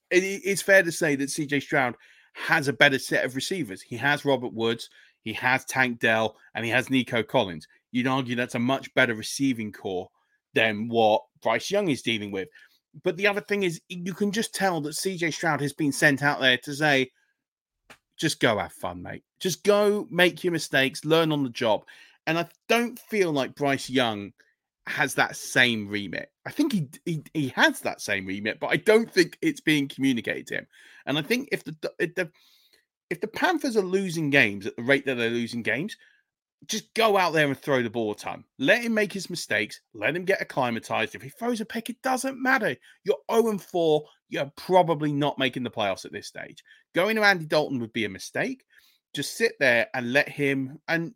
it, 0.09 0.23
it's 0.23 0.61
fair 0.61 0.83
to 0.83 0.91
say 0.91 1.15
that 1.15 1.29
CJ 1.29 1.61
Stroud 1.61 1.95
has 2.33 2.67
a 2.67 2.73
better 2.73 2.99
set 2.99 3.25
of 3.25 3.35
receivers. 3.35 3.81
He 3.81 3.97
has 3.97 4.25
Robert 4.25 4.53
Woods, 4.53 4.89
he 5.23 5.33
has 5.33 5.65
Tank 5.65 5.99
Dell, 5.99 6.35
and 6.55 6.65
he 6.65 6.71
has 6.71 6.89
Nico 6.89 7.23
Collins. 7.23 7.67
You'd 7.91 8.07
argue 8.07 8.35
that's 8.35 8.55
a 8.55 8.59
much 8.59 8.93
better 8.93 9.13
receiving 9.13 9.71
corps 9.71 10.09
than 10.53 10.87
what 10.87 11.23
Bryce 11.41 11.69
Young 11.69 11.89
is 11.89 12.01
dealing 12.01 12.31
with. 12.31 12.47
But 13.03 13.17
the 13.17 13.27
other 13.27 13.41
thing 13.41 13.63
is, 13.63 13.79
you 13.87 14.13
can 14.13 14.31
just 14.31 14.53
tell 14.53 14.81
that 14.81 14.95
CJ 14.95 15.33
Stroud 15.33 15.61
has 15.61 15.73
been 15.73 15.91
sent 15.91 16.23
out 16.23 16.41
there 16.41 16.57
to 16.57 16.73
say, 16.73 17.11
just 18.21 18.39
go 18.39 18.59
have 18.59 18.71
fun, 18.71 19.01
mate. 19.01 19.23
Just 19.39 19.63
go 19.63 20.07
make 20.11 20.43
your 20.43 20.53
mistakes, 20.53 21.03
learn 21.03 21.31
on 21.31 21.43
the 21.43 21.49
job. 21.49 21.85
And 22.27 22.37
I 22.37 22.47
don't 22.69 22.99
feel 22.99 23.31
like 23.31 23.55
Bryce 23.55 23.89
Young 23.89 24.31
has 24.85 25.15
that 25.15 25.35
same 25.35 25.87
remit. 25.87 26.31
I 26.45 26.51
think 26.51 26.71
he, 26.71 26.87
he 27.05 27.23
he 27.33 27.47
has 27.49 27.81
that 27.81 27.99
same 27.99 28.27
remit, 28.27 28.59
but 28.59 28.67
I 28.67 28.77
don't 28.77 29.11
think 29.11 29.37
it's 29.41 29.59
being 29.59 29.87
communicated 29.87 30.47
to 30.47 30.55
him. 30.55 30.67
And 31.07 31.17
I 31.17 31.23
think 31.23 31.49
if 31.51 31.63
the 31.63 31.75
if 31.97 32.13
the 32.13 32.31
if 33.09 33.21
the 33.21 33.27
Panthers 33.27 33.75
are 33.75 33.81
losing 33.81 34.29
games 34.29 34.67
at 34.67 34.75
the 34.75 34.83
rate 34.83 35.05
that 35.07 35.15
they're 35.15 35.29
losing 35.31 35.63
games, 35.63 35.97
just 36.67 36.93
go 36.93 37.17
out 37.17 37.33
there 37.33 37.47
and 37.47 37.57
throw 37.57 37.81
the 37.81 37.89
ball 37.89 38.11
a 38.11 38.15
ton. 38.15 38.43
Let 38.59 38.83
him 38.83 38.93
make 38.93 39.11
his 39.11 39.29
mistakes. 39.29 39.81
Let 39.93 40.15
him 40.15 40.25
get 40.25 40.41
acclimatized. 40.41 41.15
If 41.15 41.21
he 41.21 41.29
throws 41.29 41.61
a 41.61 41.65
pick, 41.65 41.89
it 41.89 42.01
doesn't 42.01 42.41
matter. 42.41 42.75
You're 43.03 43.17
0 43.31 43.57
4. 43.57 44.03
You're 44.29 44.51
probably 44.55 45.11
not 45.11 45.39
making 45.39 45.63
the 45.63 45.71
playoffs 45.71 46.05
at 46.05 46.11
this 46.11 46.27
stage. 46.27 46.63
Going 46.93 47.15
to 47.15 47.23
Andy 47.23 47.45
Dalton 47.45 47.79
would 47.79 47.93
be 47.93 48.05
a 48.05 48.09
mistake. 48.09 48.63
Just 49.13 49.37
sit 49.37 49.53
there 49.59 49.87
and 49.93 50.13
let 50.13 50.29
him. 50.29 50.79
And 50.87 51.13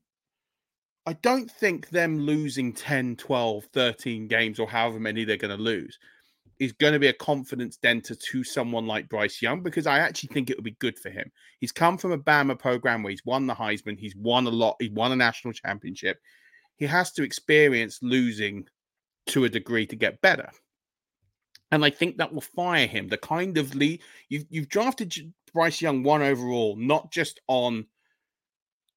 I 1.05 1.13
don't 1.13 1.49
think 1.49 1.89
them 1.89 2.19
losing 2.19 2.73
10, 2.73 3.15
12, 3.15 3.65
13 3.65 4.27
games 4.27 4.59
or 4.59 4.67
however 4.67 4.99
many 4.99 5.23
they're 5.23 5.37
going 5.37 5.55
to 5.55 5.63
lose 5.63 5.99
is 6.59 6.71
going 6.71 6.93
to 6.93 6.99
be 6.99 7.07
a 7.07 7.13
confidence 7.13 7.77
denter 7.77 8.15
to 8.15 8.43
someone 8.43 8.87
like 8.87 9.09
Bryce 9.09 9.41
Young 9.41 9.61
because 9.61 9.87
I 9.87 9.99
actually 9.99 10.29
think 10.33 10.49
it 10.49 10.57
would 10.57 10.63
be 10.63 10.77
good 10.79 10.97
for 10.97 11.09
him. 11.09 11.31
He's 11.59 11.71
come 11.71 11.97
from 11.97 12.11
a 12.11 12.17
Bama 12.17 12.57
program 12.57 13.03
where 13.03 13.11
he's 13.11 13.25
won 13.25 13.47
the 13.47 13.55
Heisman, 13.55 13.99
he's 13.99 14.15
won 14.15 14.47
a 14.47 14.51
lot, 14.51 14.77
he 14.79 14.89
won 14.89 15.11
a 15.11 15.15
national 15.15 15.53
championship. 15.53 16.17
He 16.77 16.85
has 16.85 17.11
to 17.13 17.23
experience 17.23 17.99
losing 18.01 18.67
to 19.27 19.43
a 19.43 19.49
degree 19.49 19.85
to 19.87 19.95
get 19.95 20.21
better. 20.21 20.49
And 21.71 21.83
I 21.83 21.89
think 21.89 22.17
that 22.17 22.33
will 22.33 22.41
fire 22.41 22.87
him. 22.87 23.07
The 23.07 23.17
kind 23.17 23.57
of 23.57 23.75
lead 23.75 24.01
you've, 24.29 24.45
you've 24.49 24.69
drafted 24.69 25.13
Bryce 25.53 25.81
Young 25.81 26.03
one 26.03 26.21
overall, 26.21 26.75
not 26.77 27.11
just 27.11 27.41
on 27.47 27.87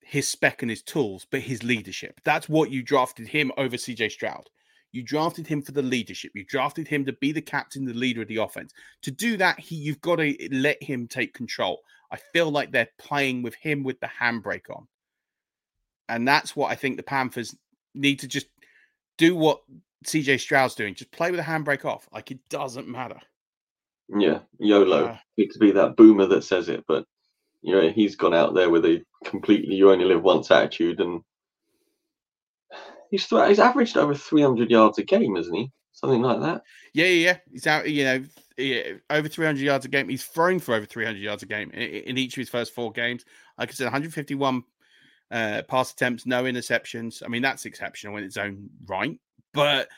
his 0.00 0.28
spec 0.28 0.62
and 0.62 0.70
his 0.70 0.82
tools, 0.82 1.26
but 1.30 1.40
his 1.40 1.62
leadership. 1.62 2.20
That's 2.24 2.48
what 2.48 2.70
you 2.70 2.82
drafted 2.82 3.28
him 3.28 3.52
over 3.56 3.76
CJ 3.76 4.10
Stroud. 4.10 4.48
You 4.92 5.02
drafted 5.02 5.46
him 5.46 5.62
for 5.62 5.72
the 5.72 5.82
leadership. 5.82 6.32
You 6.34 6.44
drafted 6.44 6.88
him 6.88 7.04
to 7.04 7.12
be 7.12 7.32
the 7.32 7.42
captain, 7.42 7.84
the 7.84 7.92
leader 7.92 8.22
of 8.22 8.28
the 8.28 8.36
offense. 8.36 8.72
To 9.02 9.10
do 9.10 9.36
that, 9.36 9.60
he 9.60 9.76
you've 9.76 10.00
got 10.00 10.16
to 10.16 10.48
let 10.50 10.82
him 10.82 11.06
take 11.06 11.34
control. 11.34 11.80
I 12.10 12.16
feel 12.32 12.50
like 12.50 12.72
they're 12.72 12.88
playing 12.98 13.42
with 13.42 13.54
him 13.54 13.84
with 13.84 14.00
the 14.00 14.08
handbrake 14.20 14.70
on. 14.70 14.86
And 16.08 16.26
that's 16.26 16.56
what 16.56 16.70
I 16.70 16.74
think 16.74 16.96
the 16.96 17.02
Panthers 17.02 17.54
need 17.94 18.20
to 18.20 18.28
just 18.28 18.46
do 19.18 19.36
what 19.36 19.60
CJ 20.06 20.40
Stroud's 20.40 20.74
doing. 20.74 20.94
Just 20.94 21.10
play 21.10 21.30
with 21.30 21.38
the 21.38 21.44
handbrake 21.44 21.84
off. 21.84 22.08
Like 22.12 22.30
it 22.30 22.38
doesn't 22.48 22.88
matter. 22.88 23.20
Yeah, 24.08 24.40
YOLO. 24.58 25.06
Uh, 25.06 25.16
Need 25.36 25.50
to 25.50 25.58
be 25.58 25.70
that 25.72 25.96
boomer 25.96 26.26
that 26.26 26.44
says 26.44 26.68
it, 26.68 26.84
but 26.88 27.04
you 27.60 27.74
know, 27.74 27.90
he's 27.90 28.16
gone 28.16 28.34
out 28.34 28.54
there 28.54 28.70
with 28.70 28.84
a 28.86 29.02
completely 29.24 29.74
you 29.74 29.90
only 29.90 30.04
live 30.04 30.22
once 30.22 30.50
attitude 30.50 31.00
and 31.00 31.22
he's 33.10 33.26
th- 33.26 33.48
he's 33.48 33.58
averaged 33.58 33.96
over 33.96 34.14
300 34.14 34.70
yards 34.70 34.98
a 34.98 35.04
game, 35.04 35.36
isn't 35.36 35.54
he? 35.54 35.70
Something 35.92 36.22
like 36.22 36.40
that. 36.40 36.62
Yeah, 36.94 37.06
yeah, 37.06 37.26
yeah. 37.26 37.36
He's 37.50 37.66
out. 37.66 37.88
You 37.88 38.04
know, 38.04 38.24
yeah, 38.56 38.82
over 39.10 39.28
300 39.28 39.60
yards 39.60 39.84
a 39.84 39.88
game. 39.88 40.08
He's 40.08 40.24
thrown 40.24 40.58
for 40.58 40.74
over 40.74 40.86
300 40.86 41.18
yards 41.18 41.42
a 41.42 41.46
game 41.46 41.70
in, 41.72 41.80
in 41.80 42.18
each 42.18 42.34
of 42.34 42.40
his 42.40 42.48
first 42.48 42.74
four 42.74 42.92
games. 42.92 43.24
Like 43.58 43.70
I 43.70 43.72
said, 43.72 43.84
151 43.84 44.62
uh, 45.30 45.62
pass 45.68 45.92
attempts, 45.92 46.26
no 46.26 46.44
interceptions. 46.44 47.22
I 47.24 47.28
mean, 47.28 47.42
that's 47.42 47.66
exceptional 47.66 48.16
in 48.16 48.24
its 48.24 48.36
own 48.36 48.68
right. 48.86 49.18
But 49.52 49.88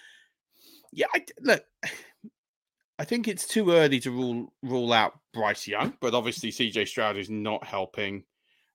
yeah, 0.92 1.06
I, 1.14 1.24
look, 1.40 1.64
I 2.98 3.04
think 3.04 3.28
it's 3.28 3.46
too 3.46 3.70
early 3.70 3.98
to 4.00 4.10
rule 4.10 4.52
rule 4.62 4.92
out 4.92 5.18
Bryce 5.32 5.66
Young, 5.66 5.94
but 6.00 6.14
obviously 6.14 6.50
CJ 6.50 6.86
Stroud 6.86 7.16
is 7.16 7.30
not 7.30 7.64
helping 7.64 8.24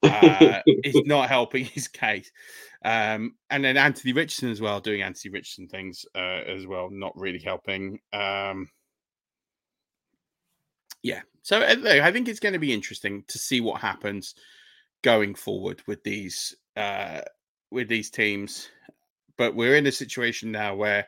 uh, 0.03 0.59
is 0.67 1.01
not 1.05 1.29
helping 1.29 1.65
his 1.65 1.87
case. 1.87 2.31
Um, 2.83 3.35
and 3.49 3.63
then 3.63 3.77
Anthony 3.77 4.13
Richardson 4.13 4.51
as 4.51 4.61
well, 4.61 4.79
doing 4.79 5.01
Anthony 5.01 5.31
Richardson 5.31 5.67
things 5.67 6.05
uh, 6.15 6.41
as 6.47 6.67
well, 6.67 6.89
not 6.91 7.17
really 7.17 7.39
helping. 7.39 7.99
Um, 8.13 8.69
yeah, 11.01 11.21
so 11.41 11.61
uh, 11.61 11.99
I 12.01 12.11
think 12.11 12.27
it's 12.27 12.39
going 12.39 12.53
to 12.53 12.59
be 12.59 12.73
interesting 12.73 13.23
to 13.27 13.37
see 13.37 13.61
what 13.61 13.81
happens 13.81 14.35
going 15.03 15.35
forward 15.35 15.81
with 15.87 16.03
these 16.03 16.55
uh, 16.75 17.21
with 17.71 17.87
these 17.87 18.09
teams. 18.09 18.69
But 19.37 19.55
we're 19.55 19.75
in 19.75 19.87
a 19.87 19.91
situation 19.91 20.51
now 20.51 20.75
where 20.75 21.07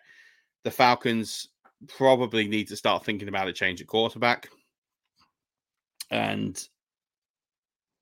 the 0.63 0.71
Falcons 0.71 1.47
probably 1.87 2.47
need 2.47 2.67
to 2.67 2.75
start 2.75 3.05
thinking 3.05 3.27
about 3.27 3.47
a 3.47 3.53
change 3.53 3.81
at 3.81 3.87
quarterback. 3.87 4.49
And 6.11 6.61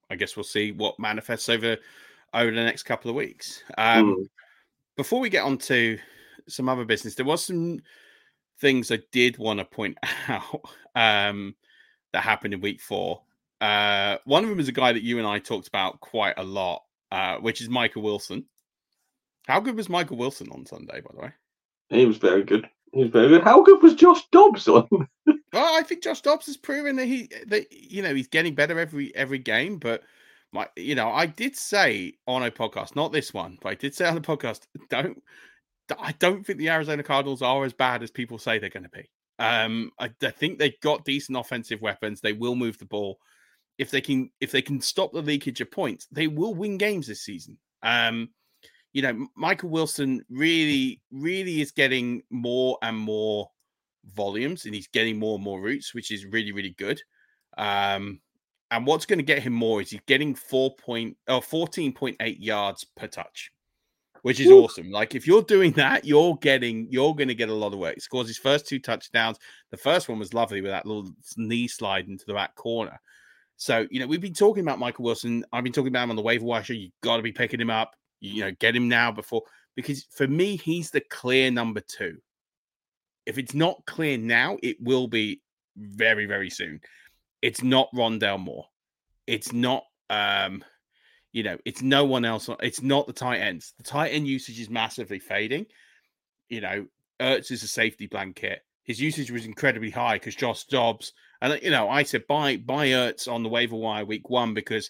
I 0.10 0.16
guess 0.16 0.36
we'll 0.36 0.44
see 0.44 0.72
what 0.72 1.00
manifests 1.00 1.50
over 1.50 1.78
over 2.34 2.52
the 2.52 2.64
next 2.64 2.84
couple 2.84 3.10
of 3.10 3.16
weeks. 3.16 3.64
Um, 3.78 4.16
mm. 4.16 4.30
Before 4.98 5.20
we 5.20 5.30
get 5.30 5.44
on 5.44 5.58
to 5.60 5.98
some 6.48 6.70
other 6.70 6.86
business, 6.86 7.16
there 7.16 7.26
was 7.26 7.46
some 7.46 7.80
things 8.60 8.92
I 8.92 9.00
did 9.12 9.38
want 9.38 9.60
to 9.60 9.66
point 9.66 9.98
out 10.28 10.62
um, 10.96 11.56
that 12.14 12.24
happened 12.24 12.54
in 12.54 12.62
week 12.62 12.82
four. 12.82 13.22
Uh, 13.62 14.18
one 14.26 14.44
of 14.44 14.50
them 14.50 14.60
is 14.60 14.68
a 14.68 14.74
guy 14.74 14.92
that 14.92 15.04
you 15.04 15.18
and 15.18 15.28
I 15.28 15.40
talked 15.40 15.68
about 15.68 16.00
quite 16.02 16.36
a 16.38 16.44
lot, 16.44 16.84
uh, 17.12 17.38
which 17.38 17.62
is 17.62 17.70
Michael 17.70 18.02
Wilson. 18.02 18.46
How 19.48 19.60
good 19.60 19.78
was 19.78 19.90
Michael 19.90 20.18
Wilson 20.18 20.50
on 20.52 20.66
Sunday, 20.66 21.02
by 21.02 21.12
the 21.14 21.22
way? 21.22 21.32
He 21.90 22.06
was 22.06 22.18
very 22.18 22.44
good. 22.44 22.68
He 22.94 23.02
was 23.02 23.12
very 23.12 23.30
good. 23.30 23.44
How 23.44 23.62
good 23.62 23.82
was 23.82 23.94
Josh 23.94 24.22
Dobbs 24.32 24.68
on? 24.68 24.88
well, 25.56 25.74
I 25.74 25.84
think 25.84 26.04
Josh 26.04 26.20
Dobbs 26.20 26.48
has 26.48 26.58
proven 26.58 26.98
that 26.98 27.06
he 27.06 27.30
that 27.48 27.72
you 27.72 28.02
know 28.02 28.14
he's 28.14 28.28
getting 28.28 28.56
better 28.56 28.78
every 28.78 29.16
every 29.16 29.40
game. 29.40 29.78
But 29.78 30.04
my 30.52 30.68
you 30.76 30.96
know, 30.96 31.10
I 31.10 31.28
did 31.28 31.56
say 31.56 32.16
on 32.28 32.44
a 32.44 32.52
podcast, 32.52 32.96
not 32.96 33.14
this 33.14 33.34
one, 33.34 33.58
but 33.62 33.70
I 33.70 33.76
did 33.76 33.96
say 33.96 34.06
on 34.06 34.16
the 34.16 34.22
podcast, 34.22 34.64
don't 34.90 35.24
I 35.98 36.12
don't 36.20 36.46
think 36.46 36.60
the 36.60 36.70
Arizona 36.70 37.04
Cardinals 37.04 37.42
are 37.42 37.64
as 37.64 37.72
bad 37.72 38.04
as 38.04 38.12
people 38.12 38.38
say 38.38 38.60
they're 38.60 38.70
going 38.70 38.84
to 38.84 38.90
be. 38.90 39.10
Um, 39.40 39.92
I, 39.98 40.10
I 40.24 40.32
think 40.32 40.60
they've 40.60 40.80
got 40.82 41.06
decent 41.06 41.38
offensive 41.38 41.82
weapons. 41.82 42.20
They 42.20 42.34
will 42.34 42.56
move 42.56 42.78
the 42.78 42.86
ball. 42.86 43.20
If 43.78 43.92
they 43.92 44.02
can, 44.02 44.32
if 44.42 44.52
they 44.52 44.62
can 44.62 44.82
stop 44.82 45.14
the 45.14 45.22
leakage 45.22 45.62
of 45.62 45.72
points, 45.72 46.08
they 46.12 46.28
will 46.28 46.54
win 46.54 46.78
games 46.78 47.08
this 47.08 47.24
season. 47.24 47.58
Um, 47.82 48.30
you 48.94 49.02
know, 49.02 49.28
Michael 49.36 49.70
Wilson 49.70 50.26
really, 50.30 51.02
really 51.12 51.62
is 51.62 51.72
getting 51.72 52.24
more 52.30 52.78
and 52.82 52.98
more 52.98 53.50
volumes 54.14 54.66
and 54.66 54.76
he's 54.76 54.88
getting 54.88 55.18
more 55.18 55.36
and 55.36 55.44
more 55.44 55.62
routes, 55.62 55.94
which 55.94 56.12
is 56.12 56.26
really, 56.26 56.52
really 56.52 56.76
good. 56.78 57.02
Um, 57.58 58.20
and 58.72 58.86
what's 58.86 59.06
going 59.06 59.20
to 59.20 59.24
get 59.24 59.44
him 59.44 59.54
more 59.54 59.82
is 59.82 59.92
he's 59.92 60.02
getting 60.08 60.36
four 60.36 60.76
point 60.76 61.18
or 61.28 61.42
14.8 61.42 62.38
yards 62.40 62.86
per 62.96 63.08
touch, 63.08 63.52
which 64.24 64.40
is 64.40 64.52
awesome. 64.52 64.92
Like 64.92 65.16
if 65.16 65.28
you're 65.28 65.44
doing 65.44 65.72
that, 65.74 66.06
you're 66.06 66.36
getting 66.38 66.88
you're 66.90 67.16
going 67.16 67.28
to 67.28 67.36
get 67.36 67.50
a 67.50 67.54
lot 67.54 67.74
of 67.74 67.80
work. 67.80 67.96
He 67.96 68.02
scores 68.02 68.28
his 68.28 68.38
first 68.38 68.68
two 68.68 68.80
touchdowns. 68.80 69.38
The 69.72 69.78
first 69.78 70.10
one 70.10 70.20
was 70.20 70.34
lovely 70.34 70.62
with 70.62 70.72
that 70.72 70.86
little 70.86 71.12
knee 71.38 71.68
slide 71.68 72.08
into 72.08 72.26
the 72.26 72.34
back 72.34 72.56
corner. 72.56 73.00
So, 73.58 73.88
you 73.90 74.00
know, 74.00 74.08
we've 74.08 74.20
been 74.20 74.34
talking 74.34 74.64
about 74.64 74.80
Michael 74.80 75.06
Wilson. 75.06 75.46
I've 75.54 75.64
been 75.64 75.72
talking 75.72 75.88
about 75.88 76.04
him 76.04 76.10
on 76.10 76.18
the 76.18 76.22
waiver 76.22 76.44
wire 76.44 76.64
show. 76.64 76.74
You 76.74 76.90
got 77.02 77.18
to 77.18 77.24
be 77.24 77.32
picking 77.32 77.62
him 77.62 77.70
up 77.70 77.96
you 78.26 78.42
know, 78.42 78.52
get 78.60 78.76
him 78.76 78.88
now 78.88 79.12
before 79.12 79.44
because 79.76 80.06
for 80.12 80.28
me, 80.28 80.58
he's 80.58 80.92
the 80.92 81.02
clear 81.02 81.52
number 81.52 81.82
two. 81.82 82.18
If 83.26 83.38
it's 83.38 83.54
not 83.54 83.86
clear 83.86 84.18
now, 84.18 84.58
it 84.62 84.78
will 84.82 85.08
be 85.08 85.42
very, 85.78 86.26
very 86.26 86.50
soon. 86.50 86.82
It's 87.42 87.64
not 87.64 87.92
Rondale 87.94 88.40
Moore. 88.40 88.66
It's 89.28 89.52
not 89.52 89.84
um, 90.10 90.64
you 91.36 91.44
know, 91.44 91.58
it's 91.66 91.82
no 91.82 92.06
one 92.06 92.24
else. 92.24 92.50
It's 92.62 92.82
not 92.82 93.08
the 93.08 93.14
tight 93.14 93.40
ends. 93.40 93.74
The 93.78 93.84
tight 93.84 94.10
end 94.10 94.26
usage 94.26 94.60
is 94.60 94.70
massively 94.70 95.20
fading. 95.20 95.66
You 96.48 96.62
know, 96.62 96.86
Ertz 97.20 97.52
is 97.52 97.64
a 97.64 97.68
safety 97.68 98.08
blanket. 98.08 98.62
His 98.84 99.02
usage 99.02 99.32
was 99.32 99.46
incredibly 99.46 99.90
high 99.90 100.16
because 100.16 100.36
Josh 100.36 100.64
Dobbs, 100.66 101.12
and 101.42 101.60
you 101.62 101.72
know, 101.72 101.90
I 101.90 102.04
said 102.04 102.28
buy 102.28 102.56
buy 102.56 102.88
Ertz 102.88 103.30
on 103.30 103.44
the 103.44 103.50
waiver 103.50 103.76
wire 103.76 104.06
week 104.06 104.30
one 104.30 104.54
because 104.54 104.90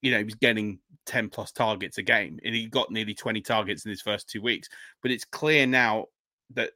you 0.00 0.10
know, 0.10 0.18
he 0.18 0.24
was 0.24 0.34
getting 0.34 0.78
10 1.06 1.28
plus 1.28 1.52
targets 1.52 1.98
a 1.98 2.02
game 2.02 2.38
and 2.44 2.54
he 2.54 2.66
got 2.66 2.90
nearly 2.90 3.14
20 3.14 3.40
targets 3.40 3.84
in 3.84 3.90
his 3.90 4.02
first 4.02 4.28
two 4.28 4.42
weeks. 4.42 4.68
But 5.00 5.12
it's 5.12 5.24
clear 5.24 5.66
now 5.66 6.06
that 6.54 6.70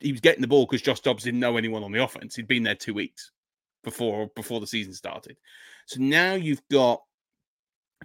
he 0.00 0.12
was 0.12 0.20
getting 0.20 0.40
the 0.40 0.48
ball 0.48 0.66
because 0.66 0.82
Josh 0.82 1.00
Dobbs 1.00 1.24
didn't 1.24 1.40
know 1.40 1.56
anyone 1.56 1.82
on 1.82 1.92
the 1.92 2.02
offense. 2.02 2.36
He'd 2.36 2.48
been 2.48 2.62
there 2.62 2.74
two 2.74 2.94
weeks 2.94 3.30
before 3.84 4.30
before 4.34 4.60
the 4.60 4.66
season 4.66 4.92
started. 4.92 5.36
So 5.86 6.00
now 6.00 6.34
you've 6.34 6.62
got 6.70 7.02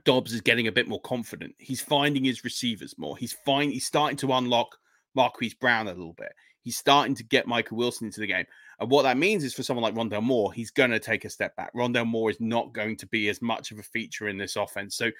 Dobbs 0.05 0.33
is 0.33 0.41
getting 0.41 0.67
a 0.67 0.71
bit 0.71 0.87
more 0.87 1.01
confident. 1.01 1.55
He's 1.57 1.81
finding 1.81 2.23
his 2.23 2.43
receivers 2.43 2.95
more. 2.97 3.17
He's 3.17 3.33
fine. 3.45 3.71
He's 3.71 3.85
starting 3.85 4.17
to 4.17 4.33
unlock 4.33 4.77
Marquise 5.15 5.53
Brown 5.53 5.87
a 5.87 5.93
little 5.93 6.13
bit. 6.13 6.33
He's 6.63 6.77
starting 6.77 7.15
to 7.15 7.23
get 7.23 7.47
Michael 7.47 7.77
Wilson 7.77 8.05
into 8.07 8.19
the 8.19 8.27
game. 8.27 8.45
And 8.79 8.89
what 8.89 9.03
that 9.03 9.17
means 9.17 9.43
is 9.43 9.53
for 9.53 9.63
someone 9.63 9.83
like 9.83 9.95
Rondale 9.95 10.23
Moore, 10.23 10.53
he's 10.53 10.71
going 10.71 10.91
to 10.91 10.99
take 10.99 11.25
a 11.25 11.29
step 11.29 11.55
back. 11.55 11.73
Rondale 11.75 12.07
Moore 12.07 12.29
is 12.29 12.39
not 12.39 12.73
going 12.73 12.97
to 12.97 13.07
be 13.07 13.29
as 13.29 13.41
much 13.41 13.71
of 13.71 13.79
a 13.79 13.83
feature 13.83 14.27
in 14.27 14.37
this 14.37 14.55
offense. 14.55 14.95
So, 14.95 15.11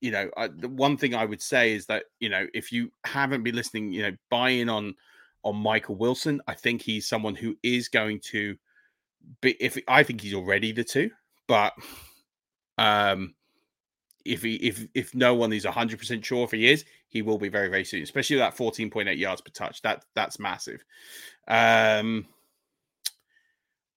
you 0.00 0.10
know, 0.10 0.30
I, 0.36 0.48
the 0.48 0.68
one 0.68 0.96
thing 0.96 1.14
I 1.14 1.24
would 1.24 1.42
say 1.42 1.74
is 1.74 1.86
that, 1.86 2.04
you 2.20 2.28
know, 2.28 2.46
if 2.54 2.72
you 2.72 2.92
haven't 3.04 3.42
been 3.42 3.54
listening, 3.54 3.92
you 3.92 4.02
know, 4.02 4.16
buy 4.30 4.50
in 4.50 4.68
on 4.68 4.94
on 5.44 5.56
Michael 5.56 5.96
Wilson. 5.96 6.40
I 6.46 6.54
think 6.54 6.82
he's 6.82 7.08
someone 7.08 7.34
who 7.34 7.56
is 7.62 7.88
going 7.88 8.20
to 8.30 8.56
be 9.40 9.56
if 9.60 9.78
I 9.88 10.02
think 10.02 10.20
he's 10.20 10.34
already 10.34 10.72
the 10.72 10.84
two, 10.84 11.10
but 11.46 11.72
um 12.78 13.34
if 14.24 14.42
he 14.42 14.54
if 14.56 14.86
if 14.94 15.14
no 15.14 15.34
one 15.34 15.52
is 15.52 15.64
100% 15.64 16.24
sure 16.24 16.44
if 16.44 16.52
he 16.52 16.70
is 16.70 16.84
he 17.08 17.22
will 17.22 17.38
be 17.38 17.48
very 17.48 17.68
very 17.68 17.84
soon 17.84 18.02
especially 18.02 18.36
that 18.36 18.56
14.8 18.56 19.18
yards 19.18 19.40
per 19.40 19.50
touch 19.50 19.82
that 19.82 20.04
that's 20.14 20.38
massive 20.38 20.84
um 21.48 22.24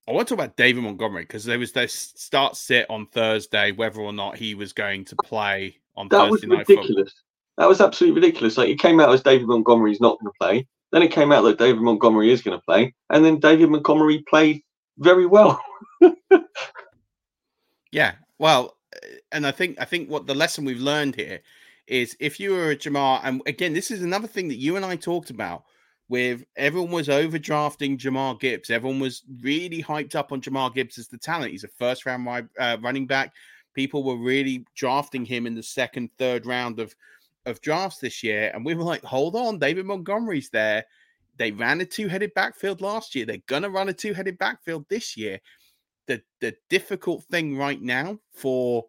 I 0.08 0.12
want 0.12 0.28
to 0.28 0.36
talk 0.36 0.44
about 0.44 0.56
David 0.56 0.84
Montgomery 0.84 1.22
because 1.22 1.44
there 1.44 1.58
was 1.58 1.72
this 1.72 2.12
start 2.14 2.54
sit 2.54 2.86
on 2.88 3.06
Thursday, 3.06 3.72
whether 3.72 4.00
or 4.00 4.12
not 4.12 4.36
he 4.36 4.54
was 4.54 4.72
going 4.72 5.04
to 5.06 5.16
play 5.16 5.78
on 5.96 6.06
that 6.10 6.30
Thursday 6.30 6.46
was 6.46 6.58
ridiculous. 6.58 7.12
That 7.58 7.68
was 7.68 7.80
absolutely 7.80 8.20
ridiculous. 8.20 8.56
Like 8.56 8.68
it 8.68 8.78
came 8.78 9.00
out 9.00 9.12
as 9.12 9.22
David 9.22 9.48
Montgomery 9.48 9.90
is 9.90 10.00
not 10.00 10.20
going 10.20 10.32
to 10.32 10.38
play. 10.38 10.66
Then 10.96 11.02
it 11.02 11.12
came 11.12 11.30
out 11.30 11.42
that 11.42 11.58
David 11.58 11.82
Montgomery 11.82 12.32
is 12.32 12.40
going 12.40 12.58
to 12.58 12.64
play, 12.64 12.94
and 13.10 13.22
then 13.22 13.38
David 13.38 13.68
Montgomery 13.68 14.24
played 14.30 14.62
very 14.96 15.26
well. 15.26 15.60
yeah, 17.92 18.12
well, 18.38 18.78
and 19.30 19.46
I 19.46 19.50
think 19.50 19.78
I 19.78 19.84
think 19.84 20.08
what 20.08 20.26
the 20.26 20.34
lesson 20.34 20.64
we've 20.64 20.80
learned 20.80 21.14
here 21.14 21.40
is 21.86 22.16
if 22.18 22.40
you 22.40 22.52
were 22.52 22.70
a 22.70 22.76
Jahmyr, 22.76 23.20
and 23.24 23.42
again, 23.44 23.74
this 23.74 23.90
is 23.90 24.02
another 24.02 24.26
thing 24.26 24.48
that 24.48 24.56
you 24.56 24.76
and 24.76 24.86
I 24.86 24.96
talked 24.96 25.28
about 25.28 25.64
with 26.08 26.44
everyone 26.56 26.92
was 26.92 27.08
overdrafting 27.08 27.98
Jahmyr 27.98 28.40
Gibbs. 28.40 28.70
Everyone 28.70 28.98
was 28.98 29.22
really 29.42 29.82
hyped 29.82 30.14
up 30.14 30.32
on 30.32 30.40
Jahmyr 30.40 30.74
Gibbs 30.74 30.96
as 30.96 31.08
the 31.08 31.18
talent. 31.18 31.52
He's 31.52 31.64
a 31.64 31.68
first 31.68 32.06
round 32.06 32.26
uh, 32.58 32.78
running 32.80 33.06
back. 33.06 33.34
People 33.74 34.02
were 34.02 34.16
really 34.16 34.64
drafting 34.74 35.26
him 35.26 35.46
in 35.46 35.54
the 35.54 35.62
second, 35.62 36.08
third 36.16 36.46
round 36.46 36.80
of 36.80 36.94
of 37.46 37.60
drafts 37.60 37.98
this 37.98 38.22
year, 38.22 38.50
and 38.54 38.64
we 38.64 38.74
were 38.74 38.82
like, 38.82 39.02
"Hold 39.02 39.36
on, 39.36 39.58
David 39.58 39.86
Montgomery's 39.86 40.50
there." 40.50 40.84
They 41.38 41.52
ran 41.52 41.80
a 41.80 41.86
two 41.86 42.08
headed 42.08 42.32
backfield 42.34 42.80
last 42.80 43.14
year. 43.14 43.26
They're 43.26 43.38
gonna 43.46 43.70
run 43.70 43.88
a 43.88 43.92
two 43.92 44.12
headed 44.12 44.38
backfield 44.38 44.86
this 44.88 45.16
year. 45.16 45.40
The 46.06 46.22
the 46.40 46.54
difficult 46.68 47.24
thing 47.24 47.56
right 47.56 47.80
now 47.80 48.18
for 48.32 48.86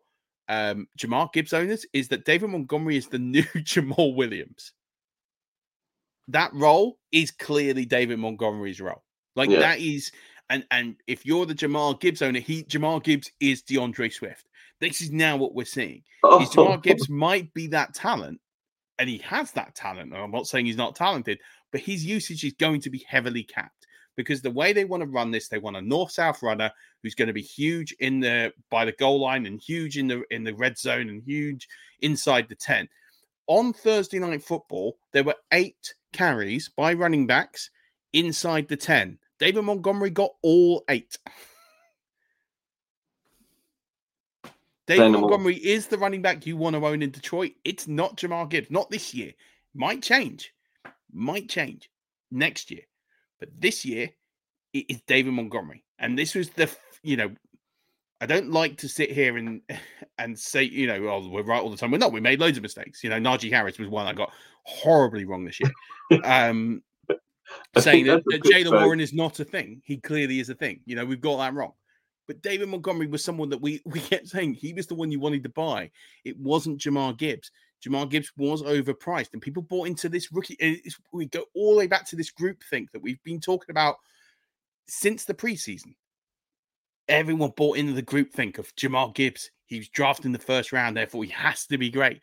um, 0.49 0.87
Jahmyr 0.97 1.31
Gibbs 1.33 1.53
owners 1.53 1.85
is 1.93 2.07
that 2.09 2.25
David 2.25 2.49
Montgomery 2.49 2.97
is 2.97 3.07
the 3.07 3.19
new 3.35 3.43
Jamaal 3.43 4.15
Williams 4.15 4.73
that 6.27 6.53
role 6.53 6.97
is 7.11 7.31
clearly 7.31 7.85
David 7.85 8.19
Montgomery's 8.19 8.81
role. 8.81 9.03
Like 9.35 9.49
yeah. 9.49 9.59
that 9.59 9.79
is, 9.79 10.11
and 10.49 10.65
and 10.71 10.95
if 11.07 11.25
you're 11.25 11.45
the 11.45 11.55
Jahmyr 11.55 11.99
Gibbs 11.99 12.21
owner, 12.21 12.39
he 12.39 12.63
Jahmyr 12.63 13.03
Gibbs 13.03 13.31
is 13.39 13.61
D'Andre 13.61 14.09
Swift. 14.09 14.47
This 14.79 15.01
is 15.01 15.11
now 15.11 15.37
what 15.37 15.55
we're 15.55 15.65
seeing. 15.65 16.03
Oh. 16.23 16.41
Is 16.41 16.81
Gibbs 16.83 17.09
might 17.09 17.53
be 17.53 17.67
that 17.67 17.93
talent, 17.93 18.39
and 18.99 19.09
he 19.09 19.17
has 19.19 19.51
that 19.53 19.75
talent. 19.75 20.13
I'm 20.13 20.31
not 20.31 20.47
saying 20.47 20.65
he's 20.65 20.77
not 20.77 20.95
talented, 20.95 21.39
but 21.71 21.81
his 21.81 22.05
usage 22.05 22.43
is 22.43 22.53
going 22.53 22.81
to 22.81 22.89
be 22.89 23.05
heavily 23.07 23.43
capped 23.43 23.87
because 24.15 24.41
the 24.41 24.51
way 24.51 24.73
they 24.73 24.83
want 24.83 25.01
to 25.01 25.09
run 25.09 25.31
this, 25.31 25.47
they 25.47 25.59
want 25.59 25.77
a 25.77 25.81
north-south 25.81 26.41
runner 26.41 26.71
who's 27.01 27.15
going 27.15 27.27
to 27.27 27.33
be 27.33 27.41
huge 27.41 27.95
in 27.99 28.19
the 28.19 28.51
by 28.69 28.83
the 28.83 28.91
goal 28.93 29.21
line 29.21 29.45
and 29.45 29.61
huge 29.61 29.97
in 29.97 30.07
the 30.07 30.23
in 30.31 30.43
the 30.43 30.55
red 30.55 30.77
zone 30.77 31.09
and 31.09 31.23
huge 31.23 31.67
inside 32.01 32.49
the 32.49 32.55
10. 32.55 32.89
On 33.47 33.71
Thursday 33.71 34.19
night 34.19 34.43
football, 34.43 34.97
there 35.13 35.23
were 35.23 35.35
eight 35.53 35.93
carries 36.11 36.69
by 36.75 36.93
running 36.93 37.25
backs 37.27 37.69
inside 38.11 38.67
the 38.67 38.75
10. 38.75 39.17
David 39.39 39.61
Montgomery 39.61 40.09
got 40.09 40.31
all 40.41 40.83
eight. 40.89 41.17
David 44.87 45.09
Montgomery 45.09 45.55
is 45.55 45.87
the 45.87 45.97
running 45.97 46.21
back 46.21 46.45
you 46.45 46.55
want 46.55 46.75
to 46.75 46.85
own 46.85 47.01
in 47.01 47.11
Detroit. 47.11 47.51
It's 47.65 47.87
not 47.87 48.15
Jahmyr 48.17 48.49
Gibbs, 48.49 48.71
not 48.71 48.89
this 48.89 49.13
year. 49.13 49.33
Might 49.75 50.01
change, 50.01 50.53
might 51.11 51.49
change 51.49 51.89
next 52.31 52.71
year, 52.71 52.83
but 53.39 53.49
this 53.59 53.83
year 53.85 54.09
it 54.73 54.85
is 54.89 55.01
David 55.01 55.33
Montgomery. 55.33 55.83
And 55.99 56.17
this 56.17 56.33
was 56.33 56.49
the, 56.51 56.69
you 57.03 57.17
know, 57.17 57.31
I 58.21 58.25
don't 58.25 58.51
like 58.51 58.77
to 58.77 58.89
sit 58.89 59.11
here 59.11 59.37
and 59.37 59.61
and 60.17 60.39
say, 60.39 60.63
you 60.63 60.87
know, 60.87 61.07
oh, 61.09 61.29
we're 61.29 61.43
right 61.43 61.61
all 61.61 61.69
the 61.69 61.77
time. 61.77 61.91
We're 61.91 61.97
not. 61.97 62.13
We 62.13 62.21
made 62.21 62.39
loads 62.39 62.57
of 62.57 62.63
mistakes. 62.63 63.03
You 63.03 63.09
know, 63.09 63.19
Najee 63.19 63.51
Harris 63.51 63.77
was 63.77 63.89
one 63.89 64.07
I 64.07 64.13
got 64.13 64.31
horribly 64.63 65.25
wrong 65.25 65.45
this 65.45 65.59
year. 65.59 65.71
Um, 66.23 66.83
saying 67.77 68.05
that, 68.05 68.23
that 68.27 68.43
Jaylen 68.43 68.71
Warren 68.71 69.01
is 69.01 69.11
not 69.11 69.41
a 69.41 69.43
thing. 69.43 69.81
He 69.83 69.97
clearly 69.97 70.39
is 70.39 70.49
a 70.49 70.55
thing. 70.55 70.79
You 70.85 70.95
know, 70.95 71.03
we've 71.03 71.19
got 71.19 71.35
that 71.39 71.53
wrong. 71.53 71.73
But 72.27 72.41
David 72.41 72.69
Montgomery 72.69 73.07
was 73.07 73.23
someone 73.23 73.49
that 73.49 73.61
we 73.61 73.81
we 73.85 73.99
kept 73.99 74.27
saying 74.27 74.53
he 74.53 74.73
was 74.73 74.87
the 74.87 74.95
one 74.95 75.11
you 75.11 75.19
wanted 75.19 75.43
to 75.43 75.49
buy. 75.49 75.91
It 76.23 76.37
wasn't 76.37 76.79
Jahmyr 76.79 77.17
Gibbs. 77.17 77.51
Jahmyr 77.85 78.09
Gibbs 78.09 78.31
was 78.37 78.63
overpriced, 78.63 79.33
and 79.33 79.41
people 79.41 79.63
bought 79.63 79.87
into 79.87 80.09
this 80.09 80.31
rookie. 80.31 80.57
Uh, 80.61 80.89
we 81.13 81.25
go 81.27 81.45
all 81.55 81.73
the 81.73 81.79
way 81.79 81.87
back 81.87 82.07
to 82.07 82.15
this 82.15 82.31
group 82.31 82.63
think 82.69 82.91
that 82.91 83.01
we've 83.01 83.23
been 83.23 83.39
talking 83.39 83.69
about 83.71 83.97
since 84.87 85.25
the 85.25 85.33
preseason 85.33 85.93
everyone 87.09 87.51
bought 87.55 87.77
into 87.77 87.93
the 87.93 88.01
group 88.01 88.33
think 88.33 88.57
of 88.57 88.75
Jahmyr 88.75 89.13
Gibbs 89.13 89.49
he 89.67 89.77
was 89.77 89.89
drafted 89.89 90.25
in 90.25 90.31
the 90.31 90.39
first 90.39 90.71
round, 90.71 90.97
therefore 90.97 91.23
he 91.23 91.29
has 91.31 91.65
to 91.67 91.77
be 91.77 91.89
great. 91.89 92.21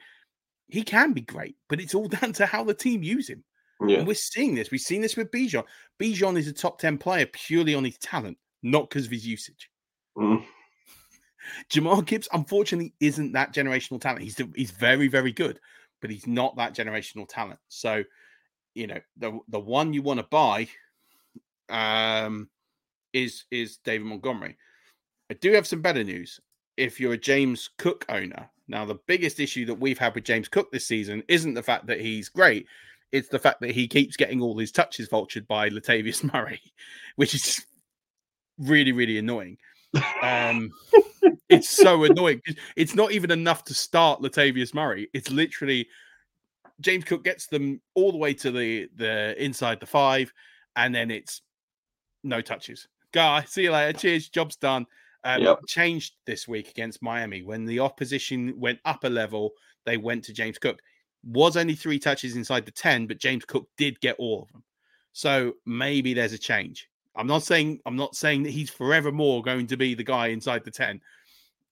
He 0.69 0.83
can 0.83 1.13
be 1.13 1.21
great, 1.21 1.57
but 1.69 1.81
it's 1.81 1.95
all 1.95 2.09
down 2.21 2.33
to 2.35 2.47
how 2.47 2.65
the 2.65 2.75
team 2.75 3.03
use 3.03 3.29
him. 3.29 3.45
Yeah. 3.87 3.99
And 3.99 4.07
we're 4.07 4.15
seeing 4.15 4.55
this. 4.55 4.71
We've 4.71 4.81
seen 4.81 5.03
this 5.03 5.17
with 5.17 5.31
Bijan. 5.31 5.65
Bijan 6.01 6.39
is 6.39 6.49
a 6.49 6.53
top 6.53 6.79
10 6.79 6.97
player 6.97 7.27
purely 7.27 7.75
on 7.75 7.85
his 7.85 7.99
talent, 7.99 8.39
not 8.63 8.89
because 8.89 9.07
of 9.07 9.13
his 9.13 9.27
usage. 9.27 9.69
Mm. 10.17 10.45
Jahmyr 11.71 12.05
Gibbs, 12.05 12.29
unfortunately, 12.33 12.95
isn't 13.01 13.33
that 13.33 13.53
generational 13.53 14.01
talent. 14.01 14.23
He's 14.23 14.41
he's 14.55 14.71
very, 14.71 15.09
very 15.09 15.33
good, 15.33 15.61
but 16.01 16.11
he's 16.11 16.27
not 16.27 16.57
that 16.57 16.75
generational 16.75 17.27
talent. 17.29 17.61
So, 17.69 18.05
you 18.75 18.87
know, 18.87 19.01
the 19.17 19.39
the 19.49 19.61
one 19.61 19.93
you 19.93 20.03
want 20.03 20.21
to 20.21 20.27
buy 20.31 20.69
um 21.71 22.49
is 23.13 23.45
is 23.51 23.79
David 23.79 24.07
Montgomery. 24.07 24.57
I 25.31 25.35
do 25.35 25.53
have 25.53 25.67
some 25.67 25.83
better 25.83 26.05
news. 26.05 26.41
If 26.77 27.01
you're 27.01 27.15
a 27.15 27.19
James 27.19 27.71
Cook 27.79 28.05
owner, 28.09 28.51
now 28.69 28.85
the 28.85 28.99
biggest 29.07 29.41
issue 29.41 29.65
that 29.67 29.75
we've 29.75 29.99
had 29.99 30.15
with 30.15 30.25
James 30.25 30.49
Cook 30.49 30.71
this 30.73 30.87
season 30.87 31.23
isn't 31.29 31.55
the 31.55 31.63
fact 31.63 31.87
that 31.87 32.01
he's 32.01 32.29
great, 32.29 32.67
it's 33.13 33.29
the 33.29 33.39
fact 33.39 33.61
that 33.61 33.71
he 33.71 33.87
keeps 33.87 34.17
getting 34.17 34.43
all 34.43 34.59
his 34.59 34.73
touches 34.73 35.09
vultured 35.09 35.47
by 35.47 35.71
Latavius 35.71 36.25
Murray, 36.33 36.61
which 37.17 37.35
is 37.35 37.65
really, 38.59 38.93
really 38.93 39.19
annoying. 39.19 39.57
Um, 40.23 40.73
it's 41.49 41.71
so 41.71 42.05
annoying. 42.05 42.41
It's 42.77 42.95
not 42.95 43.13
even 43.13 43.31
enough 43.31 43.65
to 43.65 43.75
start 43.75 44.21
Latavius 44.21 44.75
Murray. 44.75 45.09
It's 45.13 45.31
literally 45.31 45.87
James 46.81 47.05
Cook 47.05 47.25
gets 47.25 47.47
them 47.47 47.81
all 47.95 48.13
the 48.13 48.19
way 48.19 48.35
to 48.35 48.51
the 48.51 48.89
the 48.97 49.35
inside 49.43 49.81
the 49.81 49.87
five, 49.87 50.33
and 50.77 50.95
then 50.95 51.11
it's 51.11 51.43
no 52.23 52.41
touches. 52.41 52.89
Guy, 53.13 53.45
see 53.45 53.65
you 53.65 53.73
later. 53.73 53.99
Cheers. 53.99 54.29
Job's 54.29 54.57
done. 54.57 54.87
Um, 55.25 55.43
Yep. 55.43 55.61
Changed 55.67 56.15
this 56.27 56.47
week 56.49 56.69
against 56.71 57.03
Miami 57.03 57.43
when 57.43 57.65
the 57.65 57.81
opposition 57.81 58.55
went 58.59 58.79
up 58.85 59.05
a 59.05 59.09
level. 59.09 59.53
They 59.87 59.97
went 59.97 60.25
to 60.25 60.33
James 60.33 60.59
Cook. 60.59 60.81
Was 61.25 61.57
only 61.57 61.75
three 61.75 61.99
touches 61.99 62.37
inside 62.37 62.67
the 62.67 62.71
ten, 62.71 63.07
but 63.07 63.19
James 63.19 63.45
Cook 63.45 63.67
did 63.79 64.01
get 64.01 64.17
all 64.19 64.43
of 64.43 64.53
them. 64.53 64.63
So 65.13 65.55
maybe 65.65 66.13
there's 66.13 66.33
a 66.35 66.39
change. 66.39 66.89
I'm 67.17 67.27
not 67.27 67.43
saying 67.43 67.81
I'm 67.87 67.97
not 67.97 68.17
saying 68.17 68.43
that 68.45 68.51
he's 68.51 68.71
forevermore 68.71 69.43
going 69.43 69.67
to 69.69 69.77
be 69.77 69.95
the 69.95 70.05
guy 70.05 70.29
inside 70.29 70.65
the 70.65 70.71
ten, 70.71 71.01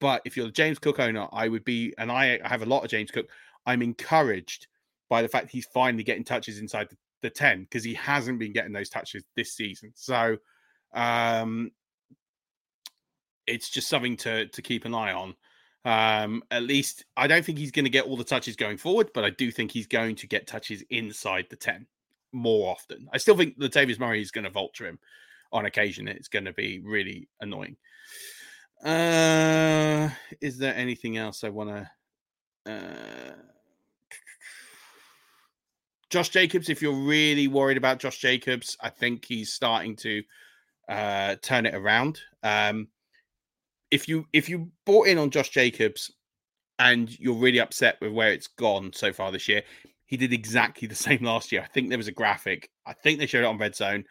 but 0.02 0.20
if 0.24 0.36
you're 0.36 0.46
the 0.46 0.52
James 0.52 0.80
Cook 0.80 0.98
owner, 0.98 1.28
I 1.32 1.46
would 1.46 1.64
be, 1.64 1.94
and 1.96 2.10
I 2.10 2.40
have 2.44 2.62
a 2.62 2.66
lot 2.66 2.82
of 2.82 2.90
James 2.90 3.12
Cook. 3.12 3.28
I'm 3.66 3.82
encouraged 3.82 4.66
by 5.08 5.22
the 5.22 5.28
fact 5.28 5.48
he's 5.50 5.66
finally 5.66 6.02
getting 6.02 6.24
touches 6.24 6.58
inside 6.58 6.88
the, 6.90 6.96
the 7.22 7.30
10 7.30 7.62
because 7.62 7.84
he 7.84 7.94
hasn't 7.94 8.40
been 8.40 8.52
getting 8.52 8.72
those 8.72 8.88
touches 8.88 9.22
this 9.36 9.52
season. 9.52 9.92
So 9.94 10.38
um 10.92 11.70
it's 13.46 13.70
just 13.70 13.88
something 13.88 14.16
to 14.16 14.46
to 14.48 14.60
keep 14.60 14.84
an 14.84 14.94
eye 14.94 15.12
on. 15.12 15.36
Um, 15.84 16.42
at 16.50 16.64
least 16.64 17.04
I 17.16 17.28
don't 17.28 17.44
think 17.44 17.58
he's 17.58 17.70
going 17.70 17.84
to 17.84 17.90
get 17.90 18.04
all 18.04 18.16
the 18.16 18.24
touches 18.24 18.56
going 18.56 18.78
forward, 18.78 19.10
but 19.14 19.24
I 19.24 19.30
do 19.30 19.50
think 19.50 19.70
he's 19.70 19.86
going 19.86 20.16
to 20.16 20.26
get 20.26 20.46
touches 20.46 20.82
inside 20.90 21.46
the 21.50 21.56
10 21.56 21.86
more 22.32 22.70
often. 22.70 23.08
I 23.12 23.18
still 23.18 23.36
think 23.36 23.58
Latavius 23.58 23.98
Murray 23.98 24.22
is 24.22 24.30
going 24.30 24.44
to 24.44 24.50
vulture 24.50 24.86
him 24.86 24.98
on 25.52 25.66
occasion. 25.66 26.08
It's 26.08 26.28
going 26.28 26.46
to 26.46 26.52
be 26.52 26.80
really 26.80 27.28
annoying. 27.40 27.76
Uh, 28.84 30.10
is 30.40 30.58
there 30.58 30.74
anything 30.74 31.16
else 31.16 31.44
I 31.44 31.50
want 31.50 31.70
to? 31.70 31.90
Uh, 32.72 33.34
Josh 36.10 36.28
Jacobs, 36.28 36.68
if 36.68 36.82
you're 36.82 36.92
really 36.92 37.48
worried 37.48 37.76
about 37.78 37.98
Josh 37.98 38.18
Jacobs, 38.18 38.76
I 38.80 38.90
think 38.90 39.24
he's 39.24 39.52
starting 39.52 39.96
to 39.96 40.22
uh, 40.88 41.36
turn 41.40 41.64
it 41.64 41.74
around. 41.74 42.20
Um, 42.42 42.88
if 43.90 44.08
you 44.08 44.26
if 44.32 44.48
you 44.48 44.70
bought 44.84 45.06
in 45.06 45.18
on 45.18 45.30
Josh 45.30 45.50
Jacobs 45.50 46.10
and 46.78 47.18
you're 47.18 47.34
really 47.34 47.60
upset 47.60 47.98
with 48.00 48.12
where 48.12 48.32
it's 48.32 48.46
gone 48.46 48.92
so 48.92 49.12
far 49.12 49.30
this 49.30 49.48
year, 49.48 49.62
he 50.12 50.18
did 50.18 50.34
exactly 50.34 50.86
the 50.86 50.94
same 50.94 51.22
last 51.22 51.50
year. 51.52 51.62
I 51.62 51.68
think 51.68 51.88
there 51.88 51.96
was 51.96 52.06
a 52.06 52.12
graphic. 52.12 52.68
I 52.84 52.92
think 52.92 53.18
they 53.18 53.24
showed 53.24 53.44
it 53.44 53.46
on 53.46 53.56
Red 53.56 53.74
Zone, 53.74 54.04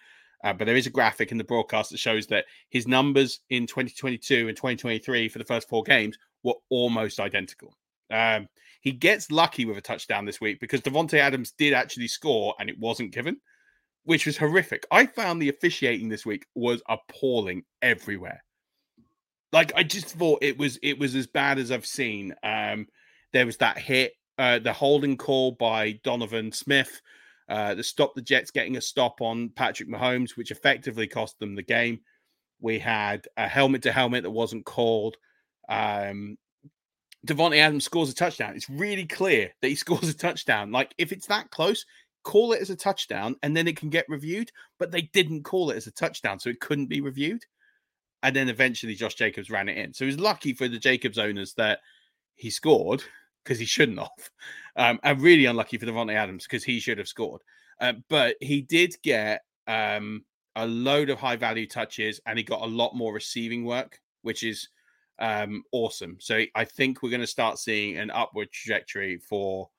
uh, 0.44 0.52
but 0.52 0.66
there 0.66 0.76
is 0.76 0.88
a 0.88 0.90
graphic 0.90 1.32
in 1.32 1.38
the 1.38 1.44
broadcast 1.44 1.92
that 1.92 2.00
shows 2.00 2.26
that 2.28 2.46
his 2.72 2.88
numbers 2.88 3.42
in 3.52 3.68
2022 3.68 4.48
and 4.48 4.58
2023 4.58 5.30
for 5.30 5.38
the 5.38 5.46
first 5.46 5.70
four 5.70 5.84
games 5.84 6.18
were 6.42 6.56
almost 6.72 7.20
identical. 7.20 7.78
Um, 8.10 8.48
he 8.82 8.94
gets 8.94 9.30
lucky 9.30 9.66
with 9.66 9.78
a 9.78 9.82
touchdown 9.82 10.26
this 10.26 10.42
week 10.42 10.60
because 10.60 10.82
Davante 10.82 11.20
Adams 11.20 11.52
did 11.52 11.72
actually 11.72 12.08
score 12.08 12.56
and 12.60 12.68
it 12.68 12.80
wasn't 12.80 13.14
given, 13.14 13.38
which 14.04 14.26
was 14.26 14.40
horrific. 14.40 14.88
I 14.90 15.06
found 15.06 15.40
the 15.40 15.50
officiating 15.50 16.10
this 16.10 16.26
week 16.26 16.48
was 16.56 16.82
appalling 16.90 17.62
everywhere. 17.84 18.44
Like 19.52 19.72
I 19.76 19.84
just 19.84 20.08
thought 20.08 20.40
it 20.42 20.58
was 20.58 20.80
it 20.82 20.98
was 20.98 21.14
as 21.14 21.28
bad 21.28 21.60
as 21.60 21.72
I've 21.72 21.86
seen. 21.86 22.34
Um, 22.42 22.88
there 23.34 23.46
was 23.46 23.58
that 23.58 23.78
hit, 23.78 24.14
uh, 24.38 24.60
the 24.60 24.74
holding 24.74 25.18
call 25.18 25.52
by 25.52 26.00
Donovan 26.04 26.52
Smith, 26.52 27.02
uh, 27.50 27.76
the 27.76 27.84
stop 27.84 28.16
the 28.16 28.22
Jets 28.22 28.52
getting 28.52 28.78
a 28.78 28.82
stop 28.82 29.22
on 29.22 29.50
Patrick 29.50 29.90
Mahomes, 29.90 30.38
which 30.38 30.52
effectively 30.52 31.08
cost 31.08 31.38
them 31.40 31.56
the 31.56 31.64
game. 31.64 32.00
We 32.60 32.80
had 32.80 33.28
a 33.38 33.48
helmet 33.48 33.84
to 33.84 33.92
helmet 33.92 34.24
that 34.24 34.32
wasn't 34.32 34.66
called. 34.66 35.18
Um, 35.68 36.38
Davante 37.28 37.58
Adams 37.58 37.86
scores 37.86 38.10
a 38.10 38.16
touchdown. 38.16 38.56
It's 38.56 38.70
really 38.70 39.06
clear 39.06 39.52
that 39.62 39.68
he 39.68 39.76
scores 39.76 40.10
a 40.10 40.14
touchdown. 40.14 40.72
Like 40.72 40.94
if 40.98 41.12
it's 41.12 41.28
that 41.28 41.52
close, 41.52 41.86
call 42.24 42.54
it 42.54 42.62
as 42.62 42.70
a 42.70 42.76
touchdown 42.76 43.36
and 43.44 43.56
then 43.56 43.68
it 43.68 43.78
can 43.78 43.90
get 43.90 44.06
reviewed. 44.08 44.52
But 44.80 44.92
they 44.92 45.04
didn't 45.14 45.44
call 45.44 45.72
it 45.72 45.78
as 45.78 45.88
a 45.88 45.92
touchdown, 45.92 46.40
so 46.40 46.50
it 46.50 46.62
couldn't 46.62 46.88
be 46.88 47.02
reviewed. 47.02 47.44
And 48.24 48.36
then 48.36 48.50
eventually 48.50 48.96
Josh 48.96 49.16
Jacobs 49.16 49.50
ran 49.50 49.70
it 49.70 49.78
in. 49.78 49.94
So 49.94 50.04
it 50.04 50.08
was 50.08 50.20
lucky 50.20 50.54
for 50.54 50.68
the 50.68 50.80
Jacobs 50.80 51.18
owners 51.18 51.54
that 51.56 51.80
he 52.36 52.50
scored 52.50 53.04
because 53.44 53.60
he 53.60 53.66
shouldn't 53.66 54.00
have. 54.00 54.30
Um, 54.76 55.00
and 55.04 55.22
really 55.22 55.46
unlucky 55.46 55.78
for 55.78 55.86
Davante 55.86 56.14
Adams 56.14 56.44
because 56.44 56.64
he 56.64 56.80
should 56.80 56.98
have 56.98 57.08
scored. 57.08 57.42
Uh, 57.80 57.94
but 58.10 58.36
he 58.42 58.62
did 58.62 58.96
get 59.04 59.42
um, 59.68 60.24
a 60.56 60.66
load 60.66 61.10
of 61.10 61.20
high 61.20 61.36
value 61.36 61.68
touches 61.68 62.20
and 62.26 62.38
he 62.38 62.44
got 62.44 62.62
a 62.62 62.66
lot 62.66 62.96
more 62.96 63.14
receiving 63.14 63.66
work, 63.66 64.00
which 64.22 64.44
is 64.44 64.70
um, 65.20 65.64
awesome. 65.72 66.18
So 66.20 66.44
I 66.56 66.66
think 66.66 67.02
we're 67.02 67.10
going 67.10 67.22
to 67.22 67.28
start 67.28 67.60
seeing 67.60 67.98
an 67.98 68.12
upward 68.12 68.52
trajectory 68.52 69.18
for 69.18 69.70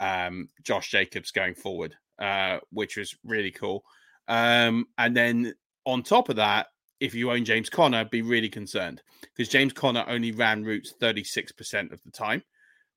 um, 0.00 0.48
Josh 0.62 0.90
Jacobs 0.90 1.30
going 1.30 1.54
forward, 1.54 1.94
uh, 2.18 2.58
which 2.70 2.96
was 2.96 3.16
really 3.24 3.50
cool. 3.50 3.84
Um, 4.28 4.86
and 4.98 5.16
then 5.16 5.54
on 5.84 6.02
top 6.02 6.28
of 6.28 6.36
that, 6.36 6.68
if 7.00 7.14
you 7.14 7.30
own 7.30 7.44
James 7.44 7.70
Conner, 7.70 8.04
be 8.04 8.22
really 8.22 8.48
concerned 8.48 9.02
because 9.22 9.48
James 9.48 9.72
Conner 9.72 10.04
only 10.08 10.32
ran 10.32 10.64
routes 10.64 10.94
36% 11.00 11.92
of 11.92 12.02
the 12.02 12.10
time, 12.10 12.42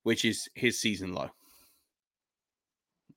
which 0.03 0.25
is 0.25 0.49
his 0.55 0.79
season 0.79 1.13
low. 1.13 1.29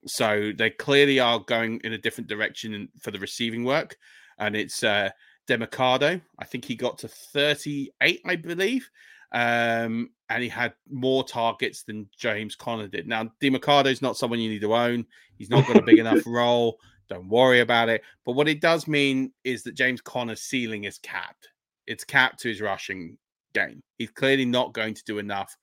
So 0.07 0.53
they 0.57 0.71
clearly 0.71 1.19
are 1.19 1.41
going 1.41 1.81
in 1.85 1.95
a 1.95 1.99
different 1.99 2.29
direction 2.29 2.89
for 3.01 3.11
the 3.11 3.19
receiving 3.19 3.65
work. 3.65 3.97
And 4.39 4.55
it's 4.55 4.83
uh, 4.83 5.11
Demercado. 5.49 6.21
I 6.39 6.45
think 6.45 6.65
he 6.65 6.75
got 6.75 6.99
to 6.99 7.09
38, 7.09 8.21
I 8.27 8.37
believe. 8.37 8.89
Um, 9.33 10.11
and 10.29 10.43
he 10.43 10.49
had 10.49 10.75
more 10.91 11.25
targets 11.25 11.83
than 11.83 12.09
James 12.17 12.55
Conner 12.55 12.89
did. 12.89 13.07
Now, 13.07 13.31
Demercado 13.43 13.87
is 13.87 14.03
not 14.03 14.17
someone 14.17 14.41
you 14.41 14.51
need 14.51 14.61
to 14.61 14.75
own. 14.75 15.07
He's 15.39 15.51
not 15.51 15.67
got 15.67 15.77
a 15.77 15.83
big 15.83 15.99
enough 15.99 16.23
role. 16.27 16.79
Don't 17.09 17.29
worry 17.29 17.61
about 17.61 17.89
it. 17.89 18.03
But 18.25 18.33
what 18.33 18.49
it 18.49 18.61
does 18.61 18.87
mean 18.87 19.33
is 19.43 19.63
that 19.65 19.75
James 19.75 20.01
Conner's 20.01 20.43
ceiling 20.43 20.85
is 20.85 20.99
capped. 20.99 21.49
It's 21.87 22.05
capped 22.05 22.41
to 22.41 22.49
his 22.49 22.61
rushing 22.61 23.19
game. 23.55 23.83
He's 23.99 24.11
clearly 24.11 24.45
not 24.45 24.73
going 24.73 24.95
to 24.95 25.05
do 25.05 25.19
enough. 25.19 25.55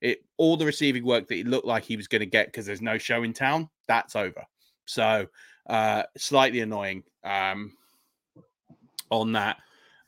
It 0.00 0.24
all 0.36 0.56
the 0.56 0.66
receiving 0.66 1.04
work 1.04 1.28
that 1.28 1.34
he 1.34 1.44
looked 1.44 1.66
like 1.66 1.84
he 1.84 1.96
was 1.96 2.08
going 2.08 2.20
to 2.20 2.26
get 2.26 2.46
because 2.46 2.66
there's 2.66 2.82
no 2.82 2.98
show 2.98 3.22
in 3.22 3.32
town. 3.32 3.68
That's 3.86 4.16
over. 4.16 4.44
So 4.86 5.26
uh, 5.68 6.04
slightly 6.16 6.60
annoying 6.60 7.04
um, 7.24 7.72
on 9.10 9.32
that. 9.32 9.58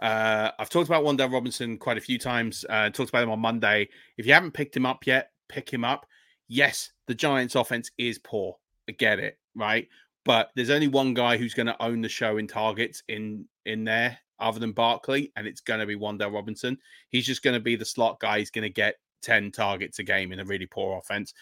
Uh, 0.01 0.51
I've 0.59 0.70
talked 0.70 0.88
about 0.88 1.05
Wan'Dale 1.05 1.32
Robinson 1.32 1.78
quite 1.78 1.99
a 1.99 2.01
few 2.01 2.18
times. 2.18 2.64
Uh, 2.68 2.90
talked 2.90 3.11
about 3.11 3.22
him 3.22 3.30
on 3.30 3.38
Monday. 3.38 3.88
If 4.16 4.26
you 4.26 4.32
haven't 4.32 4.53
picked 4.53 4.76
him 4.76 4.84
up 4.84 5.07
yet, 5.07 5.30
pick 5.49 5.72
him 5.72 5.84
up. 5.84 6.07
Yes, 6.49 6.90
the 7.07 7.14
Giants' 7.14 7.55
offense 7.55 7.90
is 7.99 8.18
poor. 8.18 8.57
I 8.88 8.93
get 8.93 9.20
it, 9.20 9.38
right? 9.55 9.88
But 10.24 10.51
there's 10.57 10.70
only 10.70 10.88
one 10.88 11.14
guy 11.14 11.36
who's 11.36 11.55
going 11.55 11.66
to 11.66 11.80
own 11.82 12.01
the 12.01 12.09
show 12.09 12.38
in 12.38 12.49
targets 12.49 13.03
in 13.09 13.47
in 13.64 13.84
there, 13.84 14.18
other 14.40 14.59
than 14.59 14.72
Barkley, 14.72 15.32
and 15.36 15.47
it's 15.47 15.61
going 15.61 15.80
to 15.80 15.86
be 15.86 15.95
Wan'Dale 15.95 16.32
Robinson. 16.32 16.78
He's 17.09 17.26
just 17.26 17.45
going 17.45 17.55
to 17.55 17.61
be 17.61 17.76
the 17.76 17.84
slot 17.84 18.18
guy. 18.18 18.40
He's 18.40 18.51
going 18.51 18.64
to 18.64 18.70
get 18.70 18.97
ten 19.22 19.50
targets 19.50 19.98
a 19.98 20.02
game 20.02 20.32
in 20.32 20.40
a 20.40 20.44
really 20.44 20.66
poor 20.66 20.98
offense. 20.98 21.32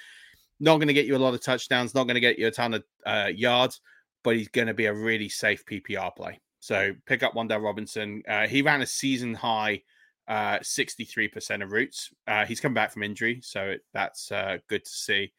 Not 0.60 0.76
going 0.76 0.88
to 0.88 0.94
get 0.94 1.06
you 1.06 1.16
a 1.16 1.18
lot 1.18 1.34
of 1.34 1.42
touchdowns. 1.42 1.94
Not 1.94 2.04
going 2.04 2.14
to 2.14 2.20
get 2.20 2.38
you 2.38 2.46
a 2.46 2.50
ton 2.50 2.74
of 2.74 2.84
uh, 3.06 3.30
yards, 3.34 3.80
but 4.22 4.36
he's 4.36 4.48
going 4.48 4.68
to 4.68 4.74
be 4.74 4.86
a 4.86 4.94
really 4.94 5.28
safe 5.28 5.64
PPR 5.64 6.14
play. 6.14 6.38
So 6.60 6.92
pick 7.06 7.22
up 7.22 7.34
Wan'Dale 7.34 7.62
Robinson. 7.62 8.22
Uh, 8.28 8.46
he 8.46 8.60
ran 8.60 8.82
a 8.82 8.86
season 8.86 9.32
high 9.32 9.82
uh, 10.28 10.58
63% 10.58 11.62
of 11.62 11.72
routes. 11.72 12.10
Uh, 12.28 12.46
he's 12.46 12.60
come 12.60 12.74
back 12.74 12.92
from 12.92 13.02
injury, 13.02 13.40
so 13.42 13.74
that's 13.92 14.30
uh, 14.30 14.58
good 14.68 14.84
to 14.84 14.90
see. 14.90 15.32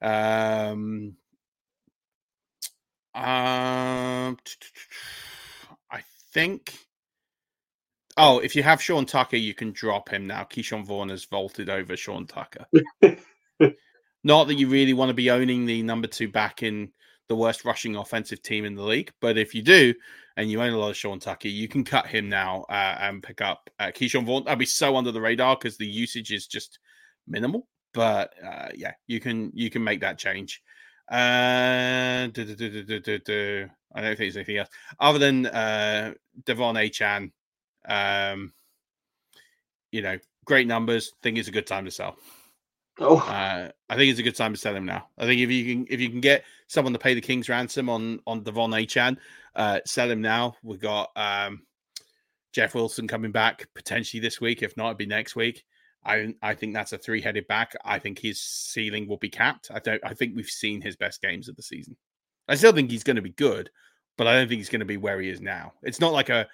Um, 0.00 1.16
um, 3.14 4.36
I 5.90 6.02
think 6.32 6.74
Oh, 8.16 8.38
if 8.40 8.54
you 8.54 8.62
have 8.62 8.82
Sean 8.82 9.06
Tucker, 9.06 9.36
you 9.36 9.54
can 9.54 9.72
drop 9.72 10.08
him 10.08 10.26
now. 10.26 10.44
Ke'Shawn 10.44 10.84
Vaughn 10.84 11.08
has 11.08 11.24
vaulted 11.24 11.70
over 11.70 11.96
Sean 11.96 12.26
Tucker. 12.26 12.66
Not 14.24 14.48
that 14.48 14.54
you 14.54 14.68
really 14.68 14.92
want 14.92 15.08
to 15.08 15.14
be 15.14 15.30
owning 15.30 15.64
the 15.64 15.82
number 15.82 16.06
two 16.06 16.28
back 16.28 16.62
in 16.62 16.92
the 17.28 17.36
worst 17.36 17.64
rushing 17.64 17.96
offensive 17.96 18.42
team 18.42 18.64
in 18.64 18.74
the 18.74 18.82
league, 18.82 19.12
but 19.20 19.38
if 19.38 19.54
you 19.54 19.62
do, 19.62 19.94
and 20.36 20.50
you 20.50 20.62
own 20.62 20.72
a 20.72 20.78
lot 20.78 20.90
of 20.90 20.96
Sean 20.96 21.18
Tucker, 21.18 21.48
you 21.48 21.68
can 21.68 21.84
cut 21.84 22.06
him 22.06 22.28
now 22.28 22.64
uh, 22.68 22.96
and 23.00 23.22
pick 23.22 23.40
up 23.40 23.68
uh, 23.78 23.86
Ke'Shawn 23.86 24.24
Vaughn. 24.24 24.44
That'd 24.44 24.58
be 24.58 24.66
so 24.66 24.96
under 24.96 25.12
the 25.12 25.20
radar 25.20 25.56
because 25.56 25.76
the 25.76 25.86
usage 25.86 26.32
is 26.32 26.46
just 26.46 26.78
minimal. 27.26 27.66
But 27.94 28.32
uh, 28.42 28.68
yeah, 28.74 28.92
you 29.06 29.20
can 29.20 29.50
you 29.54 29.68
can 29.68 29.84
make 29.84 30.00
that 30.00 30.18
change. 30.18 30.62
Uh, 31.10 32.28
do, 32.28 32.44
do, 32.54 33.18
do, 33.18 33.68
I 33.94 34.00
don't 34.00 34.10
think 34.10 34.18
there's 34.18 34.36
anything 34.36 34.58
else 34.58 34.70
other 34.98 35.18
than 35.18 35.46
uh, 35.46 36.14
De'Von 36.44 36.74
Achane. 36.74 37.32
Um, 37.86 38.52
you 39.90 40.02
know, 40.02 40.18
great 40.44 40.66
numbers. 40.66 41.12
Think 41.22 41.38
it's 41.38 41.48
a 41.48 41.52
good 41.52 41.66
time 41.66 41.84
to 41.84 41.90
sell. 41.90 42.16
Oh, 42.98 43.18
Uh, 43.18 43.70
I 43.88 43.96
think 43.96 44.10
it's 44.10 44.20
a 44.20 44.24
good 44.24 44.36
time 44.36 44.52
to 44.52 44.58
sell 44.58 44.76
him 44.76 44.84
now. 44.84 45.08
I 45.18 45.24
think 45.24 45.40
if 45.40 45.50
you 45.50 45.74
can 45.74 45.86
if 45.88 46.00
you 46.00 46.10
can 46.10 46.20
get 46.20 46.44
someone 46.66 46.92
to 46.92 46.98
pay 46.98 47.14
the 47.14 47.20
king's 47.20 47.48
ransom 47.48 47.88
on 47.88 48.20
on 48.26 48.42
De'Von 48.44 48.70
Achane, 48.70 49.16
uh, 49.56 49.80
sell 49.86 50.10
him 50.10 50.20
now. 50.20 50.56
We've 50.62 50.80
got 50.80 51.10
um, 51.16 51.62
Jeff 52.52 52.74
Wilson 52.74 53.08
coming 53.08 53.32
back 53.32 53.68
potentially 53.74 54.20
this 54.20 54.40
week. 54.40 54.62
If 54.62 54.76
not, 54.76 54.86
it'd 54.88 54.98
be 54.98 55.06
next 55.06 55.36
week. 55.36 55.64
I 56.04 56.34
I 56.42 56.54
think 56.54 56.74
that's 56.74 56.92
a 56.92 56.98
three 56.98 57.20
headed 57.22 57.46
back. 57.46 57.74
I 57.84 57.98
think 57.98 58.18
his 58.18 58.40
ceiling 58.40 59.08
will 59.08 59.16
be 59.18 59.30
capped. 59.30 59.70
I 59.72 59.78
don't. 59.78 60.04
I 60.04 60.14
think 60.14 60.36
we've 60.36 60.46
seen 60.46 60.80
his 60.80 60.96
best 60.96 61.22
games 61.22 61.48
of 61.48 61.56
the 61.56 61.62
season. 61.62 61.96
I 62.48 62.56
still 62.56 62.72
think 62.72 62.90
he's 62.90 63.04
going 63.04 63.16
to 63.16 63.22
be 63.22 63.30
good, 63.30 63.70
but 64.18 64.26
I 64.26 64.34
don't 64.34 64.48
think 64.48 64.58
he's 64.58 64.68
going 64.68 64.80
to 64.80 64.86
be 64.86 64.96
where 64.96 65.20
he 65.20 65.30
is 65.30 65.40
now. 65.40 65.72
It's 65.82 66.00
not 66.00 66.12
like 66.12 66.28
a 66.28 66.46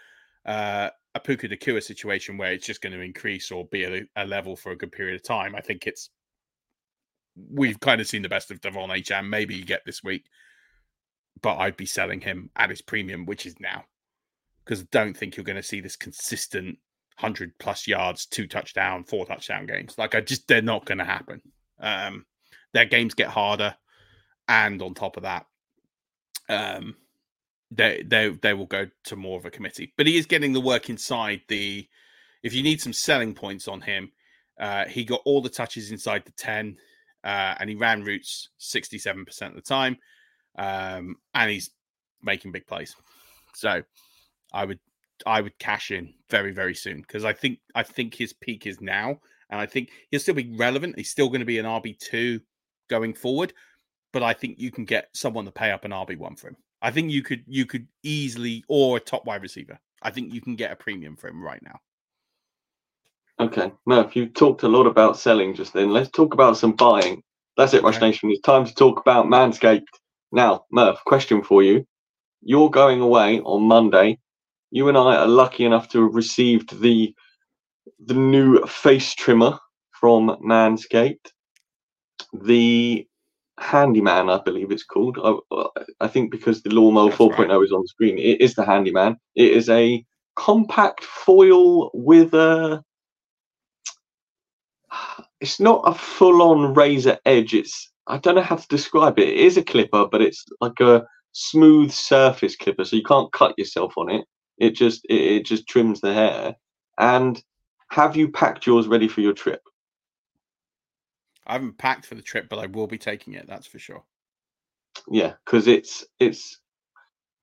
uh, 0.45 0.91
a 1.19 1.21
Puka 1.21 1.49
Nacua 1.49 1.83
situation 1.83 2.39
where 2.39 2.53
it's 2.53 2.67
just 2.67 2.81
going 2.81 2.93
to 2.93 3.01
increase 3.01 3.51
or 3.51 3.67
be 3.67 3.85
a, 3.85 4.03
a 4.17 4.27
level 4.27 4.57
for 4.57 4.73
a 4.73 4.77
good 4.77 4.93
period 4.93 5.17
of 5.17 5.23
time. 5.23 5.55
I 5.55 5.61
think 5.61 5.87
it's 5.87 6.11
we've 7.51 7.79
kind 7.81 8.01
of 8.01 8.09
seen 8.09 8.23
the 8.23 8.29
best 8.29 8.51
of 8.51 8.61
De'Von 8.61 8.89
Achane. 8.89 9.29
Maybe 9.29 9.55
you 9.55 9.65
get 9.65 9.83
this 9.85 10.03
week, 10.03 10.27
but 11.43 11.57
I'd 11.57 11.77
be 11.77 11.87
selling 11.87 12.21
him 12.21 12.51
at 12.57 12.71
his 12.71 12.83
premium, 12.83 13.27
which 13.27 13.47
is 13.47 13.59
now, 13.61 13.85
because 14.65 14.83
I 14.83 14.87
don't 14.91 15.17
think 15.17 15.37
you're 15.37 15.45
going 15.45 15.57
to 15.57 15.63
see 15.63 15.81
this 15.81 15.97
consistent 15.97 16.79
hundred 17.17 17.53
plus 17.59 17.89
yards, 17.89 18.27
two 18.27 18.47
touchdown, 18.47 19.05
four 19.05 19.27
touchdown 19.27 19.67
games. 19.67 19.99
Like 19.99 20.15
I 20.15 20.21
just 20.21 20.47
they're 20.47 20.63
not 20.63 20.85
going 20.85 20.99
to 20.99 21.05
happen. 21.05 21.43
Um, 21.81 22.27
their 22.73 22.87
games 22.87 23.15
get 23.15 23.29
harder, 23.29 23.75
and 24.47 24.81
on 24.83 24.95
top 24.95 25.17
of 25.17 25.25
that, 25.25 25.47
um, 26.49 26.97
they 27.71 28.03
they 28.07 28.31
they 28.31 28.55
will 28.55 28.67
go 28.67 28.87
to 29.05 29.17
more 29.17 29.39
of 29.39 29.45
a 29.45 29.51
committee. 29.51 29.93
But 29.97 30.07
he 30.07 30.17
is 30.17 30.27
getting 30.27 30.53
the 30.53 30.61
work 30.61 30.91
inside 30.91 31.43
the. 31.49 31.87
If 32.43 32.55
you 32.55 32.63
need 32.63 32.81
some 32.81 32.93
selling 32.93 33.35
points 33.35 33.67
on 33.67 33.81
him, 33.81 34.13
uh, 34.61 34.85
he 34.85 35.05
got 35.05 35.21
all 35.25 35.43
the 35.43 35.49
touches 35.49 35.91
inside 35.91 36.25
the 36.25 36.33
ten 36.33 36.77
uh, 37.25 37.55
and 37.59 37.69
he 37.69 37.77
ran 37.77 38.03
routes 38.03 38.51
67% 38.61 39.49
of 39.49 39.55
the 39.55 39.61
time. 39.61 39.99
Um, 40.57 41.17
and 41.35 41.51
he's 41.51 41.71
making 42.23 42.53
big 42.53 42.67
plays. 42.67 42.95
So 43.55 43.83
I 44.53 44.65
would 44.65 44.81
I 45.27 45.41
would 45.41 45.59
cash 45.59 45.91
in 45.91 46.15
very, 46.31 46.53
very 46.53 46.75
soon 46.75 47.01
because 47.01 47.25
I 47.25 47.33
think 47.33 47.59
I 47.75 47.83
think 47.83 48.15
his 48.15 48.33
peak 48.33 48.67
is 48.67 48.81
now. 48.81 49.21
And 49.51 49.61
I 49.61 49.67
think 49.67 49.91
he'll 50.11 50.21
still 50.21 50.35
be 50.35 50.55
relevant. 50.57 50.99
He's 50.99 51.11
still 51.11 51.29
going 51.29 51.41
to 51.41 51.47
be 51.47 51.59
an 51.59 51.65
RB2 51.65 52.41
going 52.91 53.15
forward. 53.15 53.55
But 54.13 54.23
I 54.23 54.33
think 54.33 54.59
you 54.59 54.71
can 54.71 54.85
get 54.85 55.09
someone 55.13 55.45
to 55.47 55.51
pay 55.51 55.71
up 55.71 55.85
an 55.85 55.91
RB1 55.91 56.39
for 56.39 56.49
him. 56.49 56.57
I 56.81 56.91
think 56.91 57.11
you 57.11 57.23
could 57.23 57.45
you 57.47 57.67
could 57.67 57.89
easily 58.03 58.65
or 58.69 58.97
a 58.97 59.01
top 59.01 59.25
wide 59.27 59.43
receiver. 59.43 59.79
I 60.03 60.11
think 60.11 60.33
you 60.33 60.41
can 60.41 60.57
get 60.57 60.71
a 60.73 60.77
premium 60.77 61.17
for 61.17 61.29
him 61.29 61.43
right 61.43 61.63
now. 61.63 61.81
okay. 63.41 63.73
Murf, 63.89 64.15
you 64.15 64.27
talked 64.29 64.63
a 64.63 64.69
lot 64.69 64.87
about 64.87 65.19
selling 65.19 65.55
just 65.55 65.73
then. 65.73 65.91
Let's 65.91 66.11
talk 66.11 66.35
about 66.35 66.57
some 66.57 66.73
buying. 66.73 67.23
That's 67.57 67.75
it, 67.75 67.83
Rush 67.83 67.97
Okay. 67.97 68.07
Nation. 68.07 68.31
It's 68.31 68.41
time 68.43 68.65
to 68.65 68.75
talk 68.75 69.01
about 69.01 69.27
Manscaped. 69.27 69.87
Now, 70.31 70.67
Murf, 70.73 70.99
question 71.05 71.43
for 71.43 71.63
you. 71.63 71.85
You're 72.43 72.71
going 72.71 73.01
away 73.01 73.41
on 73.41 73.63
Monday. 73.63 74.19
You 74.71 74.89
and 74.89 74.97
I 74.97 75.17
are 75.17 75.27
lucky 75.27 75.65
enough 75.65 75.89
to 75.91 76.05
have 76.05 76.15
received 76.15 76.81
the 76.81 77.15
the 78.05 78.15
new 78.15 78.65
face 78.67 79.15
trimmer 79.15 79.59
from 79.91 80.29
Manscaped. 80.45 81.33
The 82.33 83.08
Handyman, 83.59 84.31
I 84.31 84.39
believe 84.39 84.71
it's 84.71 84.85
called. 84.85 85.19
I, 85.23 85.65
I 86.01 86.09
think 86.09 86.31
because 86.31 86.63
the 86.63 86.71
Lawnmower 86.71 87.11
That's 87.11 87.21
4.0 87.21 87.39
right. 87.39 87.51
Oh 87.51 87.63
is 87.63 87.73
on 87.73 87.83
the 87.83 87.89
screen, 87.89 88.19
it 88.19 88.41
is 88.41 88.55
the 88.55 88.65
Handyman. 88.65 89.17
It 89.35 89.53
is 89.53 89.69
a 89.69 90.05
compact 90.37 91.05
foil 91.05 91.91
with 91.95 92.35
a. 92.35 92.83
It's 95.41 95.61
not 95.61 95.83
a 95.87 95.95
full-on 95.95 96.75
razor 96.75 97.19
edge. 97.25 97.55
It's 97.55 97.93
I 98.07 98.19
don't 98.19 98.35
know 98.35 98.43
how 98.43 98.57
to 98.57 98.69
describe 98.69 99.19
it. 99.19 99.29
It 99.29 99.37
is 99.37 99.57
a 99.57 99.63
clipper, 99.63 100.07
but 100.07 100.23
it's 100.23 100.45
like 100.61 100.81
a 100.81 101.07
smooth 101.33 101.93
surface 101.93 102.57
clipper, 102.57 102.85
so 102.85 102.97
you 102.97 103.03
can't 103.03 103.33
cut 103.33 103.55
yourself 103.59 103.95
on 103.97 104.11
it. 104.11 104.25
It 104.59 104.71
just 104.71 105.05
it, 105.09 105.21
it 105.21 105.47
just 105.47 105.69
trims 105.69 106.01
the 106.01 106.13
hair. 106.13 106.57
And 106.99 107.43
have 107.91 108.17
you 108.17 108.31
packed 108.31 108.67
yours 108.67 108.89
ready 108.89 109.09
for 109.09 109.21
your 109.21 109.33
trip? 109.33 109.61
I 111.49 111.55
haven't 111.55 111.79
packed 111.79 112.07
for 112.07 112.15
the 112.15 112.23
trip, 112.23 112.49
but 112.49 112.59
I 112.59 112.67
will 112.67 112.87
be 112.87 112.99
taking 112.99 113.35
it. 113.35 113.47
That's 113.49 113.67
for 113.67 113.79
sure. 113.79 114.05
Yeah, 115.11 115.35
because 115.45 115.67
it's 115.67 116.05
it's. 116.21 116.61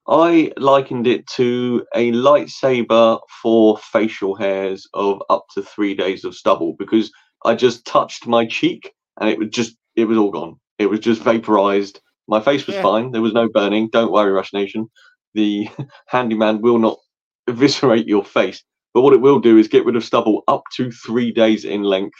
I 0.07 0.51
likened 0.57 1.07
it 1.07 1.27
to 1.35 1.85
a 1.95 2.11
lightsaber 2.11 3.19
for 3.41 3.77
facial 3.79 4.35
hairs 4.35 4.87
of 4.93 5.21
up 5.29 5.45
to 5.55 5.63
three 5.63 5.95
days 5.95 6.25
of 6.25 6.35
stubble 6.35 6.75
because 6.77 7.11
I 7.45 7.55
just 7.55 7.85
touched 7.85 8.27
my 8.27 8.45
cheek 8.45 8.93
and 9.19 9.29
it 9.29 9.39
was 9.39 9.49
just 9.49 9.75
it 9.95 10.05
was 10.05 10.17
all 10.17 10.31
gone. 10.31 10.57
It 10.79 10.87
was 10.87 10.99
just 10.99 11.21
vaporized. 11.31 12.01
My 12.27 12.41
face 12.41 12.67
was 12.67 12.75
Yeah. 12.75 12.83
fine. 12.83 13.11
There 13.11 13.21
was 13.21 13.33
no 13.33 13.49
burning. 13.49 13.89
Don't 13.91 14.11
worry, 14.11 14.31
Rush 14.31 14.53
Nation. 14.53 14.89
The 15.33 15.69
handyman 16.07 16.61
will 16.61 16.79
not 16.79 16.97
eviscerate 17.47 18.07
your 18.07 18.23
face, 18.25 18.63
but 18.93 19.01
what 19.01 19.13
it 19.13 19.21
will 19.21 19.39
do 19.39 19.57
is 19.57 19.67
get 19.67 19.85
rid 19.85 19.95
of 19.95 20.03
stubble 20.05 20.43
up 20.47 20.63
to 20.75 20.91
three 20.91 21.31
days 21.31 21.65
in 21.65 21.83
length. 21.83 22.17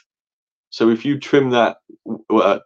So 0.76 0.90
if 0.90 1.06
you 1.06 1.18
trim 1.18 1.52
that, 1.52 1.78
uh, 2.30 2.60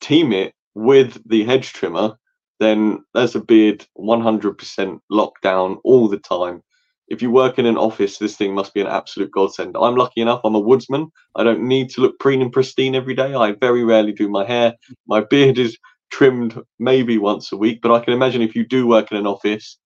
team 0.00 0.32
it 0.32 0.54
with 0.76 1.20
the 1.28 1.42
hedge 1.42 1.72
trimmer, 1.72 2.16
then 2.60 3.04
there's 3.14 3.34
a 3.34 3.40
beard 3.40 3.84
100% 3.98 5.00
locked 5.10 5.42
down 5.42 5.78
all 5.82 6.06
the 6.06 6.20
time. 6.20 6.62
If 7.08 7.22
you 7.22 7.32
work 7.32 7.58
in 7.58 7.66
an 7.66 7.78
office, 7.78 8.18
this 8.18 8.36
thing 8.36 8.54
must 8.54 8.74
be 8.74 8.80
an 8.80 8.86
absolute 8.86 9.32
godsend. 9.32 9.74
I'm 9.76 9.96
lucky 9.96 10.20
enough, 10.20 10.42
I'm 10.44 10.54
a 10.54 10.60
woodsman. 10.60 11.10
I 11.34 11.42
don't 11.42 11.66
need 11.66 11.90
to 11.90 12.00
look 12.00 12.16
preen 12.20 12.40
and 12.42 12.52
pristine 12.52 12.94
every 12.94 13.14
day. 13.14 13.34
I 13.34 13.56
very 13.60 13.82
rarely 13.82 14.12
do 14.12 14.28
my 14.28 14.44
hair. 14.46 14.74
My 15.08 15.20
beard 15.20 15.58
is 15.58 15.76
trimmed 16.12 16.56
maybe 16.78 17.18
once 17.18 17.50
a 17.50 17.56
week, 17.56 17.80
but 17.82 17.90
I 17.90 18.04
can 18.04 18.14
imagine 18.14 18.40
if 18.40 18.54
you 18.54 18.64
do 18.64 18.86
work 18.86 19.10
in 19.10 19.18
an 19.18 19.26
office, 19.26 19.78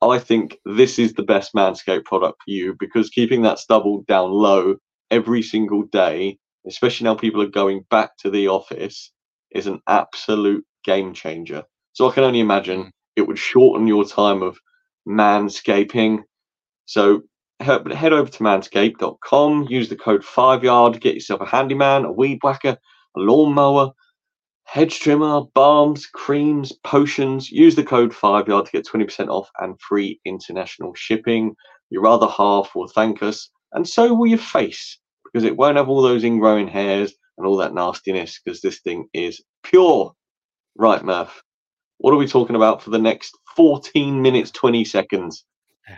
I 0.00 0.20
think 0.20 0.56
this 0.64 1.00
is 1.00 1.14
the 1.14 1.24
best 1.24 1.52
Manscaped 1.52 2.04
product 2.04 2.44
for 2.44 2.50
you 2.52 2.76
because 2.78 3.10
keeping 3.10 3.42
that 3.42 3.58
stubble 3.58 4.04
down 4.06 4.30
low 4.30 4.76
every 5.10 5.42
single 5.42 5.82
day, 5.82 6.38
especially 6.66 7.04
now 7.04 7.14
people 7.14 7.42
are 7.42 7.46
going 7.46 7.84
back 7.90 8.16
to 8.18 8.30
the 8.30 8.48
office, 8.48 9.12
is 9.52 9.66
an 9.66 9.80
absolute 9.88 10.64
game 10.84 11.12
changer. 11.12 11.62
So 11.92 12.08
I 12.08 12.14
can 12.14 12.24
only 12.24 12.40
imagine 12.40 12.84
mm. 12.84 12.90
it 13.16 13.26
would 13.26 13.38
shorten 13.38 13.86
your 13.86 14.04
time 14.04 14.42
of 14.42 14.58
manscaping. 15.08 16.22
So 16.86 17.22
head 17.60 18.12
over 18.12 18.30
to 18.30 18.38
manscaped.com, 18.38 19.66
use 19.68 19.88
the 19.88 19.96
code 19.96 20.22
5yard, 20.22 21.00
get 21.00 21.14
yourself 21.14 21.40
a 21.40 21.46
handyman, 21.46 22.04
a 22.04 22.12
weed 22.12 22.38
whacker, 22.42 22.78
a 23.16 23.20
lawnmower, 23.20 23.92
hedge 24.64 25.00
trimmer, 25.00 25.42
balms, 25.54 26.06
creams, 26.06 26.72
potions. 26.84 27.50
Use 27.50 27.74
the 27.74 27.82
code 27.82 28.12
5yard 28.12 28.66
to 28.66 28.70
get 28.70 28.86
20% 28.86 29.28
off 29.28 29.50
and 29.58 29.80
free 29.80 30.20
international 30.24 30.94
shipping. 30.94 31.54
Your 31.90 32.06
other 32.06 32.28
half 32.28 32.74
will 32.74 32.86
thank 32.86 33.22
us, 33.22 33.50
and 33.72 33.88
so 33.88 34.14
will 34.14 34.28
your 34.28 34.38
face, 34.38 34.96
because 35.32 35.44
it 35.44 35.56
won't 35.56 35.76
have 35.76 35.88
all 35.88 36.02
those 36.02 36.24
ingrowing 36.24 36.68
hairs 36.68 37.12
and 37.38 37.46
all 37.46 37.56
that 37.58 37.74
nastiness, 37.74 38.40
because 38.44 38.60
this 38.60 38.80
thing 38.80 39.08
is 39.12 39.42
pure. 39.62 40.12
Right, 40.76 41.02
Murf. 41.02 41.30
What 41.98 42.14
are 42.14 42.18
we 42.18 42.26
talking 42.26 42.56
about 42.56 42.82
for 42.82 42.90
the 42.90 42.98
next 42.98 43.36
14 43.56 44.22
minutes, 44.22 44.50
20 44.50 44.84
seconds? 44.84 45.44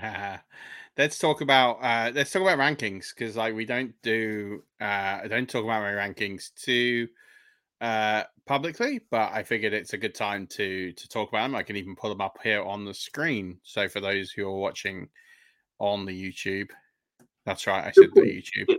let's 0.99 1.19
talk 1.19 1.41
about 1.41 1.79
uh 1.83 2.11
let's 2.15 2.31
talk 2.31 2.43
about 2.43 2.59
rankings 2.59 3.15
because 3.15 3.37
like 3.37 3.55
we 3.55 3.65
don't 3.65 3.95
do 4.03 4.63
uh 4.81 5.21
I 5.23 5.27
don't 5.29 5.49
talk 5.49 5.65
about 5.65 5.83
my 5.83 5.93
rankings 5.93 6.51
too 6.55 7.09
uh 7.81 8.25
publicly, 8.47 9.01
but 9.11 9.33
I 9.33 9.43
figured 9.43 9.73
it's 9.73 9.93
a 9.93 9.99
good 9.99 10.15
time 10.15 10.47
to 10.49 10.93
to 10.93 11.09
talk 11.09 11.29
about 11.29 11.43
them. 11.43 11.55
I 11.55 11.63
can 11.63 11.77
even 11.77 11.97
put 11.97 12.11
them 12.11 12.21
up 12.21 12.39
here 12.43 12.63
on 12.63 12.85
the 12.85 12.95
screen. 12.95 13.59
So 13.63 13.89
for 13.89 14.01
those 14.01 14.31
who 14.31 14.47
are 14.47 14.59
watching 14.59 15.09
on 15.79 16.05
the 16.05 16.13
YouTube, 16.13 16.69
that's 17.47 17.67
right, 17.67 17.87
I 17.87 17.93
said 17.93 18.11
the 18.15 18.21
YouTube. 18.21 18.77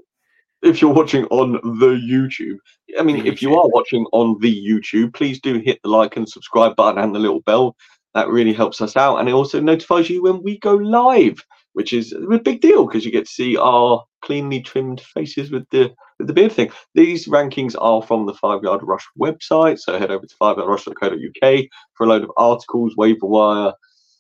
If 0.63 0.81
you're 0.81 0.93
watching 0.93 1.25
on 1.25 1.53
the 1.79 1.99
YouTube, 2.11 2.57
I 2.97 3.03
mean, 3.03 3.25
if 3.25 3.41
you 3.41 3.53
are 3.55 3.67
watching 3.69 4.05
on 4.13 4.39
the 4.39 4.53
YouTube, 4.67 5.13
please 5.13 5.39
do 5.39 5.59
hit 5.59 5.79
the 5.83 5.89
like 5.89 6.15
and 6.17 6.27
subscribe 6.27 6.75
button 6.75 7.03
and 7.03 7.13
the 7.13 7.19
little 7.19 7.41
bell. 7.41 7.75
That 8.15 8.29
really 8.29 8.53
helps 8.53 8.79
us 8.81 8.95
out, 8.95 9.17
and 9.17 9.27
it 9.27 9.33
also 9.33 9.59
notifies 9.59 10.09
you 10.09 10.23
when 10.23 10.41
we 10.43 10.59
go 10.59 10.75
live. 10.75 11.43
which 11.73 11.91
is 11.91 12.13
a 12.13 12.39
big 12.39 12.61
deal 12.61 12.85
because 12.85 13.03
you 13.05 13.11
get 13.11 13.25
to 13.25 13.31
see 13.31 13.57
our 13.57 14.03
cleanly 14.21 14.61
trimmed 14.61 15.01
faces 15.01 15.51
with 15.51 15.67
the 15.71 15.93
with 16.19 16.27
the 16.27 16.33
beard 16.33 16.51
thing. 16.51 16.71
These 16.93 17.27
rankings 17.27 17.75
are 17.79 18.01
from 18.01 18.25
the 18.25 18.33
Five 18.35 18.63
Yard 18.63 18.81
Rush 18.83 19.05
website, 19.19 19.79
so 19.79 19.97
head 19.99 20.11
over 20.11 20.25
to 20.25 20.35
fiveyardrush.co.uk 20.35 21.65
for 21.95 22.03
a 22.03 22.07
load 22.07 22.23
of 22.23 22.31
articles, 22.37 22.95
waiver 22.95 23.25
wire, 23.25 23.73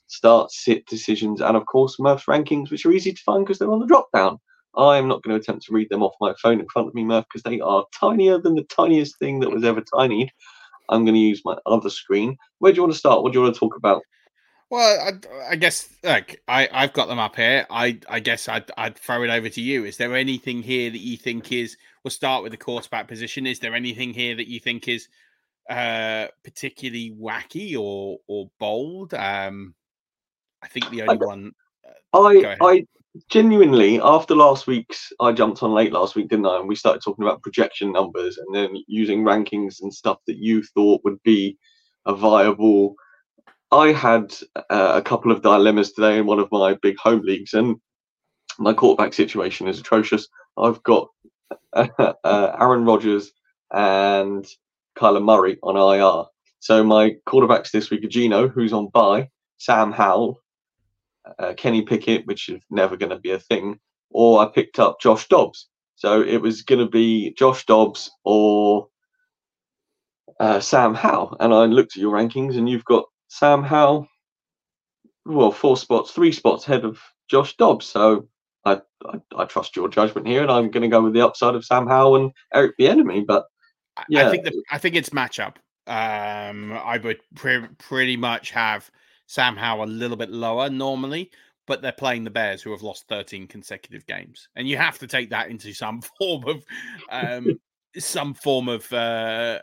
start, 0.07 0.51
sit 0.51 0.85
decisions, 0.87 1.41
and 1.41 1.55
of 1.55 1.65
course 1.65 1.99
Murf's 1.99 2.25
rankings, 2.25 2.71
which 2.71 2.85
are 2.85 2.91
easy 2.91 3.13
to 3.13 3.21
find 3.23 3.45
because 3.45 3.59
they're 3.59 3.71
on 3.71 3.79
the 3.79 3.85
drop 3.87 4.07
down. 4.13 4.39
I 4.75 4.97
am 4.97 5.07
not 5.07 5.21
going 5.21 5.35
to 5.35 5.41
attempt 5.41 5.65
to 5.65 5.73
read 5.73 5.89
them 5.89 6.03
off 6.03 6.15
my 6.19 6.33
phone 6.41 6.59
in 6.59 6.67
front 6.67 6.87
of 6.87 6.93
me, 6.93 7.03
Murf, 7.03 7.25
because 7.25 7.43
they 7.43 7.59
are 7.59 7.85
tinier 7.99 8.39
than 8.39 8.55
the 8.55 8.63
tiniest 8.63 9.19
thing 9.19 9.39
that 9.39 9.51
was 9.51 9.63
ever 9.63 9.81
tinied. 9.81 10.31
I'm 10.89 11.05
going 11.05 11.15
to 11.15 11.19
use 11.19 11.41
my 11.45 11.57
other 11.65 11.89
screen. 11.89 12.37
Where 12.59 12.71
do 12.71 12.77
you 12.77 12.81
want 12.83 12.93
to 12.93 12.99
start? 12.99 13.23
What 13.23 13.31
do 13.31 13.39
you 13.39 13.43
want 13.43 13.55
to 13.55 13.59
talk 13.59 13.75
about? 13.75 14.01
Well, 14.73 14.99
I, 14.99 15.51
I 15.51 15.55
guess 15.55 15.87
like 16.03 16.41
I 16.47 16.67
I've 16.71 16.93
got 16.93 17.07
them 17.07 17.19
up 17.19 17.35
here. 17.35 17.67
I 17.69 17.99
I 18.09 18.19
guess 18.19 18.49
I'd 18.49 18.71
I'd 18.75 18.97
throw 18.97 19.21
it 19.21 19.29
over 19.29 19.47
to 19.47 19.61
you. 19.61 19.85
Is 19.85 19.97
there 19.97 20.15
anything 20.15 20.63
here 20.63 20.89
that 20.89 20.99
you 20.99 21.15
think 21.15 21.51
is? 21.51 21.77
We'll 22.03 22.09
start 22.09 22.41
with 22.41 22.53
the 22.53 22.57
quarterback 22.57 23.07
position. 23.07 23.45
Is 23.45 23.59
there 23.59 23.75
anything 23.75 24.15
here 24.15 24.35
that 24.35 24.47
you 24.47 24.59
think 24.59 24.87
is 24.87 25.07
uh 25.69 26.25
particularly 26.43 27.11
wacky 27.11 27.77
or 27.77 28.17
or 28.27 28.49
bold? 28.59 29.13
Um, 29.13 29.75
I 30.63 30.67
think 30.69 30.89
the 30.89 31.03
only 31.03 31.21
I, 31.21 31.25
one. 31.25 31.51
Uh, 32.11 32.23
I 32.23 32.57
I 32.59 32.87
genuinely 33.29 33.99
after 34.01 34.35
last 34.35 34.67
week's 34.67 35.11
I 35.19 35.31
jumped 35.31 35.63
on 35.63 35.71
late 35.71 35.93
last 35.93 36.15
week, 36.15 36.29
didn't 36.29 36.47
I? 36.47 36.59
And 36.59 36.67
we 36.67 36.75
started 36.75 37.01
talking 37.01 37.23
about 37.23 37.41
projection 37.41 37.91
numbers 37.91 38.37
and 38.37 38.53
then 38.53 38.75
using 38.87 39.23
rankings 39.23 39.81
and 39.81 39.93
stuff 39.93 40.17
that 40.27 40.37
you 40.37 40.63
thought 40.63 41.01
would 41.03 41.21
be 41.23 41.57
a 42.05 42.13
viable 42.13 42.95
I 43.73 43.91
had 43.91 44.35
uh, 44.55 44.91
a 44.95 45.01
couple 45.01 45.31
of 45.31 45.41
dilemmas 45.41 45.93
today 45.93 46.19
in 46.19 46.27
one 46.27 46.37
of 46.37 46.47
my 46.51 46.75
big 46.83 46.95
home 46.99 47.21
leagues, 47.23 47.55
and 47.55 47.77
my 48.59 48.71
quarterback 48.71 49.13
situation 49.13 49.67
is 49.67 49.79
atrocious. 49.79 50.27
I've 50.59 50.81
got 50.83 51.07
uh, 51.73 52.13
Aaron 52.23 52.85
Rodgers 52.85 53.31
and 53.73 54.45
Kyler 54.95 55.23
Murray 55.23 55.57
on 55.63 55.75
IR. 55.75 56.25
So 56.59 56.83
my 56.83 57.15
quarterbacks 57.27 57.71
this 57.71 57.89
week 57.89 58.03
are 58.05 58.09
Gino, 58.09 58.47
who's 58.47 58.73
on 58.73 58.89
bye, 58.89 59.29
Sam 59.57 59.91
Howell, 59.91 60.39
uh, 61.39 61.53
Kenny 61.55 61.81
Pickett, 61.81 62.25
which 62.25 62.49
is 62.49 62.61
never 62.69 62.97
going 62.97 63.11
to 63.11 63.19
be 63.19 63.31
a 63.31 63.39
thing, 63.39 63.79
or 64.09 64.41
I 64.41 64.47
picked 64.47 64.79
up 64.79 64.99
Josh 65.01 65.27
Dobbs. 65.27 65.69
So 65.95 66.21
it 66.21 66.37
was 66.37 66.63
going 66.63 66.79
to 66.79 66.89
be 66.89 67.33
Josh 67.33 67.65
Dobbs 67.65 68.11
or 68.23 68.87
uh, 70.39 70.59
Sam 70.59 70.93
Howell. 70.93 71.37
And 71.39 71.53
I 71.53 71.65
looked 71.65 71.95
at 71.95 72.01
your 72.01 72.13
rankings, 72.13 72.57
and 72.57 72.67
you've 72.67 72.85
got 72.85 73.05
Sam 73.27 73.63
Howell, 73.63 74.07
well, 75.25 75.51
four 75.51 75.77
spots, 75.77 76.11
three 76.11 76.31
spots 76.31 76.65
ahead 76.65 76.85
of 76.85 76.99
Josh 77.29 77.55
Dobbs. 77.55 77.85
So 77.85 78.27
I, 78.65 78.81
I, 79.05 79.21
I 79.37 79.45
trust 79.45 79.75
your 79.75 79.87
judgment 79.87 80.27
here, 80.27 80.41
and 80.41 80.51
I'm 80.51 80.71
going 80.71 80.83
to 80.83 80.89
go 80.89 81.01
with 81.01 81.13
the 81.13 81.25
upside 81.25 81.55
of 81.55 81.65
Sam 81.65 81.87
Howell 81.87 82.17
and 82.17 82.31
Eric 82.53 82.73
Bieniemy. 82.79 83.25
But 83.25 83.45
yeah, 84.09 84.27
I 84.27 84.31
think 84.31 84.45
the, 84.45 84.63
I 84.71 84.77
think 84.77 84.95
it's 84.95 85.09
matchup. 85.09 85.55
Um, 85.85 86.73
I 86.73 86.97
would 87.03 87.19
pre- 87.35 87.67
pretty 87.77 88.17
much 88.17 88.51
have 88.51 88.89
Sam 89.33 89.57
Howell 89.57 89.85
a 89.85 89.87
little 89.87 90.15
bit 90.15 90.29
lower 90.29 90.69
normally, 90.69 91.31
but 91.65 91.81
they're 91.81 91.91
playing 91.91 92.23
the 92.23 92.29
Bears, 92.29 92.61
who 92.61 92.69
have 92.69 92.83
lost 92.83 93.07
13 93.09 93.47
consecutive 93.47 94.05
games, 94.05 94.47
and 94.55 94.67
you 94.67 94.77
have 94.77 94.99
to 94.99 95.07
take 95.07 95.31
that 95.31 95.49
into 95.49 95.73
some 95.73 96.01
form 96.19 96.47
of 96.47 96.63
um, 97.09 97.59
some 97.97 98.35
form 98.35 98.69
of 98.69 98.93
uh, 98.93 99.59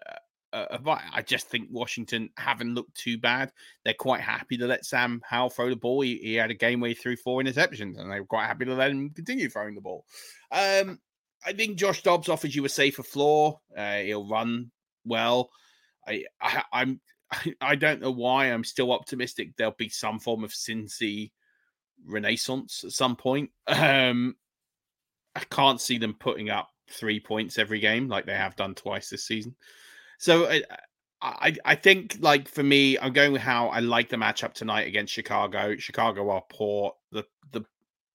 uh, 0.52 0.78
I 1.12 1.22
just 1.22 1.46
think 1.46 1.68
Washington 1.70 2.30
haven't 2.36 2.74
looked 2.74 2.96
too 2.96 3.16
bad. 3.16 3.52
They're 3.84 3.94
quite 3.94 4.22
happy 4.22 4.56
to 4.56 4.66
let 4.66 4.84
Sam 4.84 5.22
Howell 5.24 5.50
throw 5.50 5.70
the 5.70 5.76
ball. 5.76 6.00
He, 6.00 6.16
he, 6.16 6.34
had 6.34 6.50
a 6.50 6.54
game 6.54 6.80
where 6.80 6.88
he 6.88 6.94
threw 6.94 7.14
four 7.14 7.40
interceptions, 7.40 7.96
and 7.96 8.10
they 8.10 8.18
were 8.18 8.26
quite 8.26 8.46
happy 8.46 8.64
to 8.64 8.74
let 8.74 8.90
him 8.90 9.10
continue 9.10 9.48
throwing 9.48 9.76
the 9.76 9.80
ball. 9.80 10.04
Um, 10.50 10.98
I 11.46 11.52
think 11.52 11.78
Josh 11.78 12.02
Dobbs 12.02 12.28
offers 12.28 12.56
you 12.56 12.64
a 12.64 12.68
safer 12.68 13.04
floor. 13.04 13.60
Uh, 13.76 13.98
he'll 13.98 14.28
run 14.28 14.72
well. 15.04 15.50
I, 16.08 16.24
I 16.40 16.64
I'm 16.72 17.00
I 17.60 17.76
don't 17.76 18.00
know 18.00 18.10
why 18.10 18.46
I'm 18.46 18.64
still 18.64 18.92
optimistic. 18.92 19.56
There'll 19.56 19.72
be 19.72 19.88
some 19.88 20.18
form 20.18 20.44
of 20.44 20.50
Cincy 20.50 21.30
renaissance 22.06 22.84
at 22.84 22.92
some 22.92 23.16
point. 23.16 23.50
Um, 23.66 24.36
I 25.36 25.40
can't 25.50 25.80
see 25.80 25.98
them 25.98 26.14
putting 26.18 26.50
up 26.50 26.68
three 26.90 27.20
points 27.20 27.58
every 27.58 27.78
game 27.78 28.08
like 28.08 28.26
they 28.26 28.34
have 28.34 28.56
done 28.56 28.74
twice 28.74 29.10
this 29.10 29.24
season. 29.24 29.54
So 30.18 30.50
I, 30.50 30.62
I, 31.22 31.56
I 31.64 31.74
think 31.74 32.16
like 32.20 32.48
for 32.48 32.62
me, 32.62 32.98
I'm 32.98 33.12
going 33.12 33.32
with 33.32 33.42
how 33.42 33.68
I 33.68 33.80
like 33.80 34.08
the 34.08 34.16
matchup 34.16 34.54
tonight 34.54 34.86
against 34.88 35.12
Chicago. 35.12 35.76
Chicago 35.76 36.30
are 36.30 36.42
poor. 36.50 36.94
The 37.12 37.24
the 37.52 37.64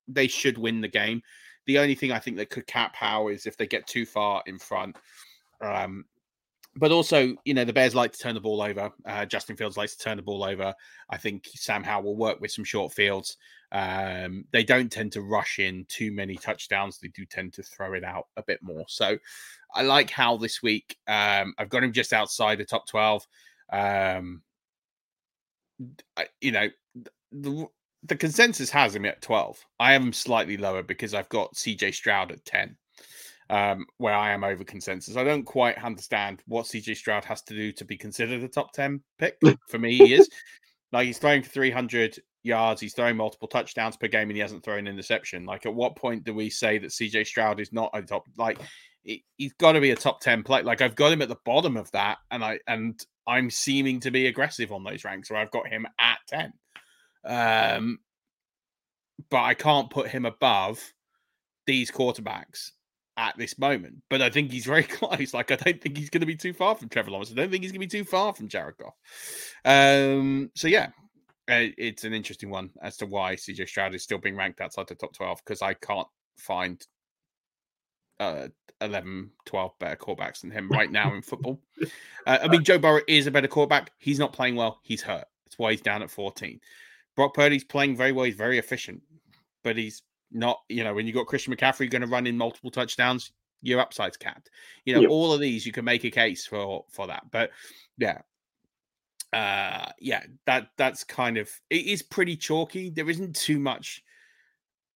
they 0.08 0.28
should 0.28 0.58
win 0.58 0.82
the 0.82 0.88
game. 0.88 1.22
The 1.68 1.80
only 1.80 1.96
thing 1.96 2.12
I 2.12 2.20
think 2.20 2.38
that 2.38 2.50
could 2.50 2.68
cap 2.68 2.96
how 2.96 3.30
is 3.30 3.46
if 3.46 3.58
they 3.58 3.68
get 3.68 3.88
too 3.88 4.06
far 4.06 4.44
in 4.46 4.60
front. 4.60 4.98
Um, 5.62 6.06
but 6.78 6.92
also, 6.92 7.36
you 7.46 7.54
know, 7.54 7.64
the 7.64 7.74
Bears 7.74 7.96
like 7.96 8.12
to 8.12 8.20
turn 8.20 8.36
the 8.36 8.42
ball 8.42 8.62
over. 8.62 8.92
Uh, 9.06 9.26
Justin 9.26 9.56
Fields 9.56 9.78
likes 9.78 9.96
to 9.96 10.04
turn 10.04 10.18
the 10.18 10.24
ball 10.24 10.44
over. 10.44 10.74
I 11.10 11.18
think 11.18 11.48
Sam 11.56 11.84
Howell 11.84 12.04
will 12.04 12.18
work 12.18 12.42
with 12.42 12.52
some 12.52 12.66
short 12.66 12.92
fields. 12.92 13.38
Um, 13.72 14.46
they 14.52 14.64
don't 14.64 14.92
tend 14.92 15.14
to 15.14 15.22
rush 15.22 15.60
in 15.60 15.86
too 15.88 16.12
many 16.12 16.36
touchdowns. 16.36 17.00
They 17.00 17.08
do 17.10 17.26
tend 17.26 17.54
to 17.54 17.64
throw 17.64 17.94
it 17.94 18.04
out 18.04 18.28
a 18.36 18.44
bit 18.44 18.60
more. 18.62 18.84
So 18.90 19.18
I 19.74 19.84
like 19.84 20.10
Howell 20.10 20.38
this 20.38 20.62
week. 20.62 20.98
Um, 21.08 21.54
I've 21.58 21.70
got 21.70 21.84
him 21.84 21.94
just 21.94 22.12
outside 22.12 22.58
the 22.58 22.66
top 22.66 22.88
12. 22.88 23.26
Um, 23.72 24.42
I, 26.18 26.28
you 26.42 26.52
know, 26.52 26.70
the, 27.32 27.68
the 28.04 28.16
consensus 28.18 28.70
has 28.70 28.96
him 28.96 29.06
at 29.06 29.22
12. 29.22 29.66
I 29.80 29.94
him 29.94 30.12
slightly 30.12 30.58
lower 30.58 30.84
because 30.84 31.14
I've 31.14 31.30
got 31.30 31.56
CJ 31.56 31.94
Stroud 31.94 32.34
at 32.34 32.44
10 32.44 32.76
um, 33.50 33.86
where 33.98 34.14
I 34.14 34.32
am 34.32 34.44
over 34.44 34.64
consensus. 34.64 35.18
I 35.18 35.24
don't 35.24 35.44
quite 35.44 35.82
understand 35.84 36.42
what 36.48 36.66
CJ 36.66 36.98
Stroud 36.98 37.26
has 37.26 37.42
to 37.44 37.56
do 37.56 37.72
to 37.74 37.86
be 37.86 37.98
considered 37.98 38.44
a 38.44 38.48
top 38.48 38.74
10 38.74 39.02
pick. 39.20 39.38
For 39.70 39.80
me, 39.80 39.98
he 39.98 40.14
is. 40.16 40.30
Like 40.92 41.08
he's 41.08 41.18
throwing 41.18 41.44
for 41.44 41.50
300 41.50 42.20
yards, 42.44 42.80
he's 42.80 42.94
throwing 42.94 43.18
multiple 43.18 43.48
touchdowns 43.48 43.98
per 43.98 44.08
game, 44.08 44.30
and 44.30 44.38
he 44.38 44.42
hasn't 44.42 44.64
thrown 44.64 44.80
an 44.80 44.88
interception. 44.88 45.46
Like, 45.46 45.66
at 45.66 45.74
what 45.74 45.98
point 45.98 46.24
do 46.24 46.34
we 46.34 46.50
say 46.50 46.78
that 46.78 46.92
CJ 46.92 47.26
Stroud 47.28 47.60
is 47.60 47.74
not 47.74 47.90
a 47.94 48.02
top? 48.02 48.24
Like, 48.38 48.60
he's 49.04 49.54
got 49.54 49.74
to 49.74 49.82
be 49.82 49.92
a 49.92 49.96
top 49.96 50.22
10 50.22 50.44
play. 50.44 50.62
Like, 50.62 50.82
I've 50.82 50.96
got 50.96 51.12
him 51.12 51.22
at 51.22 51.28
the 51.28 51.38
bottom 51.44 51.76
of 51.76 51.92
that, 51.92 52.20
and 52.32 52.46
I 52.46 52.60
and 52.68 53.04
I'm 53.28 53.50
seeming 53.50 54.00
to 54.02 54.12
be 54.12 54.28
aggressive 54.28 54.72
on 54.72 54.84
those 54.84 55.04
ranks, 55.04 55.30
where 55.30 55.40
I've 55.40 55.52
got 55.52 55.68
him 55.68 55.86
at 56.00 56.20
10. 56.28 56.54
Um, 57.26 58.00
but 59.30 59.42
I 59.42 59.54
can't 59.54 59.90
put 59.90 60.08
him 60.08 60.26
above 60.26 60.94
these 61.66 61.92
quarterbacks 61.92 62.72
at 63.18 63.38
this 63.38 63.58
moment. 63.58 64.02
But 64.10 64.22
I 64.22 64.30
think 64.30 64.52
he's 64.52 64.66
very 64.66 64.84
close. 64.84 65.34
Like 65.34 65.52
I 65.52 65.56
don't 65.56 65.82
think 65.82 65.98
he's 65.98 66.10
going 66.10 66.22
to 66.22 66.28
be 66.28 66.36
too 66.36 66.54
far 66.54 66.76
from 66.76 66.90
Trevor 66.90 67.12
Lawrence. 67.12 67.32
I 67.32 67.36
don't 67.36 67.52
think 67.52 67.64
he's 67.64 67.72
going 67.72 67.82
to 67.82 67.88
be 67.88 68.00
too 68.00 68.06
far 68.06 68.34
from 68.34 68.48
Jared 68.48 68.76
Goff. 68.78 68.96
Um, 69.64 70.52
so 70.56 70.68
yeah, 70.68 70.90
it's 71.48 72.04
an 72.04 72.14
interesting 72.14 72.50
one 72.50 72.72
as 72.82 72.98
to 72.98 73.06
why 73.06 73.36
CJ 73.36 73.68
Stroud 73.68 73.96
is 73.96 74.04
still 74.04 74.18
being 74.18 74.36
ranked 74.36 74.62
outside 74.62 74.88
the 74.88 74.96
top 74.96 75.14
twelve 75.14 75.40
because 75.44 75.62
I 75.62 75.74
can't 75.74 76.08
find 76.38 76.86
uh 78.20 78.48
11 78.82 79.30
12 79.46 79.72
better 79.80 79.96
quarterbacks 79.96 80.42
than 80.42 80.52
him 80.52 80.70
right 80.70 80.92
now 80.92 81.14
in 81.14 81.22
football 81.22 81.60
uh, 82.26 82.38
i 82.42 82.48
mean 82.48 82.64
joe 82.64 82.78
burrow 82.78 83.02
is 83.08 83.28
a 83.28 83.32
better 83.32 83.48
quarterback 83.48 83.92
he's 83.98 84.20
not 84.20 84.34
playing 84.34 84.56
well 84.56 84.80
he's 84.84 85.02
hurt 85.02 85.26
that's 85.46 85.58
why 85.58 85.72
he's 85.72 85.82
down 85.82 86.02
at 86.02 86.10
14 86.10 86.60
brock 87.16 87.34
purdy's 87.34 87.64
playing 87.64 87.96
very 87.96 88.12
well 88.12 88.26
he's 88.26 88.36
very 88.36 88.58
efficient 88.58 89.02
but 89.64 89.78
he's 89.78 90.02
not, 90.32 90.62
you 90.70 90.84
know, 90.84 90.94
when 90.94 91.08
you 91.08 91.14
got 91.14 91.28
Christian 91.28 91.56
McCaffrey 91.56 91.90
going 91.90 92.02
to 92.02 92.08
run 92.08 92.28
in 92.28 92.38
multiple 92.38 92.72
touchdowns, 92.72 93.32
your 93.62 93.80
upside's 93.80 94.18
capped. 94.18 94.50
You 94.86 94.96
know, 94.96 95.02
yep. 95.02 95.10
all 95.10 95.34
of 95.34 95.40
these 95.40 95.66
you 95.66 95.72
can 95.72 95.86
make 95.86 96.04
a 96.04 96.12
case 96.12 96.46
for 96.46 96.86
for 96.90 97.08
that. 97.08 97.24
But 97.32 97.52
yeah, 97.98 98.20
uh, 99.34 99.92
yeah, 100.00 100.24
that 100.46 100.70
that's 100.78 101.04
kind 101.04 101.38
of 101.38 101.50
it 101.70 101.86
is 101.86 102.02
pretty 102.02 102.36
chalky. 102.36 102.90
There 102.90 103.10
isn't 103.10 103.36
too 103.36 103.60
much. 103.60 104.04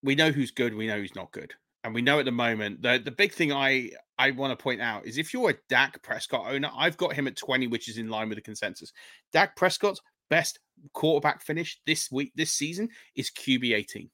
We 0.02 0.14
know 0.14 0.30
who's 0.30 0.50
good. 0.50 0.74
We 0.74 0.86
know 0.86 0.98
who's 0.98 1.14
not 1.14 1.32
good, 1.32 1.52
and 1.84 1.94
we 1.94 2.02
know 2.02 2.18
at 2.18 2.24
the 2.24 2.32
moment 2.32 2.82
the 2.82 3.00
the 3.04 3.10
big 3.10 3.32
thing 3.32 3.52
I 3.52 3.90
I 4.18 4.30
want 4.30 4.56
to 4.56 4.62
point 4.62 4.80
out 4.80 5.06
is 5.06 5.18
if 5.18 5.32
you're 5.32 5.50
a 5.50 5.58
Dak 5.68 6.02
Prescott 6.02 6.46
owner, 6.46 6.70
I've 6.76 6.96
got 6.96 7.14
him 7.14 7.26
at 7.26 7.36
20, 7.36 7.66
which 7.66 7.88
is 7.88 7.98
in 7.98 8.08
line 8.08 8.28
with 8.28 8.36
the 8.36 8.42
consensus. 8.42 8.92
Dak 9.32 9.56
Prescott's 9.56 10.00
best 10.28 10.60
quarterback 10.92 11.42
finish 11.42 11.80
this 11.86 12.10
week, 12.10 12.32
this 12.36 12.52
season 12.52 12.88
is 13.16 13.30
QB 13.30 13.74
18. 13.74 14.10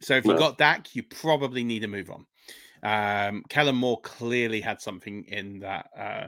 So 0.00 0.14
if 0.14 0.24
you 0.24 0.36
got 0.36 0.58
Dak, 0.58 0.94
you 0.94 1.02
probably 1.02 1.64
need 1.64 1.80
to 1.80 1.88
move 1.88 2.10
on. 2.10 2.26
Um, 2.82 3.42
Kellen 3.48 3.76
Moore 3.76 4.00
clearly 4.02 4.60
had 4.60 4.80
something 4.80 5.24
in 5.24 5.60
that 5.60 5.86
uh, 5.98 6.26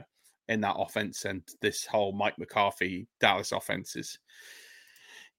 in 0.49 0.61
that 0.61 0.75
offense, 0.77 1.25
and 1.25 1.41
this 1.61 1.85
whole 1.85 2.11
Mike 2.11 2.37
McCarthy 2.37 3.07
Dallas 3.19 3.51
offense 3.51 3.95
is, 3.95 4.19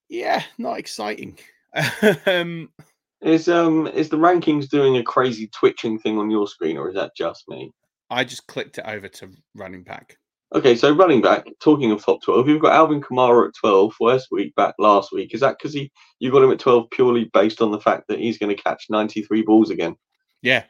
yeah, 0.09 0.43
not 0.59 0.79
exciting. 0.79 1.39
um, 2.27 2.71
is 3.21 3.49
um 3.49 3.87
is 3.89 4.09
the 4.09 4.17
rankings 4.19 4.69
doing 4.69 4.97
a 4.97 5.03
crazy 5.03 5.49
twitching 5.49 5.99
thing 5.99 6.19
on 6.19 6.31
your 6.31 6.47
screen, 6.47 6.79
or 6.79 6.89
is 6.89 6.95
that 6.95 7.13
just 7.17 7.49
me? 7.49 7.71
I 8.11 8.25
just 8.25 8.47
clicked 8.47 8.79
it 8.79 8.85
over 8.87 9.09
to 9.09 9.31
running 9.55 9.83
back. 9.83 10.19
Okay, 10.55 10.77
so 10.77 10.93
running 10.95 11.23
back, 11.23 11.47
talking 11.61 11.91
of 11.93 12.05
top 12.05 12.23
12, 12.23 12.47
you've 12.47 12.61
got 12.61 12.75
Alvin 12.75 13.01
Kamara 13.01 13.49
at 13.49 13.55
12 13.55 13.95
first 13.95 14.29
week 14.31 14.55
back 14.55 14.75
last 14.79 15.11
week. 15.11 15.33
Is 15.33 15.41
that 15.41 15.57
because 15.59 15.73
he 15.73 15.91
you 16.19 16.31
got 16.31 16.43
him 16.43 16.51
at 16.51 16.59
12 16.59 16.91
purely 16.91 17.31
based 17.33 17.63
on 17.63 17.71
the 17.71 17.81
fact 17.81 18.05
that 18.09 18.19
he's 18.19 18.37
going 18.37 18.55
to 18.55 18.63
catch 18.63 18.87
93 18.91 19.43
balls 19.43 19.71
again? 19.71 19.97
Yeah, 20.43 20.65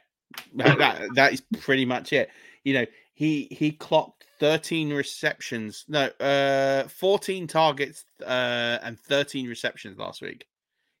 that, 0.55 0.77
that, 0.77 1.01
that 1.15 1.33
is 1.33 1.43
pretty 1.59 1.83
much 1.83 2.13
it. 2.13 2.29
You 2.63 2.75
know, 2.75 2.85
he 3.13 3.49
he 3.51 3.71
clocked 3.71 4.23
13 4.39 4.91
receptions, 4.91 5.83
no, 5.89 6.05
uh, 6.19 6.87
14 6.87 7.47
targets 7.47 8.05
uh, 8.25 8.79
and 8.83 8.97
13 8.97 9.47
receptions 9.47 9.97
last 9.97 10.21
week. 10.21 10.45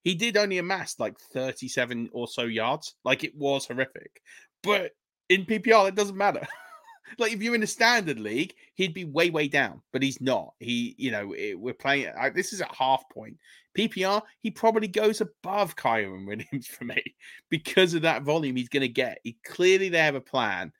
He 0.03 0.15
did 0.15 0.35
only 0.35 0.57
amass 0.57 0.99
like 0.99 1.17
37 1.17 2.09
or 2.11 2.27
so 2.27 2.43
yards. 2.43 2.95
Like 3.05 3.23
it 3.23 3.35
was 3.35 3.65
horrific. 3.65 4.21
But 4.61 4.91
in 5.29 5.45
PPR, 5.45 5.87
it 5.87 5.95
doesn't 5.95 6.17
matter. 6.17 6.45
like 7.17 7.31
if 7.33 7.41
you're 7.41 7.55
in 7.55 7.63
a 7.63 7.67
standard 7.67 8.19
league, 8.19 8.53
he'd 8.75 8.93
be 8.93 9.05
way 9.05 9.29
way 9.29 9.47
down, 9.47 9.81
but 9.91 10.03
he's 10.03 10.21
not. 10.21 10.53
He, 10.59 10.95
you 10.97 11.11
know, 11.11 11.33
it, 11.33 11.59
we're 11.59 11.73
playing. 11.73 12.11
I, 12.17 12.29
this 12.29 12.53
is 12.53 12.61
a 12.61 12.67
half 12.73 13.03
point 13.09 13.37
PPR. 13.77 14.21
He 14.41 14.51
probably 14.51 14.87
goes 14.87 15.21
above 15.21 15.75
Kyren 15.75 16.27
Williams 16.27 16.67
for 16.77 16.85
me 16.85 17.01
because 17.49 17.93
of 17.93 18.03
that 18.03 18.23
volume 18.23 18.55
he's 18.55 18.69
going 18.69 18.81
to 18.81 18.87
get. 18.87 19.19
He 19.23 19.37
clearly 19.45 19.89
they 19.89 19.99
have 19.99 20.15
a 20.15 20.21
plan, 20.21 20.71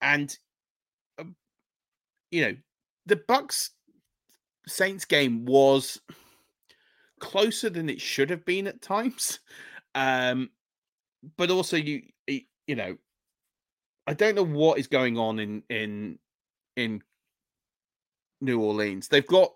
and 0.00 0.36
um, 1.18 1.34
you 2.30 2.42
know, 2.42 2.56
the 3.06 3.16
Bucs 3.16 3.70
Saints 4.66 5.04
game 5.04 5.44
was 5.44 6.00
closer 7.20 7.70
than 7.70 7.88
it 7.88 8.00
should 8.00 8.30
have 8.30 8.44
been 8.44 8.66
at 8.66 8.82
times. 8.82 9.40
Um, 9.94 10.50
but 11.36 11.50
also 11.50 11.76
you 11.76 12.02
you 12.66 12.74
know 12.74 12.96
I 14.06 14.14
don't 14.14 14.34
know 14.34 14.44
what 14.44 14.78
is 14.78 14.86
going 14.86 15.18
on 15.18 15.38
in 15.38 15.62
in 15.68 16.18
in 16.76 17.02
New 18.40 18.60
Orleans. 18.60 19.08
They've 19.08 19.26
got 19.26 19.52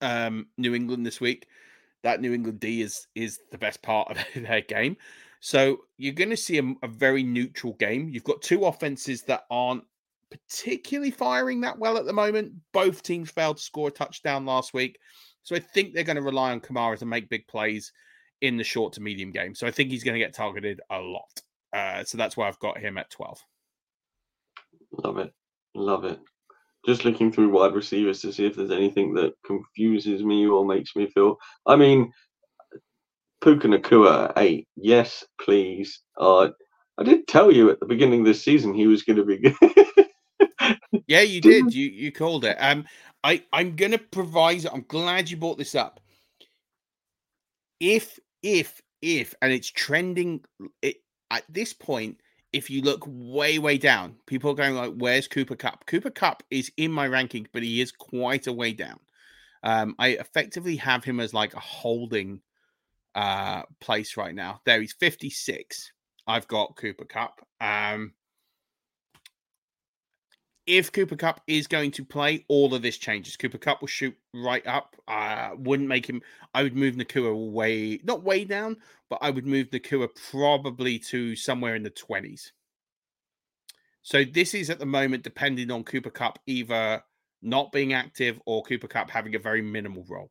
um, 0.00 0.46
New 0.58 0.74
England 0.74 1.06
this 1.06 1.20
week. 1.20 1.46
That 2.02 2.20
New 2.20 2.32
England 2.32 2.60
D 2.60 2.82
is 2.82 3.06
is 3.14 3.40
the 3.50 3.58
best 3.58 3.82
part 3.82 4.10
of 4.10 4.18
their 4.42 4.60
game. 4.62 4.96
So 5.40 5.80
you're 5.98 6.14
going 6.14 6.30
to 6.30 6.36
see 6.36 6.58
a, 6.58 6.74
a 6.82 6.88
very 6.88 7.22
neutral 7.22 7.74
game. 7.74 8.08
You've 8.08 8.24
got 8.24 8.40
two 8.40 8.64
offenses 8.64 9.22
that 9.24 9.44
aren't 9.50 9.84
particularly 10.30 11.10
firing 11.10 11.60
that 11.60 11.78
well 11.78 11.98
at 11.98 12.06
the 12.06 12.12
moment. 12.12 12.52
Both 12.72 13.02
teams 13.02 13.30
failed 13.30 13.58
to 13.58 13.62
score 13.62 13.88
a 13.88 13.92
touchdown 13.92 14.46
last 14.46 14.72
week. 14.72 14.98
So 15.42 15.54
I 15.54 15.58
think 15.58 15.92
they're 15.92 16.02
going 16.02 16.16
to 16.16 16.22
rely 16.22 16.52
on 16.52 16.60
Kamara 16.60 16.98
to 16.98 17.06
make 17.06 17.28
big 17.28 17.46
plays 17.46 17.92
in 18.40 18.56
the 18.56 18.64
short 18.64 18.94
to 18.94 19.02
medium 19.02 19.30
game. 19.30 19.54
So 19.54 19.66
I 19.66 19.70
think 19.70 19.90
he's 19.90 20.02
going 20.02 20.14
to 20.14 20.24
get 20.24 20.34
targeted 20.34 20.80
a 20.90 20.98
lot. 20.98 21.42
Uh, 21.72 22.04
so 22.04 22.16
that's 22.16 22.36
why 22.36 22.48
I've 22.48 22.58
got 22.58 22.78
him 22.78 22.96
at 22.96 23.10
12. 23.10 23.44
Love 25.02 25.18
it. 25.18 25.32
Love 25.74 26.04
it. 26.04 26.20
Just 26.86 27.04
looking 27.04 27.32
through 27.32 27.50
wide 27.50 27.74
receivers 27.74 28.20
to 28.20 28.32
see 28.32 28.46
if 28.46 28.56
there's 28.56 28.70
anything 28.70 29.14
that 29.14 29.32
confuses 29.44 30.22
me 30.22 30.46
or 30.46 30.66
makes 30.66 30.94
me 30.94 31.06
feel. 31.08 31.36
I 31.66 31.76
mean, 31.76 32.12
Puka 33.42 33.68
Nacua 33.68 34.32
eight. 34.36 34.68
Yes, 34.76 35.24
please. 35.40 36.00
Uh, 36.18 36.48
I 36.98 37.02
did 37.02 37.26
tell 37.26 37.50
you 37.50 37.70
at 37.70 37.80
the 37.80 37.86
beginning 37.86 38.20
of 38.20 38.26
this 38.26 38.42
season 38.42 38.74
he 38.74 38.86
was 38.86 39.02
going 39.02 39.16
to 39.16 39.24
be 39.24 39.38
good. 39.38 40.78
yeah, 41.06 41.22
you 41.22 41.40
did. 41.40 41.74
You 41.74 41.86
you 41.86 42.12
called 42.12 42.44
it. 42.44 42.56
Um, 42.60 42.84
I 43.22 43.42
I'm 43.52 43.76
going 43.76 43.92
to 43.92 43.98
provide. 43.98 44.66
I'm 44.66 44.84
glad 44.86 45.30
you 45.30 45.36
brought 45.36 45.58
this 45.58 45.74
up. 45.74 46.00
If 47.80 48.18
if 48.42 48.80
if 49.02 49.34
and 49.42 49.52
it's 49.52 49.70
trending 49.70 50.44
it, 50.82 50.96
at 51.30 51.44
this 51.48 51.72
point 51.72 52.20
if 52.54 52.70
you 52.70 52.82
look 52.82 53.04
way, 53.06 53.58
way 53.58 53.76
down, 53.76 54.16
people 54.26 54.50
are 54.50 54.54
going 54.54 54.74
like, 54.74 54.94
"Where's 54.94 55.26
Cooper 55.26 55.56
Kupp?" 55.56 55.86
Cooper 55.86 56.10
Kupp 56.10 56.44
is 56.50 56.70
in 56.76 56.92
my 56.92 57.08
ranking, 57.08 57.48
but 57.52 57.64
he 57.64 57.80
is 57.80 57.90
quite 57.90 58.46
a 58.46 58.52
way 58.52 58.72
down. 58.72 59.00
Um, 59.64 59.96
I 59.98 60.10
effectively 60.10 60.76
have 60.76 61.02
him 61.04 61.18
as 61.18 61.34
like 61.34 61.54
a 61.54 61.60
holding 61.60 62.42
uh, 63.14 63.62
place 63.80 64.16
right 64.16 64.34
now. 64.34 64.60
There, 64.64 64.80
he's 64.80 64.92
56. 64.92 65.92
I've 66.26 66.46
got 66.46 66.76
Cooper 66.76 67.04
Kupp. 67.04 67.40
Um, 67.60 68.12
if 70.66 70.92
Cooper 70.92 71.16
Kupp 71.16 71.40
is 71.46 71.66
going 71.66 71.90
to 71.92 72.04
play, 72.04 72.44
all 72.48 72.74
of 72.74 72.82
this 72.82 72.96
changes. 72.96 73.36
Cooper 73.36 73.58
Kupp 73.58 73.80
will 73.80 73.88
shoot 73.88 74.16
right 74.32 74.66
up. 74.66 74.96
Uh, 75.06 75.50
wouldn't 75.56 75.88
make 75.88 76.06
him. 76.06 76.22
I 76.54 76.62
would 76.62 76.76
move 76.76 76.94
Nacua 76.94 77.52
way, 77.52 78.00
not 78.02 78.22
way 78.22 78.44
down, 78.44 78.78
but 79.10 79.18
I 79.20 79.30
would 79.30 79.46
move 79.46 79.70
Nacua 79.70 80.08
probably 80.30 80.98
to 81.00 81.36
somewhere 81.36 81.74
in 81.74 81.82
the 81.82 81.90
20s. 81.90 82.52
So 84.02 84.24
this 84.24 84.54
is 84.54 84.70
at 84.70 84.78
the 84.78 84.86
moment 84.86 85.22
depending 85.22 85.70
on 85.70 85.84
Cooper 85.84 86.10
Kupp 86.10 86.38
either 86.46 87.02
not 87.42 87.72
being 87.72 87.92
active 87.92 88.40
or 88.46 88.62
Cooper 88.62 88.88
Kupp 88.88 89.10
having 89.10 89.34
a 89.34 89.38
very 89.38 89.62
minimal 89.62 90.04
role. 90.08 90.30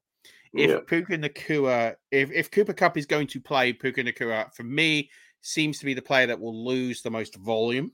If 0.53 0.69
yeah. 0.69 0.79
Puka 0.86 1.17
Nacua, 1.17 1.95
if, 2.11 2.31
if 2.31 2.51
Cooper 2.51 2.73
Kupp 2.73 2.97
is 2.97 3.07
going 3.07 3.27
to 3.27 3.39
play, 3.39 3.73
Puka 3.73 4.03
Nacua, 4.03 4.53
for 4.53 4.63
me, 4.63 5.09
seems 5.41 5.79
to 5.79 5.86
be 5.86 5.93
the 5.93 6.01
player 6.01 6.27
that 6.27 6.39
will 6.39 6.65
lose 6.65 7.01
the 7.01 7.09
most 7.09 7.36
volume 7.38 7.91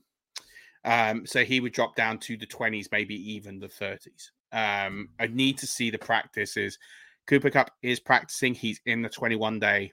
um, 0.84 1.26
so 1.26 1.44
he 1.44 1.60
would 1.60 1.72
drop 1.72 1.94
down 1.94 2.18
to 2.18 2.36
the 2.36 2.46
20s, 2.46 2.88
maybe 2.90 3.14
even 3.32 3.58
the 3.58 3.68
30s. 3.68 4.30
Um, 4.52 5.10
I 5.18 5.26
need 5.26 5.58
to 5.58 5.66
see 5.66 5.90
the 5.90 5.98
practices. 5.98 6.78
Cooper 7.26 7.50
Kupp 7.50 7.70
is 7.82 8.00
practicing. 8.00 8.54
He's 8.54 8.80
in 8.86 9.02
the 9.02 9.08
21 9.08 9.58
day 9.58 9.92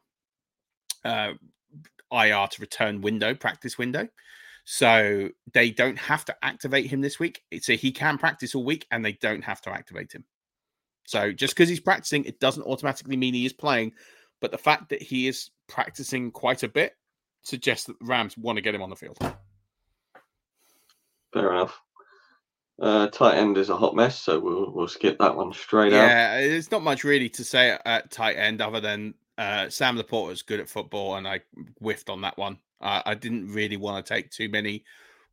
uh, 1.03 1.33
IR 2.11 2.47
to 2.47 2.61
return 2.61 3.01
window, 3.01 3.35
practice 3.35 3.77
window. 3.77 4.07
So 4.65 5.29
they 5.53 5.71
don't 5.71 5.97
have 5.97 6.25
to 6.25 6.35
activate 6.41 6.87
him 6.87 7.01
this 7.01 7.19
week. 7.19 7.43
So 7.61 7.73
he 7.73 7.91
can 7.91 8.17
practice 8.17 8.53
all 8.55 8.65
week 8.65 8.85
and 8.91 9.03
they 9.03 9.13
don't 9.13 9.43
have 9.43 9.61
to 9.61 9.69
activate 9.69 10.13
him. 10.13 10.25
So 11.05 11.31
just 11.31 11.55
because 11.55 11.69
he's 11.69 11.79
practicing, 11.79 12.25
it 12.25 12.41
doesn't 12.41 12.63
automatically 12.63 13.15
mean 13.15 13.33
he 13.33 13.45
is 13.45 13.53
playing. 13.53 13.93
But 14.41 14.51
the 14.51 14.57
fact 14.57 14.89
that 14.89 15.01
he 15.01 15.27
is 15.27 15.51
practicing 15.67 16.31
quite 16.31 16.63
a 16.63 16.67
bit 16.67 16.97
suggests 17.43 17.85
that 17.85 17.97
the 17.99 18.05
Rams 18.05 18.37
want 18.37 18.57
to 18.57 18.61
get 18.61 18.75
him 18.75 18.81
on 18.81 18.89
the 18.89 18.95
field. 18.95 19.17
Fair 21.33 21.51
enough. 21.51 21.79
Uh, 22.79 23.07
tight 23.07 23.37
end 23.37 23.57
is 23.57 23.69
a 23.69 23.77
hot 23.77 23.95
mess, 23.95 24.19
so 24.19 24.39
we'll 24.39 24.71
we'll 24.71 24.87
skip 24.87 25.17
that 25.17 25.35
one 25.35 25.51
straight 25.51 25.91
yeah, 25.91 26.03
out. 26.03 26.07
Yeah, 26.07 26.47
there's 26.47 26.71
not 26.71 26.83
much 26.83 27.03
really 27.03 27.29
to 27.29 27.43
say 27.43 27.77
at 27.85 28.11
tight 28.11 28.35
end 28.35 28.61
other 28.61 28.79
than 28.79 29.15
uh, 29.37 29.69
Sam 29.69 29.97
LaPorta 29.97 30.33
is 30.33 30.41
good 30.43 30.59
at 30.59 30.69
football, 30.69 31.15
and 31.15 31.27
I 31.27 31.41
whiffed 31.79 32.09
on 32.09 32.21
that 32.21 32.37
one. 32.37 32.59
Uh, 32.79 33.01
I 33.05 33.15
didn't 33.15 33.51
really 33.51 33.77
want 33.77 34.05
to 34.05 34.13
take 34.13 34.29
too 34.29 34.47
many 34.49 34.83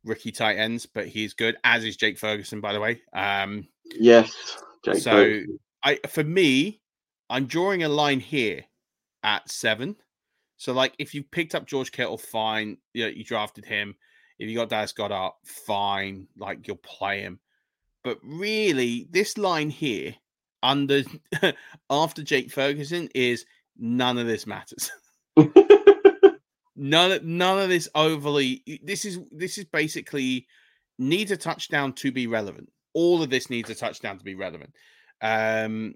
rookie 0.03 0.31
tight 0.31 0.57
ends, 0.57 0.87
but 0.87 1.07
he's 1.07 1.33
good, 1.33 1.57
as 1.63 1.83
is 1.83 1.97
Jake 1.97 2.17
Ferguson, 2.17 2.61
by 2.61 2.73
the 2.73 2.79
way. 2.79 3.01
Um, 3.13 3.67
yes, 3.93 4.57
Jake 4.83 4.97
so 4.97 5.11
Ferguson. 5.11 5.59
I 5.83 5.99
for 6.07 6.23
me, 6.23 6.81
I'm 7.29 7.45
drawing 7.45 7.83
a 7.83 7.89
line 7.89 8.19
here 8.19 8.63
at 9.23 9.49
seven. 9.49 9.95
So, 10.57 10.73
like, 10.73 10.93
if 10.97 11.13
you 11.13 11.21
picked 11.23 11.53
up 11.53 11.67
George 11.67 11.91
Kittle, 11.91 12.17
fine. 12.17 12.77
You, 12.93 13.03
know, 13.03 13.09
you 13.09 13.23
drafted 13.23 13.65
him. 13.65 13.95
If 14.39 14.49
you 14.49 14.55
got 14.55 14.69
Dallas 14.69 14.93
Goedert, 14.93 15.33
fine, 15.45 16.27
like 16.37 16.67
you'll 16.67 16.77
play 16.77 17.21
him. 17.21 17.39
But 18.03 18.19
really, 18.23 19.07
this 19.09 19.37
line 19.37 19.69
here 19.69 20.15
under 20.61 21.03
after 21.89 22.23
Jake 22.23 22.51
Ferguson 22.51 23.09
is 23.15 23.45
none 23.77 24.17
of 24.17 24.27
this 24.27 24.45
matters. 24.45 24.91
none 26.75 27.19
none 27.23 27.59
of 27.59 27.69
this 27.69 27.87
overly 27.95 28.61
this 28.83 29.05
is 29.05 29.19
this 29.31 29.57
is 29.57 29.65
basically 29.65 30.45
needs 30.99 31.31
a 31.31 31.37
touchdown 31.37 31.93
to 31.93 32.11
be 32.11 32.27
relevant. 32.27 32.69
All 32.93 33.21
of 33.23 33.29
this 33.29 33.49
needs 33.49 33.69
a 33.69 33.75
touchdown 33.75 34.17
to 34.17 34.23
be 34.23 34.35
relevant. 34.35 34.73
Um 35.21 35.95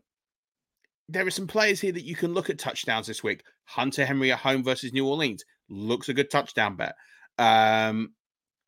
there 1.10 1.26
are 1.26 1.32
some 1.32 1.48
players 1.48 1.82
here 1.82 1.92
that 1.92 2.06
you 2.06 2.16
can 2.16 2.34
look 2.34 2.50
at 2.50 2.60
touchdowns 2.60 3.08
this 3.08 3.24
week. 3.24 3.44
Hunter 3.66 4.06
Henry 4.06 4.32
at 4.32 4.40
home 4.40 4.64
versus 4.64 4.94
New 4.94 5.08
Orleans 5.08 5.44
looks 5.68 6.08
a 6.08 6.14
good 6.14 6.30
touchdown 6.30 6.76
bet. 6.76 6.96
Um, 7.40 8.14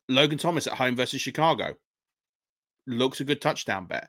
Logan 0.08 0.38
Thomas 0.38 0.66
at 0.66 0.74
home 0.74 0.96
versus 0.96 1.20
Chicago 1.20 1.74
looks 2.86 3.20
a 3.20 3.24
good 3.24 3.40
touchdown 3.40 3.86
bet. 3.86 4.08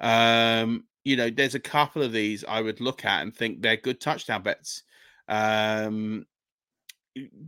Um, 0.00 0.84
you 1.04 1.16
know, 1.16 1.30
there's 1.30 1.54
a 1.54 1.60
couple 1.60 2.02
of 2.02 2.12
these 2.12 2.44
I 2.46 2.60
would 2.60 2.80
look 2.80 3.04
at 3.04 3.22
and 3.22 3.34
think 3.34 3.60
they're 3.60 3.76
good 3.76 4.00
touchdown 4.00 4.42
bets. 4.42 4.82
Um, 5.28 6.26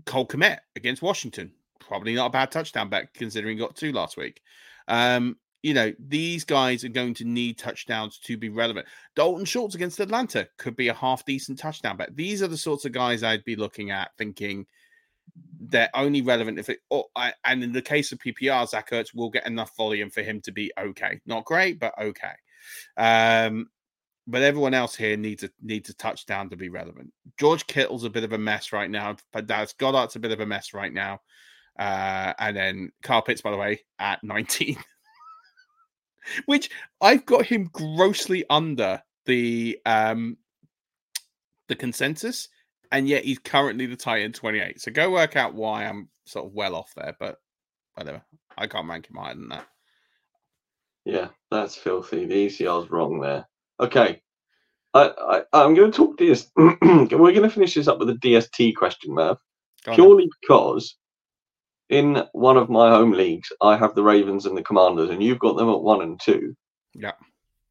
Cole 0.05 0.27
Kmet 0.27 0.59
against 0.77 1.03
Washington, 1.03 1.53
probably 1.81 2.15
not 2.15 2.27
a 2.27 2.31
bad 2.31 2.51
touchdown 2.51 2.89
bet 2.89 3.13
considering 3.15 3.59
got 3.59 3.77
two 3.77 3.93
last 3.93 4.17
week. 4.17 4.41
Um, 4.89 5.37
you 5.63 5.75
know, 5.75 5.93
these 5.99 6.45
guys 6.45 6.85
are 6.85 6.91
going 6.91 7.15
to 7.15 7.25
need 7.25 7.59
touchdowns 7.59 8.19
to 8.21 8.37
be 8.37 8.51
relevant. 8.51 8.87
Dalton 9.17 9.45
Schultz 9.45 9.75
against 9.75 9.99
Atlanta 9.99 10.47
could 10.59 10.77
be 10.77 10.89
a 10.89 10.95
half 10.95 11.25
decent 11.25 11.59
touchdown 11.59 11.97
bet. 11.97 12.15
These 12.15 12.43
are 12.43 12.47
the 12.47 12.57
sorts 12.57 12.85
of 12.85 12.93
guys 12.93 13.25
I'd 13.25 13.45
be 13.45 13.57
looking 13.57 13.91
at 13.91 14.17
thinking, 14.17 14.67
they're 15.61 15.91
only 15.95 16.23
relevant 16.23 16.59
if 16.59 16.69
it. 16.69 16.81
Or, 16.91 17.07
and 17.45 17.63
in 17.63 17.73
the 17.73 17.83
case 17.83 18.13
of 18.13 18.19
PPR, 18.19 18.69
Zach 18.69 18.91
Ertz 18.91 19.15
will 19.15 19.31
get 19.31 19.47
enough 19.47 19.77
volume 19.77 20.11
for 20.11 20.23
him 20.23 20.41
to 20.43 20.53
be 20.53 20.73
okay. 20.79 21.21
Not 21.27 21.45
great, 21.45 21.79
but 21.79 21.95
okay. 21.99 22.35
Um, 22.97 23.69
but 24.27 24.43
everyone 24.43 24.75
else 24.75 24.97
here 24.97 25.17
needs 25.17 25.45
a 25.45 25.51
needs 25.63 25.89
a 25.89 25.95
touchdown 25.95 26.51
to 26.51 26.57
be 26.57 26.69
relevant. 26.69 27.13
George 27.39 27.67
Kittle's 27.67 28.05
a 28.05 28.11
bit 28.11 28.25
of 28.25 28.33
a 28.33 28.39
mess 28.39 28.73
right 28.73 28.91
now. 28.91 29.17
But 29.33 29.47
Dallas 29.47 29.73
Goedert's 29.73 30.17
a 30.17 30.21
bit 30.21 30.33
of 30.33 30.41
a 30.41 30.47
mess 30.47 30.75
right 30.75 30.93
now. 30.93 31.21
Uh, 31.79 32.33
and 32.39 32.57
then 32.57 32.93
Kyle 33.03 33.23
Pitts, 33.23 33.43
by 33.43 33.51
the 33.51 33.57
way, 33.57 33.81
at 33.99 34.25
19. 34.25 34.77
which 36.47 36.71
I've 37.01 37.25
got 37.25 37.47
him 37.47 37.71
grossly 37.73 38.45
under 38.51 39.03
the 39.27 39.79
um 39.87 40.37
the 41.69 41.77
consensus, 41.77 42.49
and 42.93 43.09
yet 43.09 43.25
he's 43.25 43.39
currently 43.39 43.87
the 43.87 43.97
tight 43.97 44.23
end 44.23 44.35
28. 44.35 44.81
So 44.81 44.91
go 44.91 45.11
work 45.11 45.37
out 45.37 45.55
why 45.55 45.85
I'm 45.85 46.09
sort 46.25 46.47
of 46.47 46.53
well 46.53 46.75
off 46.75 46.93
there, 46.97 47.17
but 47.19 47.39
whatever. 47.95 48.23
I 48.57 48.67
can't 48.67 48.89
rank 48.89 49.09
him 49.09 49.17
higher 49.17 49.35
than 49.35 49.49
that. 49.51 49.67
Yeah, 51.05 51.29
that's 51.51 51.77
filthy. 51.77 52.25
The 52.25 52.47
ECR's 52.47 52.91
wrong 52.91 53.21
there. 53.21 53.47
Okay. 53.79 54.23
I, 54.95 55.45
I, 55.53 55.65
am 55.65 55.75
going 55.75 55.93
to 55.93 55.97
talk 55.97 56.17
DS. 56.17 56.51
We're 56.57 57.07
going 57.07 57.43
to 57.43 57.51
finish 57.51 57.75
this 57.75 57.87
up 57.87 57.99
with 57.99 58.11
a 58.11 58.15
DST 58.15 58.75
question, 58.77 59.13
Murf. 59.13 59.37
Purely 59.95 60.29
because 60.41 60.97
in 61.91 62.25
one 62.33 62.57
of 62.57 62.69
my 62.69 62.91
home 62.91 63.13
leagues, 63.13 63.53
I 63.61 63.77
have 63.77 63.95
the 63.95 64.03
Ravens 64.03 64.47
and 64.47 64.57
the 64.57 64.63
Commanders, 64.63 65.11
and 65.11 65.23
you've 65.23 65.39
got 65.39 65.57
them 65.57 65.69
at 65.71 65.81
one 65.81 66.03
and 66.03 66.21
two. 66.21 66.57
Yeah. 66.95 67.13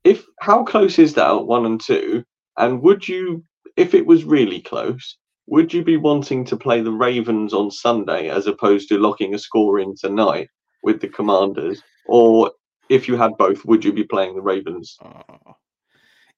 If 0.03 0.23
how 0.39 0.63
close 0.63 0.99
is 0.99 1.15
that 1.15 1.29
at 1.29 1.45
one 1.45 1.65
and 1.65 1.81
two? 1.81 2.23
And 2.57 2.81
would 2.83 3.07
you, 3.07 3.43
if 3.77 3.93
it 3.93 4.05
was 4.05 4.23
really 4.23 4.61
close, 4.61 5.17
would 5.47 5.73
you 5.73 5.83
be 5.83 5.97
wanting 5.97 6.45
to 6.45 6.57
play 6.57 6.81
the 6.81 6.91
Ravens 6.91 7.53
on 7.53 7.69
Sunday 7.69 8.29
as 8.29 8.47
opposed 8.47 8.89
to 8.89 8.97
locking 8.97 9.35
a 9.35 9.39
score 9.39 9.79
in 9.79 9.95
tonight 9.95 10.49
with 10.83 11.01
the 11.01 11.07
Commanders? 11.07 11.81
Or 12.07 12.51
if 12.89 13.07
you 13.07 13.15
had 13.15 13.37
both, 13.37 13.65
would 13.65 13.83
you 13.83 13.93
be 13.93 14.03
playing 14.03 14.35
the 14.35 14.41
Ravens? 14.41 14.97
Oh. 15.03 15.55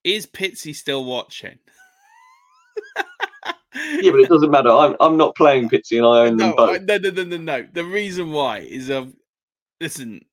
Is 0.03 0.25
Pitsy 0.25 0.75
still 0.75 1.05
watching? 1.05 1.57
yeah, 3.75 4.11
but 4.11 4.19
it 4.19 4.29
doesn't 4.29 4.51
matter. 4.51 4.69
I'm 4.69 4.95
I'm 4.99 5.17
not 5.17 5.35
playing 5.35 5.69
Pitsy 5.69 5.97
and 5.97 6.05
I 6.05 6.27
own 6.27 6.37
no, 6.37 6.47
them 6.47 6.55
both. 6.55 6.81
I, 6.81 6.83
no, 6.83 6.97
no, 6.97 7.09
no, 7.09 7.23
no, 7.23 7.37
no. 7.37 7.67
The 7.73 7.83
reason 7.83 8.31
why 8.31 8.59
is 8.59 8.89
um, 8.89 9.15
listen, 9.81 10.23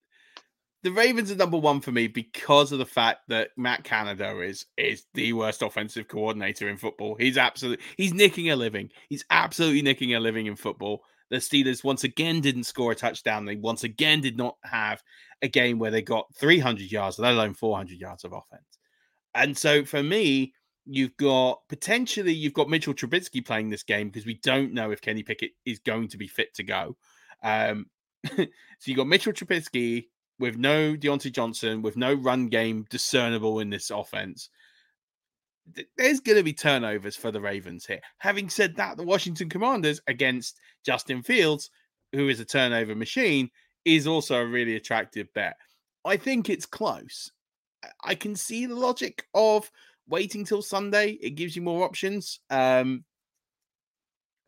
the 0.85 0.93
Ravens 0.93 1.33
are 1.33 1.37
number 1.37 1.57
one 1.57 1.81
for 1.81 1.93
me 1.93 2.09
because 2.09 2.71
of 2.71 2.79
the 2.79 2.85
fact 2.85 3.23
that 3.29 3.49
Matt 3.57 3.85
Canada 3.85 4.39
is 4.41 4.67
is 4.77 5.07
the 5.15 5.33
worst 5.33 5.63
offensive 5.63 6.09
coordinator 6.09 6.69
in 6.69 6.77
football. 6.77 7.17
He's 7.19 7.39
absolutely 7.39 7.83
he's 7.97 8.13
nicking 8.13 8.51
a 8.51 8.57
living. 8.57 8.91
He's 9.09 9.25
absolutely 9.31 9.81
nicking 9.81 10.15
a 10.15 10.21
living 10.21 10.45
in 10.45 10.57
football. 10.57 11.03
The 11.31 11.37
Steelers 11.37 11.83
once 11.83 12.05
again 12.05 12.43
didn't 12.43 12.65
score 12.65 12.93
a 12.93 12.95
touchdown. 12.95 13.47
They 13.47 13.57
once 13.57 13.83
again 13.83 14.21
did 14.21 14.37
not 14.37 14.59
have 14.63 15.03
a 15.41 15.49
game 15.49 15.79
where 15.79 15.91
they 15.91 16.03
got 16.03 16.27
300 16.37 16.93
yards, 16.93 17.19
let 17.19 17.33
alone 17.33 17.55
400 17.55 17.99
yards 17.99 18.25
of 18.25 18.35
offense. 18.35 18.79
And 19.35 19.57
so 19.57 19.87
for 19.87 20.03
me, 20.03 20.53
you've 20.85 21.17
got 21.17 21.63
potentially 21.71 22.35
you've 22.35 22.53
got 22.53 22.69
Mitchell 22.69 22.93
Trubisky 22.93 23.45
playing 23.45 23.71
this 23.71 23.85
game 23.85 24.11
because 24.11 24.27
we 24.27 24.39
don't 24.43 24.75
know 24.75 24.91
if 24.91 25.01
Kenny 25.01 25.23
Pickett 25.23 25.53
is 25.65 25.79
going 25.79 26.09
to 26.09 26.19
be 26.19 26.29
fit 26.29 26.53
to 26.57 26.63
go. 26.63 26.95
Um, 27.43 27.87
so 28.37 28.47
you 28.85 28.95
got 28.95 29.07
Mitchell 29.07 29.33
Trubisky 29.33 30.09
with 30.39 30.57
no 30.57 30.95
Diontae 30.95 31.33
Johnson, 31.33 31.83
with 31.83 31.97
no 31.97 32.15
run 32.15 32.49
game 32.49 32.87
discernible 32.91 33.61
in 33.61 33.71
this 33.71 33.91
offense. 33.91 34.51
There's 35.97 36.21
going 36.21 36.37
to 36.37 36.45
be 36.45 36.53
turnovers 36.53 37.17
for 37.17 37.31
the 37.31 37.41
Ravens 37.41 37.87
here. 37.87 38.01
Having 38.19 38.51
said 38.51 38.77
that, 38.77 38.97
the 38.97 39.03
Washington 39.03 39.49
Commanders 39.49 40.01
against 40.07 40.61
Justin 40.85 41.23
Fields, 41.23 41.71
who 42.13 42.29
is 42.29 42.41
a 42.41 42.45
turnover 42.45 42.95
machine, 42.95 43.51
is 43.85 44.07
also 44.07 44.37
a 44.41 44.47
really 44.47 44.77
attractive 44.77 45.33
bet. 45.35 45.57
I 46.05 46.17
think 46.17 46.51
it's 46.51 46.67
close. 46.67 47.31
I 48.03 48.15
can 48.15 48.35
see 48.35 48.67
the 48.67 48.75
logic 48.75 49.27
of 49.35 49.71
waiting 50.09 50.45
till 50.45 50.63
Sunday. 50.63 51.13
It 51.21 51.31
gives 51.31 51.57
you 51.57 51.63
more 51.63 51.85
options. 51.85 52.41
Um, 52.51 53.05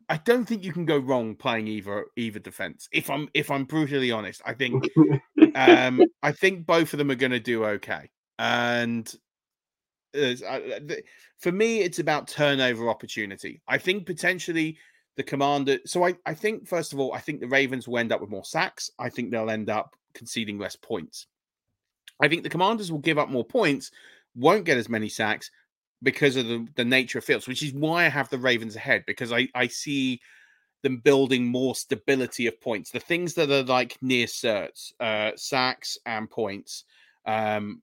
I 0.09 0.17
don't 0.17 0.45
think 0.45 0.63
you 0.63 0.71
can 0.71 0.85
go 0.85 0.97
wrong 0.97 1.35
playing 1.35 1.67
either 1.67 2.05
either 2.15 2.39
defense. 2.39 2.87
If 2.91 3.09
I'm 3.09 3.27
if 3.33 3.51
I'm 3.51 3.65
brutally 3.65 4.11
honest, 4.11 4.41
I 4.45 4.53
think 4.53 4.85
um, 5.57 6.01
I 6.23 6.31
think 6.31 6.65
both 6.65 6.93
of 6.93 6.99
them 6.99 7.11
are 7.11 7.15
going 7.15 7.31
to 7.31 7.39
do 7.39 7.65
okay. 7.65 8.09
And 8.39 9.11
uh, 10.15 10.35
for 11.39 11.51
me, 11.51 11.79
it's 11.81 11.99
about 11.99 12.27
turnover 12.27 12.89
opportunity. 12.89 13.61
I 13.67 13.77
think 13.77 14.05
potentially 14.05 14.77
the 15.15 15.23
commander. 15.23 15.79
So 15.85 16.05
I, 16.05 16.15
I 16.25 16.33
think 16.33 16.67
first 16.67 16.93
of 16.93 16.99
all, 16.99 17.13
I 17.13 17.19
think 17.19 17.41
the 17.41 17.47
Ravens 17.47 17.87
will 17.87 17.97
end 17.97 18.11
up 18.11 18.21
with 18.21 18.29
more 18.29 18.45
sacks. 18.45 18.91
I 18.99 19.09
think 19.09 19.31
they'll 19.31 19.49
end 19.49 19.69
up 19.69 19.95
conceding 20.13 20.57
less 20.57 20.75
points. 20.75 21.27
I 22.21 22.27
think 22.27 22.43
the 22.43 22.49
commanders 22.49 22.91
will 22.91 22.99
give 22.99 23.17
up 23.17 23.29
more 23.29 23.45
points, 23.45 23.91
won't 24.35 24.65
get 24.65 24.77
as 24.77 24.89
many 24.89 25.09
sacks 25.09 25.51
because 26.03 26.35
of 26.35 26.47
the, 26.47 26.67
the 26.75 26.85
nature 26.85 27.17
of 27.17 27.25
fields, 27.25 27.47
which 27.47 27.63
is 27.63 27.73
why 27.73 28.05
I 28.05 28.09
have 28.09 28.29
the 28.29 28.37
Ravens 28.37 28.75
ahead 28.75 29.03
because 29.07 29.31
I, 29.31 29.47
I 29.55 29.67
see 29.67 30.21
them 30.83 30.97
building 30.97 31.45
more 31.45 31.75
stability 31.75 32.47
of 32.47 32.59
points. 32.61 32.91
The 32.91 32.99
things 32.99 33.33
that 33.35 33.51
are 33.51 33.63
like 33.63 33.97
near 34.01 34.27
certs, 34.27 34.91
uh, 34.99 35.31
sacks 35.35 35.97
and 36.05 36.29
points, 36.29 36.83
um, 37.25 37.81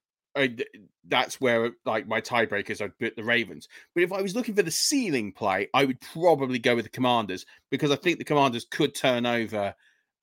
that's 1.07 1.41
where 1.41 1.73
like 1.85 2.09
my 2.09 2.21
tiebreakers 2.21 2.81
I'd 2.81 2.99
put 2.99 3.17
the 3.17 3.23
Ravens. 3.23 3.69
But 3.95 4.03
if 4.03 4.13
I 4.13 4.21
was 4.21 4.35
looking 4.35 4.55
for 4.55 4.63
the 4.63 4.71
ceiling 4.71 5.33
play, 5.33 5.69
I 5.75 5.85
would 5.85 6.01
probably 6.01 6.59
go 6.59 6.75
with 6.75 6.85
the 6.85 6.91
Commanders 6.91 7.47
because 7.71 7.91
I 7.91 7.97
think 7.97 8.19
the 8.19 8.25
Commanders 8.25 8.67
could 8.69 8.95
turn 8.95 9.27
over 9.27 9.75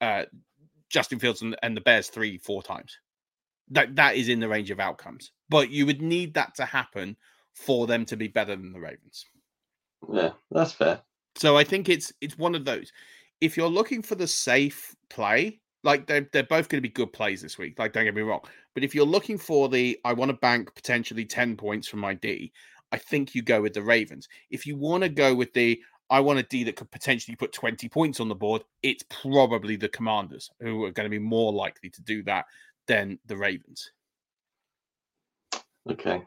uh, 0.01 0.25
Justin 0.89 1.19
Fields 1.19 1.41
and, 1.41 1.55
and 1.63 1.77
the 1.77 1.81
Bears 1.81 2.09
three, 2.09 2.37
four 2.37 2.61
times. 2.61 2.97
That 3.69 3.95
that 3.95 4.15
is 4.15 4.27
in 4.27 4.41
the 4.41 4.49
range 4.49 4.71
of 4.71 4.79
outcomes. 4.79 5.31
But 5.49 5.69
you 5.69 5.85
would 5.85 6.01
need 6.01 6.33
that 6.33 6.55
to 6.55 6.65
happen 6.65 7.15
for 7.53 7.87
them 7.87 8.05
to 8.05 8.17
be 8.17 8.27
better 8.27 8.55
than 8.55 8.73
the 8.73 8.79
Ravens. 8.79 9.25
Yeah, 10.11 10.31
that's 10.49 10.73
fair. 10.73 11.01
So 11.35 11.57
I 11.57 11.63
think 11.63 11.89
it's 11.89 12.11
it's 12.21 12.37
one 12.37 12.55
of 12.55 12.65
those. 12.65 12.91
If 13.39 13.57
you're 13.57 13.69
looking 13.69 14.01
for 14.01 14.15
the 14.15 14.27
safe 14.27 14.95
play, 15.09 15.59
like 15.83 16.07
they're 16.07 16.27
they're 16.31 16.43
both 16.43 16.69
going 16.69 16.77
to 16.81 16.87
be 16.87 16.93
good 16.93 17.13
plays 17.13 17.41
this 17.41 17.57
week. 17.57 17.79
Like 17.79 17.93
don't 17.93 18.05
get 18.05 18.15
me 18.15 18.21
wrong, 18.21 18.41
but 18.73 18.83
if 18.83 18.93
you're 18.93 19.05
looking 19.05 19.37
for 19.37 19.69
the 19.69 19.99
I 20.05 20.13
want 20.13 20.29
to 20.29 20.37
bank 20.37 20.73
potentially 20.75 21.25
ten 21.25 21.55
points 21.55 21.87
from 21.87 21.99
my 21.99 22.13
D, 22.13 22.51
I 22.91 22.97
think 22.97 23.33
you 23.33 23.41
go 23.41 23.61
with 23.61 23.73
the 23.73 23.81
Ravens. 23.81 24.27
If 24.49 24.65
you 24.65 24.77
want 24.77 25.03
to 25.03 25.09
go 25.09 25.33
with 25.33 25.53
the 25.53 25.81
I 26.09 26.19
want 26.19 26.39
a 26.39 26.43
D 26.43 26.65
that 26.65 26.75
could 26.75 26.91
potentially 26.91 27.37
put 27.37 27.53
20 27.53 27.87
points 27.87 28.19
on 28.19 28.27
the 28.27 28.35
board, 28.35 28.63
it's 28.83 29.03
probably 29.09 29.77
the 29.77 29.87
Commanders 29.87 30.51
who 30.59 30.83
are 30.83 30.91
going 30.91 31.05
to 31.05 31.09
be 31.09 31.19
more 31.19 31.53
likely 31.53 31.89
to 31.89 32.01
do 32.01 32.21
that 32.23 32.45
than 32.87 33.17
the 33.27 33.37
Ravens. 33.37 33.91
Okay. 35.89 36.21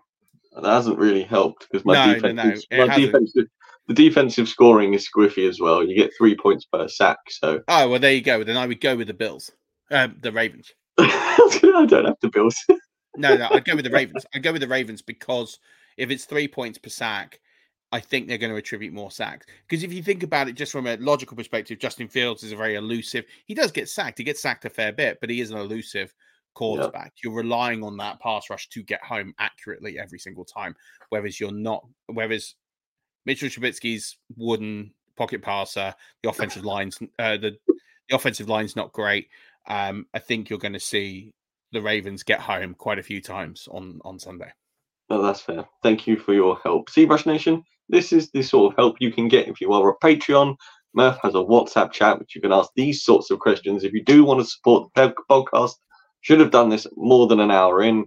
That 0.55 0.65
hasn't 0.65 0.99
really 0.99 1.23
helped 1.23 1.67
because 1.71 1.85
my 1.85 1.95
no, 1.95 2.15
defense, 2.15 2.67
no, 2.71 2.79
no. 2.79 2.87
my 2.87 2.99
defensive, 2.99 3.47
the 3.87 3.95
defensive 3.95 4.49
scoring 4.49 4.95
is 4.95 5.09
squiffy 5.09 5.49
as 5.49 5.61
well. 5.61 5.87
You 5.87 5.95
get 5.95 6.13
three 6.17 6.37
points 6.37 6.65
per 6.65 6.89
sack. 6.89 7.19
So 7.29 7.61
oh 7.69 7.89
well, 7.89 8.01
there 8.01 8.13
you 8.13 8.23
go. 8.23 8.43
Then 8.45 8.57
I 8.57 8.67
would 8.67 8.81
go 8.81 8.97
with 8.97 9.09
the 9.09 9.15
Bills, 9.15 9.51
um, 9.91 10.17
the 10.21 10.33
Ravens. 10.33 10.73
I 10.99 11.87
don't 11.89 12.05
have 12.05 12.17
the 12.21 12.31
Bills. 12.33 12.57
no, 13.17 13.37
no, 13.37 13.49
I'd 13.51 13.65
go 13.65 13.75
with 13.75 13.85
the 13.85 13.91
Ravens. 13.91 14.25
I'd 14.35 14.43
go 14.43 14.53
with 14.53 14.63
the 14.63 14.69
Ravens 14.69 15.03
because 15.03 15.59
if 15.97 16.11
it's 16.11 16.25
three 16.25 16.49
points 16.49 16.79
per 16.79 16.91
sack, 16.91 17.41
I 17.93 18.01
think 18.01 18.27
they're 18.27 18.39
going 18.39 18.53
to 18.53 18.59
attribute 18.59 18.93
more 18.93 19.11
sacks. 19.11 19.47
Because 19.69 19.85
if 19.85 19.93
you 19.93 20.03
think 20.03 20.23
about 20.23 20.49
it, 20.49 20.55
just 20.55 20.73
from 20.73 20.87
a 20.87 20.97
logical 20.97 21.37
perspective, 21.37 21.79
Justin 21.79 22.09
Fields 22.09 22.43
is 22.43 22.53
a 22.53 22.57
very 22.57 22.75
elusive. 22.75 23.25
He 23.47 23.55
does 23.55 23.71
get 23.71 23.89
sacked. 23.89 24.19
He 24.19 24.25
gets 24.25 24.43
sacked 24.43 24.65
a 24.65 24.71
fair 24.71 24.93
bit, 24.93 25.19
but 25.21 25.31
he 25.31 25.41
is 25.41 25.51
an 25.51 25.59
elusive 25.59 26.13
quarterback. 26.55 27.13
You're 27.23 27.35
relying 27.35 27.85
on 27.85 27.97
that 27.99 28.21
pass 28.21 28.51
rush 28.51 28.69
to 28.71 28.83
get 28.83 29.03
home 29.03 29.35
accurately 29.39 29.99
every 29.99 30.19
single 30.19 30.45
time. 30.45 30.75
Whereas 31.11 31.39
you're 31.39 31.53
not, 31.53 31.85
whereas 32.07 32.55
Mitchell 33.27 33.49
Trubisky's 33.49 34.17
wooden 34.37 34.93
pocket 35.17 35.43
passer, 35.43 35.95
the 36.23 36.29
offensive 36.29 36.65
lines, 36.75 36.99
uh, 37.19 37.37
the 37.37 37.57
the 38.09 38.17
offensive 38.17 38.49
line's 38.49 38.77
not 38.77 38.93
great. 38.93 39.29
Um, 39.67 40.07
I 40.13 40.19
think 40.19 40.51
you're 40.51 40.59
going 40.59 40.75
to 40.75 40.81
see 40.81 41.33
the 41.73 41.81
Ravens 41.81 42.23
get 42.23 42.41
home 42.41 42.75
quite 42.75 42.99
a 42.99 43.03
few 43.03 43.21
times 43.21 43.69
on 43.71 44.01
on 44.05 44.19
Sunday. 44.19 44.53
That's 45.09 45.41
fair. 45.41 45.65
Thank 45.83 46.07
you 46.07 46.17
for 46.17 46.33
your 46.35 46.59
help. 46.65 46.91
ZBrush 46.91 47.27
Nation, 47.27 47.63
this 47.89 48.13
is 48.13 48.31
the 48.31 48.43
sort 48.43 48.73
of 48.73 48.77
help 48.77 48.97
you 49.01 49.13
can 49.13 49.29
get 49.29 49.49
if 49.49 49.61
you 49.61 49.73
are 49.73 49.91
a 49.91 49.99
Patreon. 49.99 50.57
Murf 50.97 51.19
has 51.23 51.35
a 51.35 51.39
WhatsApp 51.39 51.93
chat 51.93 52.19
which 52.19 52.35
you 52.35 52.41
can 52.41 52.53
ask 52.53 52.71
these 52.77 53.03
sorts 53.03 53.31
of 53.31 53.41
questions. 53.41 53.85
If 53.85 53.93
you 53.93 54.03
do 54.03 54.25
want 54.25 54.41
to 54.41 54.47
support 54.47 54.91
the 54.95 55.15
podcast, 55.29 55.75
should 56.21 56.41
have 56.41 56.51
done 56.51 56.69
this 56.71 56.87
more 56.97 57.27
than 57.27 57.41
an 57.41 57.51
hour 57.51 57.83
in. 57.83 58.07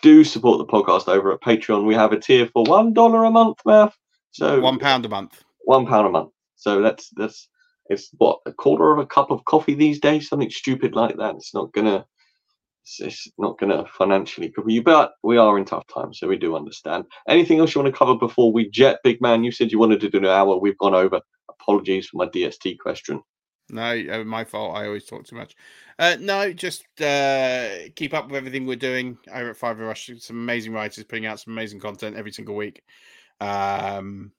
Do 0.00 0.24
support 0.24 0.58
the 0.58 0.72
podcast 0.72 1.08
over 1.08 1.32
at 1.32 1.42
Patreon. 1.42 1.86
We 1.86 1.94
have 1.94 2.12
a 2.12 2.18
tier 2.18 2.46
for 2.46 2.64
one 2.64 2.94
dollar 2.94 3.24
a 3.24 3.30
month, 3.30 3.58
Murf. 3.66 3.92
So 4.30 4.60
one 4.60 4.78
pound 4.78 5.04
a 5.06 5.08
month. 5.08 5.42
One 5.60 5.86
pound 5.86 6.06
a 6.06 6.10
month. 6.10 6.30
So 6.56 6.78
let's 6.78 7.10
let's 7.16 7.48
it's 7.86 8.10
what 8.18 8.40
a 8.46 8.52
quarter 8.52 8.92
of 8.92 8.98
a 8.98 9.06
cup 9.06 9.30
of 9.30 9.44
coffee 9.44 9.74
these 9.74 9.98
days, 9.98 10.28
something 10.28 10.50
stupid 10.50 10.94
like 10.94 11.16
that. 11.16 11.34
It's 11.34 11.54
not 11.54 11.72
gonna 11.72 12.04
it's, 12.84 13.00
it's 13.00 13.28
not 13.38 13.58
gonna 13.58 13.84
financially 13.98 14.50
cover 14.50 14.70
you, 14.70 14.82
but 14.82 15.12
we 15.22 15.36
are 15.36 15.58
in 15.58 15.64
tough 15.64 15.86
times, 15.92 16.18
so 16.18 16.28
we 16.28 16.36
do 16.36 16.56
understand. 16.56 17.04
Anything 17.28 17.58
else 17.58 17.74
you 17.74 17.82
want 17.82 17.92
to 17.92 17.98
cover 17.98 18.14
before 18.14 18.52
we 18.52 18.70
jet, 18.70 19.00
big 19.02 19.20
man? 19.20 19.44
You 19.44 19.52
said 19.52 19.72
you 19.72 19.78
wanted 19.78 20.00
to 20.00 20.10
do 20.10 20.18
an 20.18 20.26
hour. 20.26 20.56
We've 20.56 20.78
gone 20.78 20.94
over. 20.94 21.20
Apologies 21.48 22.08
for 22.08 22.18
my 22.18 22.26
DST 22.26 22.78
question. 22.78 23.22
No, 23.68 24.02
uh, 24.10 24.24
my 24.24 24.44
fault. 24.44 24.76
I 24.76 24.86
always 24.86 25.04
talk 25.04 25.24
too 25.24 25.36
much. 25.36 25.54
Uh, 25.98 26.16
no, 26.18 26.52
just 26.52 26.84
uh, 27.00 27.68
keep 27.94 28.14
up 28.14 28.26
with 28.26 28.36
everything 28.36 28.66
we're 28.66 28.76
doing 28.76 29.18
over 29.32 29.50
at 29.50 29.56
Five 29.56 29.78
Rush. 29.78 30.10
Some 30.18 30.36
amazing 30.36 30.72
writers 30.72 31.04
putting 31.04 31.26
out 31.26 31.40
some 31.40 31.52
amazing 31.52 31.80
content 31.80 32.16
every 32.16 32.32
single 32.32 32.56
week. 32.56 32.82
Um, 33.40 34.32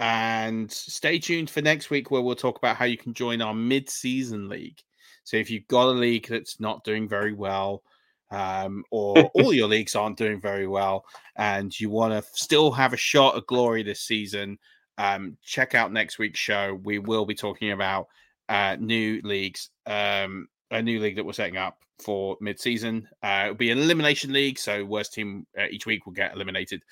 and 0.00 0.70
stay 0.70 1.18
tuned 1.18 1.50
for 1.50 1.60
next 1.60 1.90
week 1.90 2.10
where 2.10 2.22
we'll 2.22 2.36
talk 2.36 2.58
about 2.58 2.76
how 2.76 2.84
you 2.84 2.96
can 2.96 3.14
join 3.14 3.42
our 3.42 3.54
mid-season 3.54 4.48
league. 4.48 4.80
So 5.24 5.36
if 5.36 5.50
you've 5.50 5.66
got 5.66 5.88
a 5.88 5.90
league 5.90 6.28
that's 6.28 6.60
not 6.60 6.84
doing 6.84 7.08
very 7.08 7.32
well, 7.32 7.82
um, 8.30 8.84
or 8.90 9.18
all 9.34 9.52
your 9.52 9.68
leagues 9.68 9.96
aren't 9.96 10.16
doing 10.16 10.40
very 10.40 10.66
well, 10.66 11.04
and 11.36 11.78
you 11.78 11.90
want 11.90 12.12
to 12.12 12.30
still 12.32 12.70
have 12.70 12.92
a 12.92 12.96
shot 12.96 13.36
at 13.36 13.46
glory 13.46 13.82
this 13.82 14.00
season, 14.00 14.58
um, 14.98 15.36
check 15.42 15.74
out 15.74 15.92
next 15.92 16.18
week's 16.18 16.40
show. 16.40 16.78
We 16.82 16.98
will 16.98 17.26
be 17.26 17.34
talking 17.34 17.72
about 17.72 18.08
uh, 18.48 18.76
new 18.78 19.20
leagues, 19.22 19.70
um, 19.86 20.48
a 20.70 20.82
new 20.82 21.00
league 21.00 21.16
that 21.16 21.24
we're 21.24 21.32
setting 21.32 21.56
up 21.56 21.78
for 21.98 22.36
mid-season. 22.40 23.08
Uh, 23.22 23.42
it'll 23.46 23.54
be 23.54 23.70
an 23.70 23.78
elimination 23.78 24.32
league, 24.32 24.58
so 24.58 24.84
worst 24.84 25.12
team 25.12 25.46
uh, 25.58 25.66
each 25.70 25.86
week 25.86 26.06
will 26.06 26.12
get 26.12 26.34
eliminated. 26.34 26.82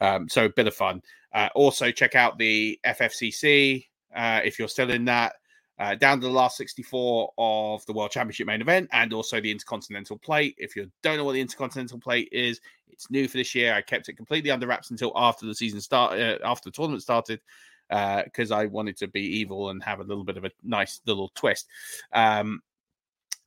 Um, 0.00 0.28
so 0.28 0.46
a 0.46 0.50
bit 0.50 0.66
of 0.66 0.74
fun. 0.74 1.02
Uh, 1.32 1.48
also, 1.54 1.90
check 1.90 2.14
out 2.14 2.38
the 2.38 2.78
FFCC 2.86 3.86
uh, 4.14 4.40
if 4.44 4.58
you're 4.58 4.68
still 4.68 4.90
in 4.90 5.04
that. 5.06 5.34
Uh, 5.78 5.94
down 5.94 6.18
to 6.18 6.26
the 6.26 6.32
last 6.32 6.56
64 6.56 7.34
of 7.36 7.84
the 7.84 7.92
World 7.92 8.10
Championship 8.10 8.46
main 8.46 8.62
event 8.62 8.88
and 8.92 9.12
also 9.12 9.42
the 9.42 9.50
Intercontinental 9.50 10.16
Plate. 10.16 10.54
If 10.56 10.74
you 10.74 10.90
don't 11.02 11.18
know 11.18 11.24
what 11.24 11.34
the 11.34 11.40
Intercontinental 11.42 11.98
Plate 11.98 12.30
is, 12.32 12.62
it's 12.88 13.10
new 13.10 13.28
for 13.28 13.36
this 13.36 13.54
year. 13.54 13.74
I 13.74 13.82
kept 13.82 14.08
it 14.08 14.14
completely 14.14 14.50
under 14.50 14.66
wraps 14.66 14.90
until 14.90 15.12
after 15.14 15.44
the 15.44 15.54
season 15.54 15.82
start, 15.82 16.18
uh, 16.18 16.38
after 16.42 16.70
the 16.70 16.74
tournament 16.74 17.02
started, 17.02 17.40
because 17.90 18.50
I 18.50 18.64
wanted 18.64 18.96
to 18.96 19.06
be 19.06 19.20
evil 19.20 19.68
and 19.68 19.82
have 19.82 20.00
a 20.00 20.04
little 20.04 20.24
bit 20.24 20.38
of 20.38 20.46
a 20.46 20.50
nice 20.62 21.02
little 21.04 21.30
twist. 21.34 21.66
Um, 22.10 22.62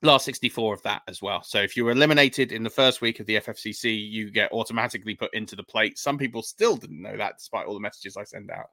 last 0.01 0.25
64 0.25 0.73
of 0.73 0.81
that 0.83 1.01
as 1.07 1.21
well. 1.21 1.43
So 1.43 1.59
if 1.61 1.75
you 1.75 1.83
were 1.83 1.91
eliminated 1.91 2.51
in 2.51 2.63
the 2.63 2.69
first 2.69 3.01
week 3.01 3.19
of 3.19 3.25
the 3.25 3.35
FFCC, 3.35 4.09
you 4.09 4.31
get 4.31 4.51
automatically 4.51 5.15
put 5.15 5.33
into 5.33 5.55
the 5.55 5.63
plate. 5.63 5.97
Some 5.97 6.17
people 6.17 6.41
still 6.41 6.77
didn't 6.77 7.01
know 7.01 7.17
that 7.17 7.37
despite 7.37 7.65
all 7.65 7.73
the 7.73 7.79
messages 7.79 8.15
I 8.15 8.23
send 8.23 8.49
out. 8.49 8.69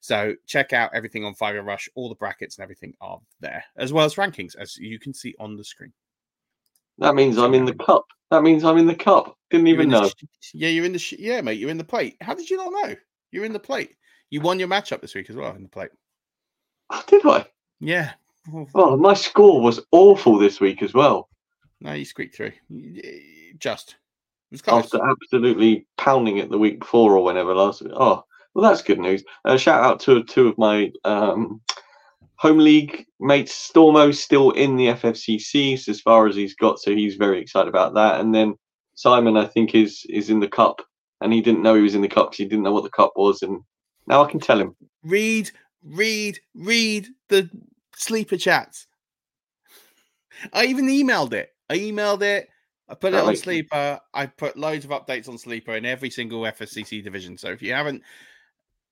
So 0.00 0.34
check 0.46 0.72
out 0.72 0.90
everything 0.92 1.24
on 1.24 1.34
Five 1.34 1.62
Rush. 1.64 1.88
All 1.94 2.08
the 2.08 2.14
brackets 2.14 2.56
and 2.56 2.62
everything 2.62 2.94
are 3.00 3.20
there, 3.40 3.64
as 3.76 3.92
well 3.92 4.04
as 4.04 4.16
rankings, 4.16 4.56
as 4.56 4.76
you 4.76 4.98
can 4.98 5.14
see 5.14 5.34
on 5.38 5.56
the 5.56 5.64
screen. 5.64 5.92
That 6.98 7.14
means 7.14 7.38
I'm 7.38 7.54
in 7.54 7.64
the 7.64 7.74
cup. 7.74 8.06
That 8.30 8.42
means 8.42 8.64
I'm 8.64 8.78
in 8.78 8.86
the 8.86 8.94
cup. 8.94 9.36
Didn't 9.50 9.68
even 9.68 9.88
know. 9.88 10.10
Yeah, 10.52 10.68
you're 10.68 10.84
in 10.84 10.92
the 10.92 11.16
yeah, 11.18 11.40
mate. 11.40 11.58
You're 11.58 11.70
in 11.70 11.78
the 11.78 11.84
plate. 11.84 12.16
How 12.20 12.34
did 12.34 12.50
you 12.50 12.56
not 12.56 12.72
know? 12.72 12.94
You're 13.30 13.44
in 13.44 13.52
the 13.52 13.58
plate. 13.58 13.94
You 14.30 14.40
won 14.40 14.58
your 14.58 14.68
matchup 14.68 15.00
this 15.00 15.14
week 15.14 15.30
as 15.30 15.36
well 15.36 15.54
in 15.54 15.62
the 15.62 15.68
plate. 15.68 15.90
Oh, 16.90 17.02
did 17.06 17.24
I? 17.24 17.46
Yeah, 17.80 18.12
Oh, 18.74 18.96
my 18.96 19.14
score 19.14 19.60
was 19.60 19.80
awful 19.92 20.38
this 20.38 20.60
week 20.60 20.82
as 20.82 20.94
well. 20.94 21.28
No, 21.80 21.92
you 21.92 22.04
squeaked 22.04 22.36
through. 22.36 22.52
Just. 23.58 23.96
After 24.68 25.00
absolutely 25.04 25.86
pounding 25.98 26.38
it 26.38 26.50
the 26.50 26.58
week 26.58 26.80
before 26.80 27.16
or 27.16 27.24
whenever 27.24 27.54
last 27.54 27.82
week. 27.82 27.92
Oh, 27.94 28.24
well, 28.54 28.70
that's 28.70 28.82
good 28.82 29.00
news. 29.00 29.24
Uh, 29.44 29.56
shout 29.56 29.84
out 29.84 30.00
to 30.00 30.22
two 30.22 30.48
of 30.48 30.56
my 30.56 30.90
um, 31.04 31.60
home 32.36 32.58
league 32.58 33.04
mates. 33.20 33.70
Stormo 33.70 34.14
still 34.14 34.52
in 34.52 34.76
the 34.76 34.86
FFCC 34.86 35.88
as 35.88 36.00
far 36.00 36.26
as 36.26 36.36
he's 36.36 36.54
got, 36.54 36.78
so 36.78 36.92
he's 36.92 37.16
very 37.16 37.40
excited 37.40 37.68
about 37.68 37.94
that. 37.94 38.20
And 38.20 38.34
then 38.34 38.54
Simon, 38.94 39.36
I 39.36 39.46
think, 39.46 39.74
is 39.74 40.06
is 40.08 40.30
in 40.30 40.40
the 40.40 40.48
cup, 40.48 40.80
and 41.20 41.32
he 41.32 41.40
didn't 41.40 41.62
know 41.62 41.74
he 41.74 41.82
was 41.82 41.94
in 41.94 42.02
the 42.02 42.08
cup 42.08 42.30
because 42.30 42.38
he 42.38 42.44
didn't 42.44 42.64
know 42.64 42.72
what 42.72 42.84
the 42.84 42.90
cup 42.90 43.12
was, 43.16 43.42
and 43.42 43.60
now 44.06 44.22
I 44.22 44.30
can 44.30 44.40
tell 44.40 44.60
him. 44.60 44.74
Read, 45.02 45.50
read, 45.84 46.38
read 46.54 47.08
the 47.28 47.50
sleeper 47.96 48.36
chats. 48.36 48.86
I 50.52 50.66
even 50.66 50.86
emailed 50.86 51.32
it. 51.32 51.50
I 51.68 51.78
emailed 51.78 52.22
it. 52.22 52.48
I 52.88 52.94
put 52.94 53.14
it 53.14 53.16
oh, 53.16 53.26
on 53.26 53.36
Sleeper. 53.36 54.00
I 54.14 54.26
put 54.26 54.56
loads 54.56 54.84
of 54.84 54.92
updates 54.92 55.28
on 55.28 55.38
Sleeper 55.38 55.74
in 55.74 55.84
every 55.84 56.10
single 56.10 56.42
FFCC 56.42 57.02
division. 57.02 57.36
So 57.36 57.48
if 57.48 57.60
you 57.60 57.72
haven't 57.72 58.02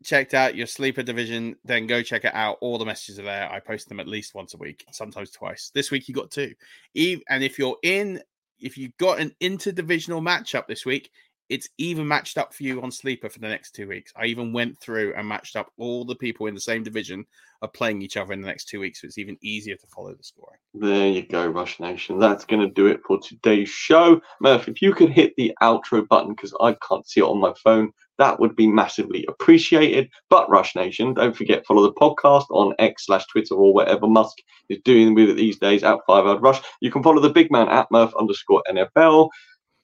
checked 0.03 0.35
out 0.35 0.57
your 0.57 0.67
Sleeper 0.67 1.03
division, 1.03 1.55
then 1.65 1.87
go 1.87 2.03
check 2.03 2.25
it 2.25 2.35
out. 2.35 2.59
All 2.61 2.79
the 2.79 2.85
messages 2.85 3.21
are 3.21 3.25
there. 3.25 3.51
I 3.51 3.61
post 3.61 3.89
them 3.89 4.01
at 4.01 4.09
least 4.09 4.35
once 4.35 4.55
a 4.55 4.59
week, 4.59 4.85
sometimes 4.91 5.31
twice. 5.31 5.71
This 5.73 5.91
week 5.91 6.09
you 6.09 6.15
got 6.15 6.33
two. 6.33 6.55
And 6.97 7.45
if 7.45 7.59
you're 7.59 7.79
in, 7.85 8.21
if 8.59 8.77
you 8.77 8.91
got 8.99 9.21
an 9.21 9.33
interdivisional 9.41 10.23
matchup 10.23 10.67
this 10.67 10.85
week, 10.85 11.11
it's 11.49 11.69
even 11.79 12.09
matched 12.09 12.39
up 12.39 12.55
for 12.55 12.63
you 12.63 12.83
on 12.83 12.91
Sleeper 12.91 13.29
for 13.29 13.39
the 13.39 13.49
next 13.49 13.73
two 13.73 13.89
weeks. 13.89 14.13
I 14.17 14.27
even 14.27 14.53
went 14.53 14.79
through 14.79 15.15
and 15.15 15.29
matched 15.29 15.57
up 15.57 15.71
all 15.79 16.05
the 16.05 16.15
people 16.15 16.47
in 16.47 16.55
the 16.55 16.61
same 16.61 16.83
division 16.83 17.25
are 17.63 17.69
playing 17.69 18.03
each 18.03 18.17
other 18.17 18.33
in 18.33 18.41
the 18.41 18.47
next 18.47 18.69
two 18.69 18.81
weeks, 18.81 19.01
so 19.01 19.07
it's 19.07 19.19
even 19.19 19.39
easier 19.43 19.77
to 19.77 19.87
follow 19.87 20.13
the 20.15 20.23
scoring. 20.23 20.59
There 20.75 21.09
you 21.09 21.27
go, 21.27 21.47
Rush 21.47 21.81
Nation. 21.81 22.19
That's 22.19 22.45
going 22.45 22.61
to 22.61 22.73
do 22.73 22.87
it 22.87 23.01
for 23.07 23.19
today's 23.19 23.69
show. 23.69 24.21
Murf, 24.43 24.69
if 24.69 24.83
you 24.83 24.93
could 24.93 25.11
hit 25.11 25.33
the 25.37 25.53
outro 25.63 26.07
button 26.09 26.35
because 26.35 26.55
I 26.61 26.77
can't 26.87 27.07
see 27.09 27.21
it 27.21 27.25
on 27.25 27.41
my 27.41 27.55
phone, 27.63 27.91
that 28.19 28.39
would 28.39 28.55
be 28.55 28.67
massively 28.67 29.25
appreciated. 29.29 30.09
But 30.31 30.49
Rush 30.51 30.77
Nation, 30.77 31.15
don't 31.15 31.37
forget 31.37 31.67
follow 31.67 31.83
the 31.83 31.95
podcast 31.95 32.47
on 32.51 32.75
X 32.79 33.07
slash 33.07 33.27
Twitter 33.27 33.55
or 33.55 33.73
whatever 33.73 34.07
Musk 34.07 34.39
is 34.69 34.79
doing 34.85 35.15
with 35.15 35.31
it 35.31 35.37
these 35.37 35.59
days 35.59 35.83
at 35.83 35.99
Five 36.07 36.25
Yard 36.25 36.43
Rush. 36.43 36.61
You 36.81 36.91
can 36.91 37.03
follow 37.03 37.21
the 37.21 37.31
big 37.31 37.51
man 37.51 37.69
at 37.69 37.89
Murf 37.93 38.13
underscore 38.19 38.63
NFL 38.69 39.31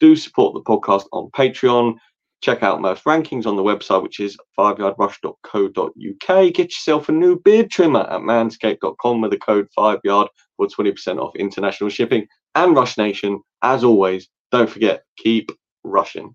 do 0.00 0.16
support 0.16 0.54
the 0.54 0.62
podcast 0.62 1.04
on 1.12 1.30
Patreon. 1.30 1.96
Check 2.42 2.62
out 2.62 2.80
Murf's 2.80 3.02
rankings 3.02 3.46
on 3.46 3.56
the 3.56 3.62
website, 3.62 4.02
which 4.02 4.18
is 4.18 4.36
fiveyardrush.co.uk. 4.58 6.54
Get 6.54 6.70
yourself 6.70 7.08
a 7.08 7.12
new 7.12 7.38
beard 7.38 7.70
trimmer 7.70 8.00
at 8.00 8.20
manscaped.com 8.20 9.20
with 9.20 9.30
the 9.30 9.38
code 9.38 9.68
5yard 9.76 10.28
for 10.56 10.66
20% 10.66 11.18
off 11.18 11.36
international 11.36 11.90
shipping. 11.90 12.26
And 12.54 12.74
Rush 12.74 12.96
Nation, 12.96 13.42
as 13.62 13.84
always, 13.84 14.28
don't 14.50 14.70
forget, 14.70 15.04
keep 15.18 15.52
rushing. 15.84 16.34